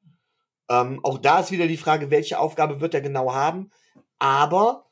[0.69, 3.71] Ähm, auch da ist wieder die Frage, welche Aufgabe wird er genau haben.
[4.19, 4.89] Aber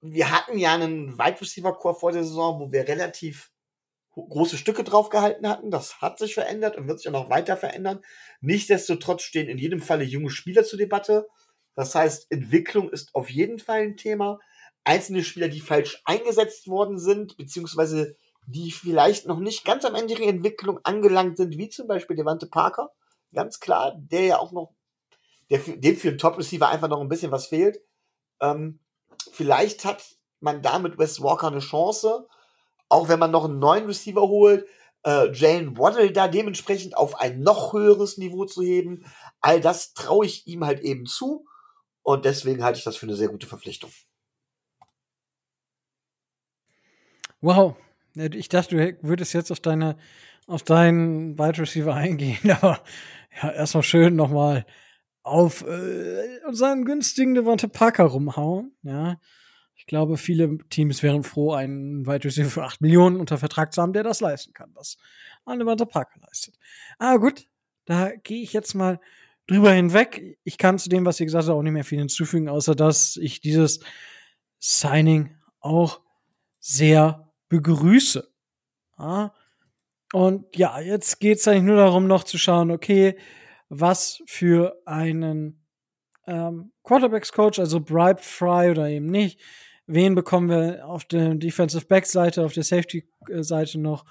[0.00, 3.52] wir hatten ja einen Wide Receiver Core vor der Saison, wo wir relativ
[4.12, 5.70] große Stücke drauf gehalten hatten.
[5.70, 8.00] Das hat sich verändert und wird sich auch noch weiter verändern.
[8.40, 11.28] Nichtsdestotrotz stehen in jedem Falle junge Spieler zur Debatte.
[11.74, 14.38] Das heißt, Entwicklung ist auf jeden Fall ein Thema.
[14.84, 18.16] Einzelne Spieler, die falsch eingesetzt worden sind, beziehungsweise
[18.46, 22.46] die vielleicht noch nicht ganz am Ende ihrer Entwicklung angelangt sind, wie zum Beispiel Devante
[22.46, 22.92] Parker.
[23.32, 24.74] Ganz klar, der ja auch noch,
[25.50, 27.80] der für, dem für den Top-Receiver einfach noch ein bisschen was fehlt.
[28.40, 28.80] Ähm,
[29.32, 30.04] vielleicht hat
[30.40, 32.28] man damit Wes Walker eine Chance,
[32.88, 34.66] auch wenn man noch einen neuen Receiver holt,
[35.04, 39.04] äh, Jalen Waddle da dementsprechend auf ein noch höheres Niveau zu heben.
[39.40, 41.46] All das traue ich ihm halt eben zu.
[42.02, 43.90] Und deswegen halte ich das für eine sehr gute Verpflichtung.
[47.44, 47.76] Wow.
[48.14, 49.98] Ich dachte, du würdest jetzt auf deine,
[50.46, 52.82] auf deinen Wide Receiver eingehen, aber
[53.42, 54.64] ja, erstmal schön nochmal
[55.22, 58.74] auf äh, unseren günstigen Devante Parker rumhauen.
[58.82, 59.20] Ja,
[59.74, 63.82] ich glaube, viele Teams wären froh, einen Wide Receiver für 8 Millionen unter Vertrag zu
[63.82, 64.96] haben, der das leisten kann, was
[65.44, 66.58] ein Devante Parker leistet.
[66.98, 67.46] Ah, gut,
[67.84, 69.00] da gehe ich jetzt mal
[69.46, 70.38] drüber hinweg.
[70.44, 73.18] Ich kann zu dem, was ihr gesagt habt, auch nicht mehr viel hinzufügen, außer dass
[73.18, 73.80] ich dieses
[74.58, 76.00] Signing auch
[76.58, 78.28] sehr begrüße.
[78.98, 79.34] Ja?
[80.12, 83.18] Und ja, jetzt geht es eigentlich nur darum, noch zu schauen, okay,
[83.68, 85.64] was für einen
[86.26, 89.40] ähm, Quarterbacks-Coach, also Bribe Fry oder eben nicht,
[89.86, 94.04] wen bekommen wir auf der Defensive Back-Seite, auf der Safety-Seite noch.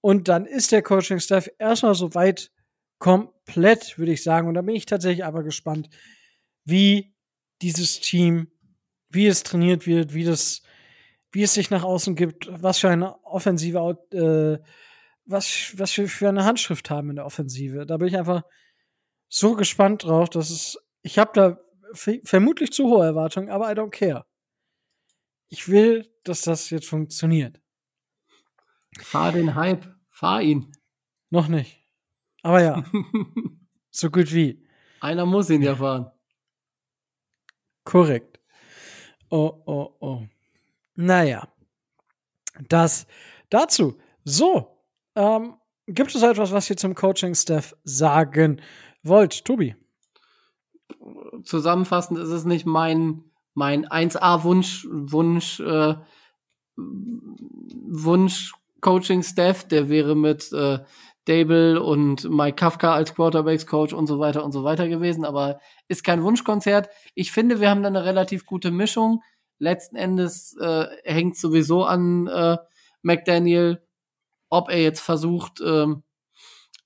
[0.00, 2.50] Und dann ist der Coaching-Staff erstmal soweit
[2.98, 4.48] komplett, würde ich sagen.
[4.48, 5.88] Und da bin ich tatsächlich aber gespannt,
[6.64, 7.14] wie
[7.62, 8.50] dieses Team,
[9.08, 10.62] wie es trainiert wird, wie das,
[11.32, 14.64] wie es sich nach außen gibt, was für eine offensive, äh,
[15.24, 17.86] was, was wir für eine Handschrift haben in der Offensive.
[17.86, 18.42] Da bin ich einfach
[19.28, 21.58] so gespannt drauf, dass es, ich habe da
[22.24, 24.24] vermutlich zu hohe Erwartungen, aber I don't care.
[25.48, 27.60] Ich will, dass das jetzt funktioniert.
[29.00, 30.72] Fahr den Hype, fahr ihn.
[31.30, 31.78] Noch nicht.
[32.42, 32.84] Aber ja,
[33.90, 34.66] so gut wie.
[35.00, 36.10] Einer muss ihn ja fahren.
[37.84, 38.40] Korrekt.
[39.30, 40.26] Oh, oh, oh.
[40.98, 41.46] Naja.
[42.68, 43.06] Das
[43.50, 43.98] dazu.
[44.24, 44.82] So.
[45.14, 45.54] Ähm,
[45.86, 48.60] gibt es etwas, was ihr zum Coaching-Staff sagen
[49.04, 49.76] wollt, Tobi?
[51.44, 53.22] Zusammenfassend ist es nicht mein,
[53.54, 55.94] mein 1A-Wunsch, Wunsch, äh,
[56.76, 60.80] Wunsch Coaching-Staff, der wäre mit äh,
[61.26, 66.02] Dable und Mike Kafka als Quarterbacks-Coach und so weiter und so weiter gewesen, aber ist
[66.02, 66.88] kein Wunschkonzert.
[67.14, 69.22] Ich finde, wir haben da eine relativ gute Mischung.
[69.58, 72.58] Letzten Endes äh, hängt sowieso an äh,
[73.02, 73.82] McDaniel,
[74.48, 76.02] ob er jetzt versucht, ähm,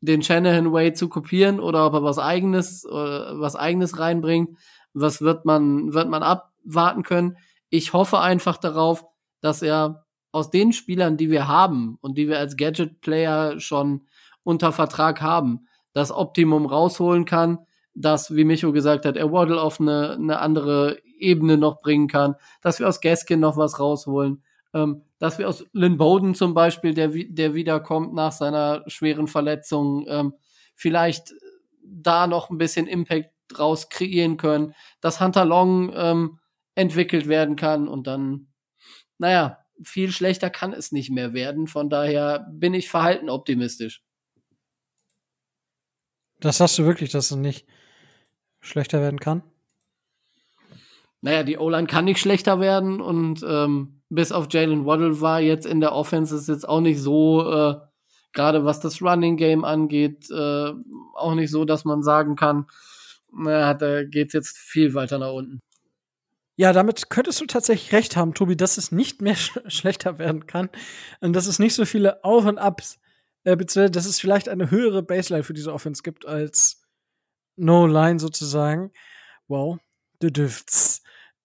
[0.01, 4.59] den Shanahan Way zu kopieren oder ob er was eigenes, äh, was eigenes reinbringt.
[4.95, 7.37] Was wird man, wird man abwarten können?
[7.71, 9.05] Ich hoffe einfach darauf,
[9.41, 14.07] dass er aus den Spielern, die wir haben und die wir als Gadget-Player schon
[14.43, 17.59] unter Vertrag haben, das Optimum rausholen kann,
[17.95, 22.35] dass, wie Micho gesagt hat, er Waddle auf eine, eine andere Ebene noch bringen kann,
[22.61, 24.43] dass wir aus Gaskin noch was rausholen,
[24.75, 30.07] ähm, dass wir aus Lynn Bowden zum Beispiel, der, der wiederkommt nach seiner schweren Verletzung,
[30.09, 30.35] ähm,
[30.75, 31.35] vielleicht
[31.85, 36.39] da noch ein bisschen Impact draus kreieren können, dass Hunter Long ähm,
[36.75, 38.49] entwickelt werden kann und dann,
[39.19, 41.67] naja, viel schlechter kann es nicht mehr werden.
[41.67, 44.03] Von daher bin ich verhalten optimistisch.
[46.41, 47.67] Das hast du wirklich, dass es nicht
[48.61, 49.43] schlechter werden kann?
[51.23, 55.65] Naja, die O-Line kann nicht schlechter werden und ähm, bis auf Jalen Waddle war jetzt
[55.67, 57.77] in der Offense ist jetzt auch nicht so, äh,
[58.33, 60.73] gerade was das Running Game angeht, äh,
[61.15, 62.67] auch nicht so, dass man sagen kann,
[63.33, 65.61] naja, da geht's jetzt viel weiter nach unten.
[66.57, 70.47] Ja, damit könntest du tatsächlich recht haben, Tobi, dass es nicht mehr sch schlechter werden
[70.47, 70.71] kann
[71.21, 72.99] und dass es nicht so viele Auf und Abs,
[73.45, 76.83] äh, beziehungsweise dass es vielleicht eine höhere Baseline für diese Offense gibt als
[77.57, 78.91] No Line sozusagen.
[79.47, 79.79] Wow,
[80.21, 81.03] du dürft's.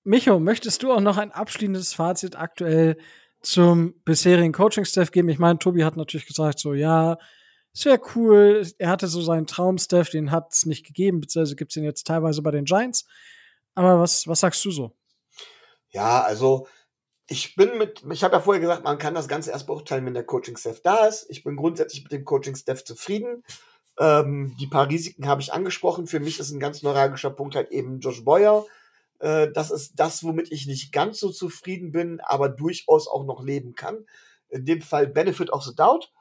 [0.08, 2.98] Micho, möchtest du auch noch ein abschließendes Fazit aktuell
[3.42, 5.28] zum bisherigen Coaching-Staff geben?
[5.28, 7.18] Ich meine, Tobi hat natürlich gesagt, so, ja,
[7.74, 8.66] es wäre cool.
[8.78, 12.08] Er hatte so seinen Traum-Staff, den hat es nicht gegeben, beziehungsweise gibt es ihn jetzt
[12.08, 13.06] teilweise bei den Giants.
[13.76, 14.96] Aber was, was sagst du so?
[15.90, 16.70] Ja, also
[17.28, 20.14] ich bin mit, ich habe ja vorher gesagt, man kann das Ganze erst beurteilen, wenn
[20.14, 21.26] der Coaching-Staff da ist.
[21.30, 23.44] Ich bin grundsätzlich mit dem Coaching-Staff zufrieden.
[24.00, 26.08] Ähm, die paar Risiken habe ich angesprochen.
[26.08, 28.66] Für mich ist ein ganz neuralgischer Punkt halt eben Josh Boyer.
[29.20, 33.44] Äh, das ist das, womit ich nicht ganz so zufrieden bin, aber durchaus auch noch
[33.44, 34.06] leben kann.
[34.50, 36.12] In dem Fall Benefit of the Doubt.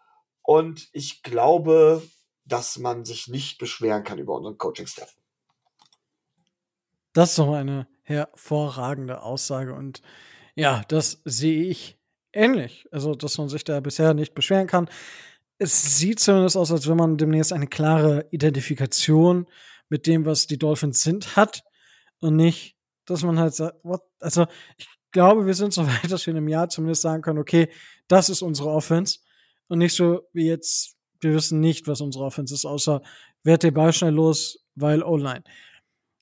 [0.43, 2.02] Und ich glaube,
[2.44, 5.16] dass man sich nicht beschweren kann über unseren Coaching-Staff.
[7.12, 10.02] Das ist doch eine hervorragende Aussage und
[10.55, 11.98] ja, das sehe ich
[12.32, 12.86] ähnlich.
[12.93, 14.89] Also, dass man sich da bisher nicht beschweren kann.
[15.59, 19.47] Es sieht zumindest aus, als wenn man demnächst eine klare Identifikation
[19.89, 21.64] mit dem, was die Dolphins sind, hat
[22.20, 22.76] und nicht,
[23.07, 24.03] dass man halt sagt, what?
[24.20, 24.47] also
[24.77, 27.70] ich glaube, wir sind so weit, dass wir in einem Jahr zumindest sagen können, okay,
[28.09, 29.20] das ist unsere Offense
[29.69, 33.03] und nicht so wie jetzt, wir wissen nicht, was unsere Offense ist, außer
[33.43, 35.45] werd den Ball schnell los, weil O-Line.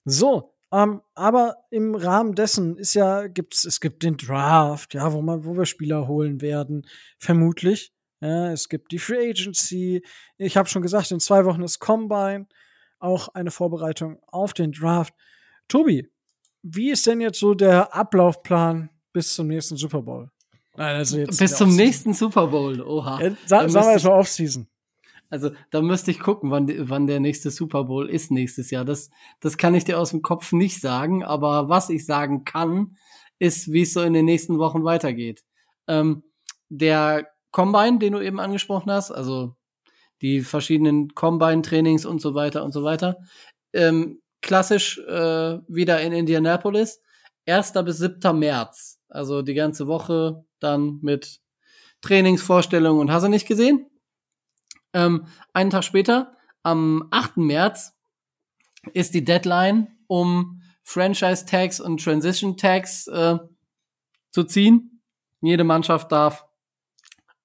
[0.05, 5.23] So, ähm, aber im Rahmen dessen ist ja, gibt's, es gibt den Draft, ja, wo
[5.23, 6.87] man, wo wir Spieler holen werden,
[7.19, 7.93] vermutlich.
[8.21, 10.05] Ja, es gibt die Free Agency.
[10.37, 12.47] Ich habe schon gesagt, in zwei Wochen ist Combine,
[12.99, 15.15] auch eine Vorbereitung auf den Draft.
[15.69, 16.11] Tobi,
[16.65, 20.31] wie ist denn jetzt so der Ablaufplan bis zum nächsten Super Bowl?
[20.77, 23.21] Nein, also jetzt bis zum nächsten Super Bowl, oha.
[23.21, 24.67] Ja, sag, sagen wir erstmal Offseason.
[25.29, 28.85] Also da müsste ich gucken, wann, wann der nächste Super Bowl ist nächstes Jahr.
[28.85, 29.11] Das,
[29.41, 32.97] das kann ich dir aus dem Kopf nicht sagen, aber was ich sagen kann,
[33.39, 35.45] ist, wie es so in den nächsten Wochen weitergeht.
[35.87, 36.23] Ähm,
[36.71, 39.55] der Combine, den du eben angesprochen hast, also
[40.23, 43.19] die verschiedenen Combine-Trainings und so weiter und so weiter.
[43.73, 47.01] Ähm, klassisch äh, wieder in Indianapolis,
[47.47, 47.73] 1.
[47.85, 48.39] bis 7.
[48.39, 49.01] März.
[49.09, 51.41] Also die ganze Woche dann mit
[52.03, 53.87] Trainingsvorstellungen und hast du nicht gesehen?
[54.93, 57.39] Ähm, einen Tag später, am 8.
[57.39, 57.95] März,
[58.93, 63.39] ist die Deadline, um Franchise Tags und Transition Tags äh,
[64.31, 65.03] zu ziehen.
[65.41, 66.45] Jede Mannschaft darf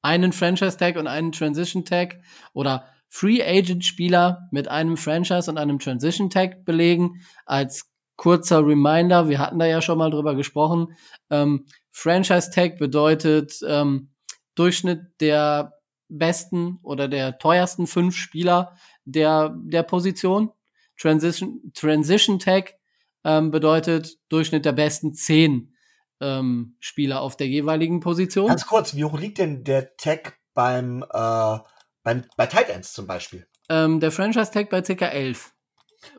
[0.01, 2.19] einen Franchise Tag und einen Transition Tag
[2.51, 7.21] oder Free Agent Spieler mit einem Franchise und einem Transition Tag belegen.
[7.45, 10.95] Als kurzer Reminder, wir hatten da ja schon mal drüber gesprochen.
[11.29, 14.11] Ähm, Franchise Tag bedeutet ähm,
[14.55, 15.73] Durchschnitt der
[16.09, 18.75] besten oder der teuersten fünf Spieler
[19.05, 20.51] der, der Position.
[20.97, 22.75] Transition, Transition Tag
[23.23, 25.73] ähm, bedeutet Durchschnitt der besten zehn
[26.19, 28.47] ähm, Spieler auf der jeweiligen Position.
[28.47, 31.57] Ganz kurz, wie hoch liegt denn der Tag beim, äh,
[32.03, 33.47] beim bei Tight Ends zum Beispiel?
[33.69, 35.05] Ähm, der Franchise Tag bei ca.
[35.05, 35.53] 11.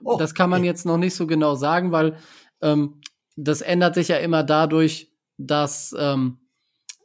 [0.05, 0.69] Oh, das kann man okay.
[0.69, 2.17] jetzt noch nicht so genau sagen, weil
[2.61, 3.01] ähm,
[3.37, 6.39] das ändert sich ja immer dadurch, dass ähm,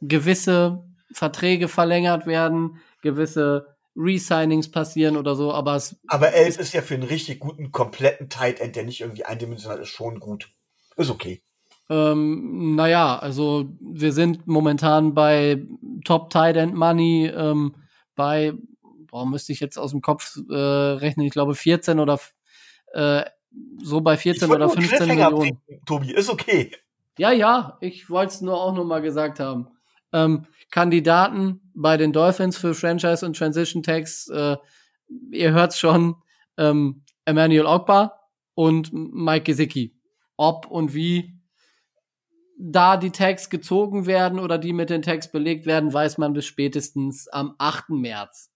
[0.00, 5.96] gewisse Verträge verlängert werden, gewisse Resignings passieren oder so, aber es.
[6.08, 9.80] Aber elf ist ja für einen richtig guten, kompletten Tight End, der nicht irgendwie eindimensional
[9.80, 10.50] ist, schon gut.
[10.96, 11.42] Ist okay.
[11.88, 15.62] Ähm, naja, also wir sind momentan bei
[16.04, 17.74] Top Tight End Money ähm,
[18.16, 18.52] bei,
[19.10, 22.18] boah, müsste ich jetzt aus dem Kopf äh, rechnen, ich glaube 14 oder
[22.92, 23.24] äh,
[23.82, 25.60] so bei 14 oder 15 Millionen.
[25.66, 26.72] Bringen, Tobi, ist okay.
[27.18, 29.68] Ja, ja, ich wollte es nur auch nur mal gesagt haben.
[30.12, 34.56] Ähm, Kandidaten bei den Dolphins für Franchise und Transition Tags, äh,
[35.30, 36.16] ihr hört's schon,
[36.58, 38.20] ähm, Emmanuel Ogba
[38.54, 39.94] und Mike Gesicki.
[40.36, 41.35] Ob und wie
[42.58, 46.46] da die Tags gezogen werden oder die mit den Tags belegt werden, weiß man bis
[46.46, 47.90] spätestens am 8.
[47.90, 48.50] März.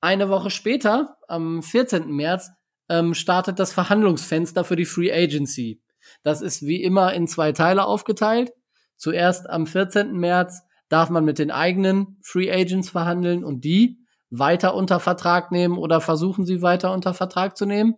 [0.00, 2.10] Eine Woche später, am 14.
[2.10, 2.50] März,
[2.88, 5.80] ähm, startet das Verhandlungsfenster für die Free Agency.
[6.22, 8.52] Das ist wie immer in zwei Teile aufgeteilt.
[8.96, 10.12] Zuerst am 14.
[10.12, 13.98] März darf man mit den eigenen Free Agents verhandeln und die
[14.30, 17.96] weiter unter Vertrag nehmen oder versuchen sie weiter unter Vertrag zu nehmen.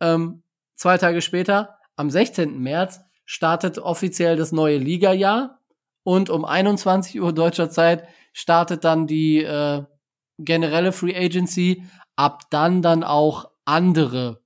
[0.00, 0.42] Ähm,
[0.76, 2.58] zwei Tage später, am 16.
[2.60, 3.00] März,
[3.32, 5.58] startet offiziell das neue Liga-Jahr
[6.02, 9.84] und um 21 Uhr deutscher Zeit startet dann die äh,
[10.38, 11.82] generelle Free Agency.
[12.14, 14.42] Ab dann dann auch andere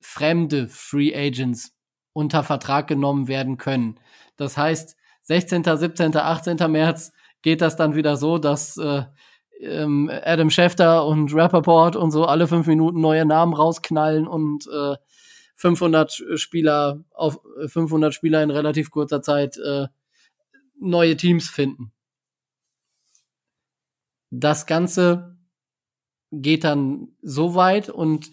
[0.00, 1.72] fremde Free Agents
[2.12, 4.00] unter Vertrag genommen werden können.
[4.36, 6.56] Das heißt, 16., 17., 18.
[6.72, 9.04] März geht das dann wieder so, dass äh,
[9.60, 14.96] ähm, Adam Schefter und Rappaport und so alle fünf Minuten neue Namen rausknallen und äh,
[15.58, 19.88] 500 Spieler auf 500 Spieler in relativ kurzer Zeit äh,
[20.80, 21.92] neue Teams finden.
[24.30, 25.36] Das Ganze
[26.30, 28.30] geht dann so weit und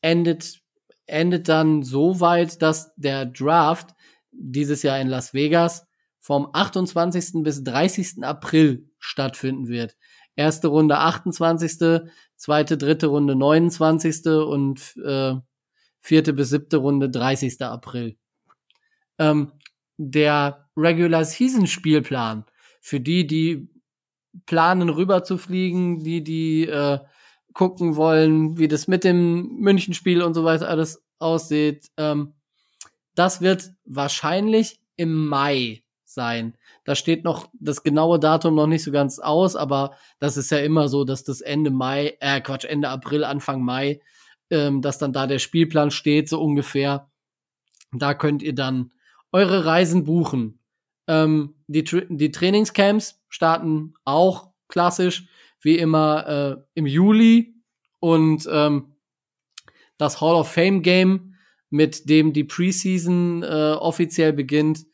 [0.00, 0.60] endet
[1.06, 3.96] endet dann so weit, dass der Draft
[4.30, 5.88] dieses Jahr in Las Vegas
[6.20, 7.42] vom 28.
[7.42, 8.22] bis 30.
[8.22, 9.96] April stattfinden wird.
[10.36, 12.02] Erste Runde 28.,
[12.36, 14.26] zweite, dritte Runde 29.
[14.26, 15.34] und äh,
[16.00, 17.62] vierte bis siebte Runde 30.
[17.62, 18.16] April.
[19.18, 19.52] Ähm,
[19.96, 22.44] der Regular Season Spielplan
[22.80, 23.68] für die, die
[24.46, 26.98] planen rüber zu fliegen, die die äh,
[27.52, 31.90] gucken wollen, wie das mit dem Münchenspiel und so weiter alles aussieht.
[31.96, 32.34] Ähm,
[33.14, 36.56] das wird wahrscheinlich im Mai sein.
[36.84, 40.58] Da steht noch das genaue Datum noch nicht so ganz aus, aber das ist ja
[40.58, 44.00] immer so, dass das Ende Mai, äh Quatsch, Ende April, Anfang Mai,
[44.50, 47.10] ähm, dass dann da der Spielplan steht, so ungefähr.
[47.92, 48.92] Da könnt ihr dann
[49.32, 50.60] eure Reisen buchen.
[51.06, 55.26] Ähm, die, Tra die Trainingscamps starten auch klassisch,
[55.60, 57.54] wie immer, äh, im Juli.
[57.98, 58.96] Und ähm,
[59.98, 61.36] das Hall of Fame Game,
[61.68, 64.86] mit dem die Preseason äh, offiziell beginnt,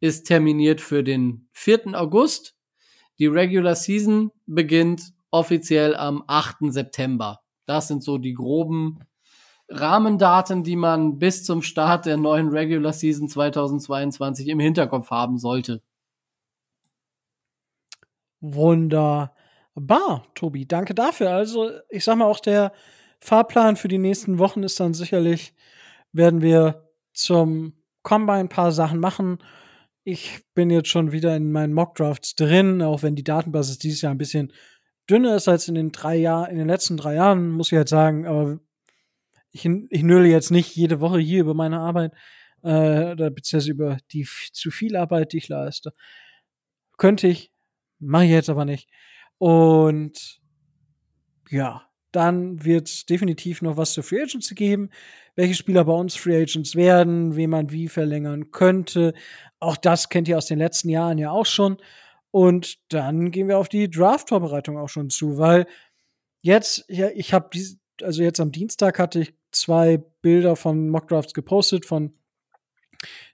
[0.00, 1.94] ist terminiert für den 4.
[1.94, 2.56] August.
[3.18, 6.72] Die Regular Season beginnt offiziell am 8.
[6.72, 7.43] September.
[7.66, 9.00] Das sind so die groben
[9.68, 15.82] Rahmendaten, die man bis zum Start der neuen Regular Season 2022 im Hinterkopf haben sollte.
[18.40, 20.66] Wunderbar, Tobi.
[20.66, 21.30] Danke dafür.
[21.30, 22.72] Also, ich sag mal, auch der
[23.20, 25.54] Fahrplan für die nächsten Wochen ist dann sicherlich,
[26.12, 27.72] werden wir zum
[28.02, 29.38] Combine ein paar Sachen machen.
[30.04, 34.12] Ich bin jetzt schon wieder in meinen Mockdrafts drin, auch wenn die Datenbasis dieses Jahr
[34.12, 34.52] ein bisschen
[35.10, 37.88] dünner ist als in den drei Jahren, in den letzten drei Jahren, muss ich halt
[37.88, 38.58] sagen, aber
[39.50, 42.12] ich, ich nöle jetzt nicht jede Woche hier über meine Arbeit,
[42.62, 45.92] äh, oder beziehungsweise über die zu viel Arbeit, die ich leiste.
[46.96, 47.52] Könnte ich,
[47.98, 48.88] mache ich jetzt aber nicht.
[49.38, 50.40] Und
[51.50, 54.90] ja, dann wird es definitiv noch was zur Free Agency geben,
[55.34, 59.14] welche Spieler bei uns Free Agents werden, wen man wie verlängern könnte.
[59.58, 61.78] Auch das kennt ihr aus den letzten Jahren ja auch schon.
[62.34, 65.68] Und dann gehen wir auf die Draft-Vorbereitung auch schon zu, weil
[66.40, 67.50] jetzt, ja, ich habe
[68.02, 72.12] also jetzt am Dienstag hatte ich zwei Bilder von Mockdrafts gepostet, von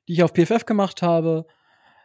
[0.06, 1.46] die ich auf PFF gemacht habe.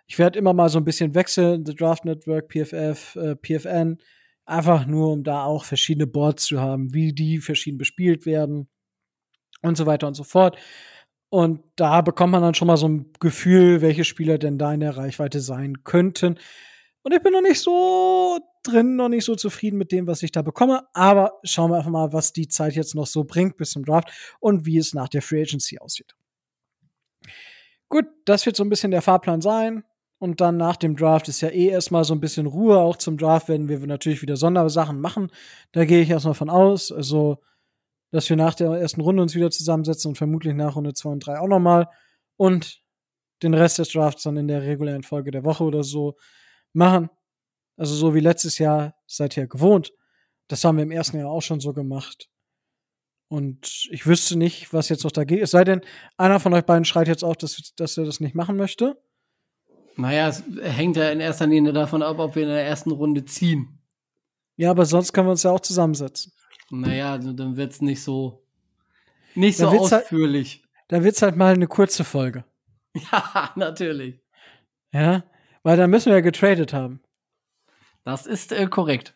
[0.07, 3.97] Ich werde immer mal so ein bisschen wechseln, The Draft Network, PFF, äh, PFN,
[4.45, 8.69] einfach nur, um da auch verschiedene Boards zu haben, wie die verschieden bespielt werden
[9.61, 10.57] und so weiter und so fort.
[11.27, 14.79] Und da bekommt man dann schon mal so ein Gefühl, welche Spieler denn da in
[14.79, 16.39] der Reichweite sein könnten.
[17.05, 20.31] Und ich bin noch nicht so drin, noch nicht so zufrieden mit dem, was ich
[20.31, 20.87] da bekomme.
[20.95, 24.09] Aber schauen wir einfach mal, was die Zeit jetzt noch so bringt bis zum Draft
[24.39, 26.15] und wie es nach der Free Agency aussieht.
[27.89, 29.83] Gut, das wird so ein bisschen der Fahrplan sein.
[30.17, 32.79] Und dann nach dem Draft ist ja eh erstmal so ein bisschen Ruhe.
[32.79, 35.29] Auch zum Draft werden wir natürlich wieder Sondersachen machen.
[35.73, 36.91] Da gehe ich erstmal von aus.
[36.91, 37.37] Also,
[38.09, 41.19] dass wir nach der ersten Runde uns wieder zusammensetzen und vermutlich nach Runde 2 und
[41.19, 41.87] 3 auch nochmal.
[42.35, 42.81] Und
[43.43, 46.15] den Rest des Drafts dann in der regulären Folge der Woche oder so
[46.75, 47.09] machen.
[47.77, 49.91] Also so wie letztes Jahr seid ihr gewohnt.
[50.47, 52.29] Das haben wir im ersten Jahr auch schon so gemacht.
[53.27, 55.47] Und ich wüsste nicht, was jetzt noch dagegen ist.
[55.49, 55.81] Es sei denn,
[56.17, 59.01] einer von euch beiden schreit jetzt auch, dass, dass er das nicht machen möchte.
[59.97, 63.25] Naja, es hängt ja in erster Linie davon ab, ob wir in der ersten Runde
[63.25, 63.79] ziehen.
[64.57, 66.31] Ja, aber sonst können wir uns ja auch zusammensetzen.
[66.69, 68.45] Naja, also dann wird's nicht so,
[69.33, 70.63] nicht so halt ausführlich.
[70.63, 72.45] Halt, dann wird's halt mal eine kurze Folge.
[73.11, 74.21] Ja, natürlich.
[74.93, 75.25] Ja,
[75.65, 77.01] weil dann müssen wir ja getradet haben.
[78.03, 79.15] Das ist äh, korrekt.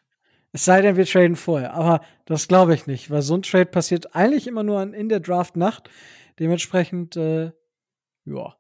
[0.51, 1.75] Es sei denn, wir traden vorher.
[1.75, 5.19] Aber das glaube ich nicht, weil so ein Trade passiert eigentlich immer nur in der
[5.19, 5.91] Draft-Nacht.
[6.39, 7.51] Dementsprechend, äh,
[8.25, 8.55] ja,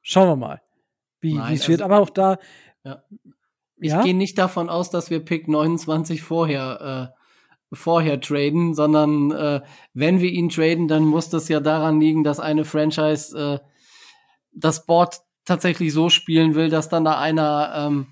[0.00, 0.62] schauen wir mal,
[1.20, 1.82] wie es also, wird.
[1.82, 2.38] Aber auch da.
[2.84, 3.02] Ja.
[3.78, 4.02] Ich ja?
[4.02, 9.60] gehe nicht davon aus, dass wir Pick 29 vorher, äh, vorher traden, sondern äh,
[9.92, 13.58] wenn wir ihn traden, dann muss das ja daran liegen, dass eine Franchise äh,
[14.52, 18.06] das Board tatsächlich so spielen will, dass dann da einer, ähm,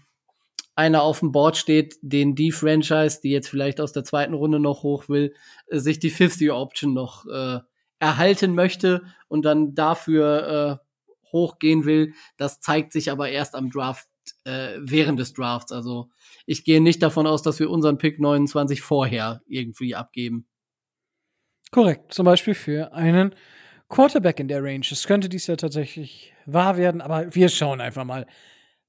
[0.74, 4.58] einer auf dem Board steht, den die Franchise, die jetzt vielleicht aus der zweiten Runde
[4.58, 5.34] noch hoch will,
[5.66, 7.60] äh, sich die 50 Option noch äh,
[7.98, 12.14] erhalten möchte und dann dafür äh, hochgehen will.
[12.36, 14.08] Das zeigt sich aber erst am Draft,
[14.44, 15.72] äh, während des Drafts.
[15.72, 16.10] Also
[16.46, 20.46] ich gehe nicht davon aus, dass wir unseren Pick 29 vorher irgendwie abgeben.
[21.70, 22.12] Korrekt.
[22.12, 23.34] Zum Beispiel für einen
[23.88, 24.84] Quarterback in der Range.
[24.90, 28.26] Es könnte dies ja tatsächlich wahr werden, aber wir schauen einfach mal,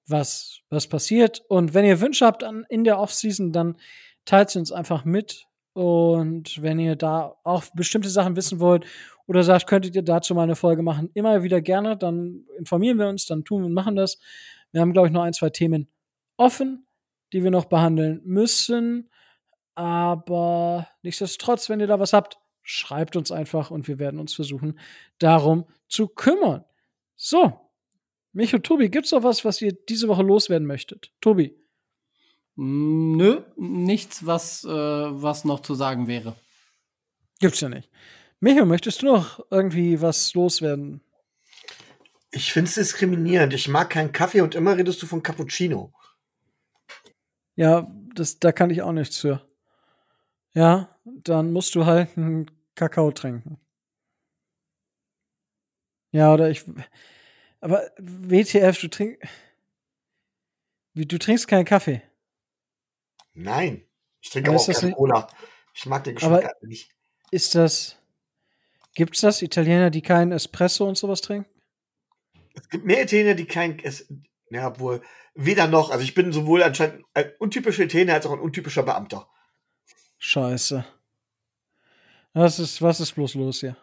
[0.08, 1.44] was, was passiert.
[1.48, 3.78] Und wenn ihr Wünsche habt an, in der Offseason, dann
[4.26, 5.46] teilt sie uns einfach mit.
[5.74, 8.86] Und wenn ihr da auch bestimmte Sachen wissen wollt
[9.26, 13.08] oder sagt, könntet ihr dazu mal eine Folge machen, immer wieder gerne, dann informieren wir
[13.08, 14.20] uns, dann tun und machen das.
[14.72, 15.88] Wir haben, glaube ich, noch ein, zwei Themen
[16.38, 16.86] offen,
[17.32, 19.10] die wir noch behandeln müssen.
[19.76, 24.80] Aber nichtsdestotrotz, wenn ihr da was habt, schreibt uns einfach und wir werden uns versuchen,
[25.18, 26.66] darum zu kümmern.
[27.16, 27.64] So,
[28.34, 31.12] Micho, Tobi, gibt's noch was, was ihr diese Woche loswerden möchtet?
[31.22, 31.56] Tobi.
[32.56, 36.36] Nö, nichts, was, äh, was noch zu sagen wäre.
[37.40, 37.90] Gibt's ja nicht.
[38.40, 41.02] Micho, möchtest du noch irgendwie was loswerden?
[42.32, 43.54] Ich finde es diskriminierend.
[43.54, 45.94] Ich mag keinen Kaffee und immer redest du von Cappuccino.
[47.56, 49.48] Ja, das, da kann ich auch nichts für.
[50.54, 53.60] Ja, dann musst du halt einen Kakao trinken.
[56.14, 56.64] Ja, oder ich.
[57.60, 59.22] Aber WTF, du trinkst.
[60.94, 62.04] Du trinkst keinen Kaffee.
[63.34, 63.84] Nein.
[64.22, 64.96] Ich trinke aber, auch keine nicht?
[64.96, 65.28] Cola.
[65.74, 66.92] Ich mag den Geschmack aber nicht.
[67.32, 67.98] Ist das.
[68.94, 71.50] Gibt's das Italiener, die keinen Espresso und sowas trinken?
[72.54, 73.80] Es gibt mehr Italiener, die kein.
[73.80, 74.08] Es,
[74.52, 75.02] ja, wohl.
[75.34, 75.90] Weder noch.
[75.90, 79.28] Also ich bin sowohl anscheinend ein untypischer Italiener als auch ein untypischer Beamter.
[80.20, 80.86] Scheiße.
[82.34, 83.76] Was ist, was ist bloß los hier?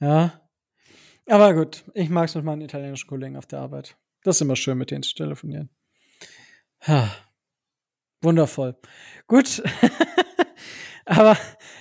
[0.00, 0.41] Ja.
[1.26, 3.96] Aber gut, ich mag es mit meinen italienischen Kollegen auf der Arbeit.
[4.22, 5.70] Das ist immer schön, mit denen zu telefonieren.
[6.86, 7.10] Ha.
[8.22, 8.76] Wundervoll.
[9.26, 9.62] Gut.
[11.04, 11.36] Aber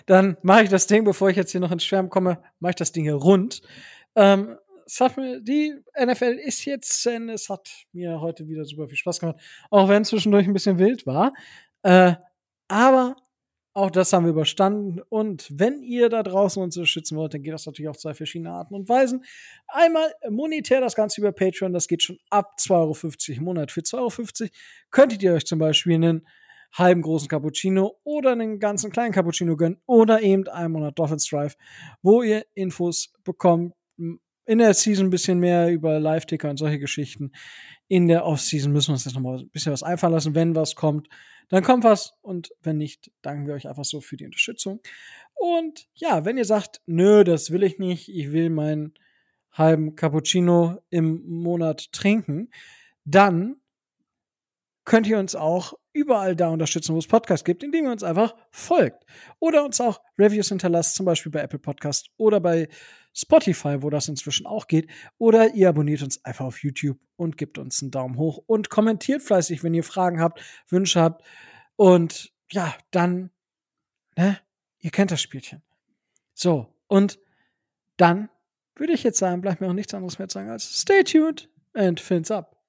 [0.06, 2.76] dann mache ich das Ding, bevor ich jetzt hier noch ins Schwärmen komme, mache ich
[2.76, 3.62] das Ding hier rund.
[4.16, 4.58] Ähm,
[5.00, 7.34] hat mir, die NFL ist jetzt zu Ende.
[7.34, 9.40] Es hat mir heute wieder super viel Spaß gemacht.
[9.70, 11.34] Auch wenn es zwischendurch ein bisschen wild war.
[11.84, 12.16] Äh,
[12.68, 13.16] aber
[13.74, 15.02] auch das haben wir überstanden.
[15.10, 18.52] Und wenn ihr da draußen uns unterstützen wollt, dann geht das natürlich auf zwei verschiedene
[18.52, 19.24] Arten und Weisen.
[19.68, 21.72] Einmal monetär das Ganze über Patreon.
[21.72, 23.72] Das geht schon ab 2,50 Euro im Monat.
[23.72, 24.50] Für 2,50 Euro
[24.90, 26.28] könntet ihr euch zum Beispiel einen
[26.74, 31.56] halben großen Cappuccino oder einen ganzen kleinen Cappuccino gönnen oder eben einen Monat Dolphins Drive,
[32.02, 33.74] wo ihr Infos bekommt.
[33.98, 37.32] In der Season ein bisschen mehr über Live-Ticker und solche Geschichten.
[37.88, 40.56] In der Off-Season müssen wir uns jetzt noch mal ein bisschen was einfallen lassen, wenn
[40.56, 41.08] was kommt
[41.52, 44.80] dann kommt was und wenn nicht, danken wir euch einfach so für die Unterstützung.
[45.34, 48.94] Und ja, wenn ihr sagt, nö, das will ich nicht, ich will meinen
[49.52, 52.50] halben Cappuccino im Monat trinken,
[53.04, 53.58] dann
[54.86, 58.34] könnt ihr uns auch überall da unterstützen, wo es Podcasts gibt, indem ihr uns einfach
[58.52, 59.06] folgt.
[59.40, 62.70] Oder uns auch Reviews hinterlasst, zum Beispiel bei Apple Podcast oder bei
[63.14, 64.90] Spotify, wo das inzwischen auch geht.
[65.18, 69.22] Oder ihr abonniert uns einfach auf YouTube und gebt uns einen Daumen hoch und kommentiert
[69.22, 71.24] fleißig, wenn ihr Fragen habt, Wünsche habt.
[71.76, 73.32] Und ja, dann,
[74.18, 74.40] ne,
[74.80, 75.62] ihr kennt das Spielchen.
[76.34, 77.20] So, und
[77.98, 78.30] dann
[78.76, 81.50] würde ich jetzt sagen, bleibt mir auch nichts anderes mehr zu sagen als stay tuned
[81.74, 82.61] and fins up.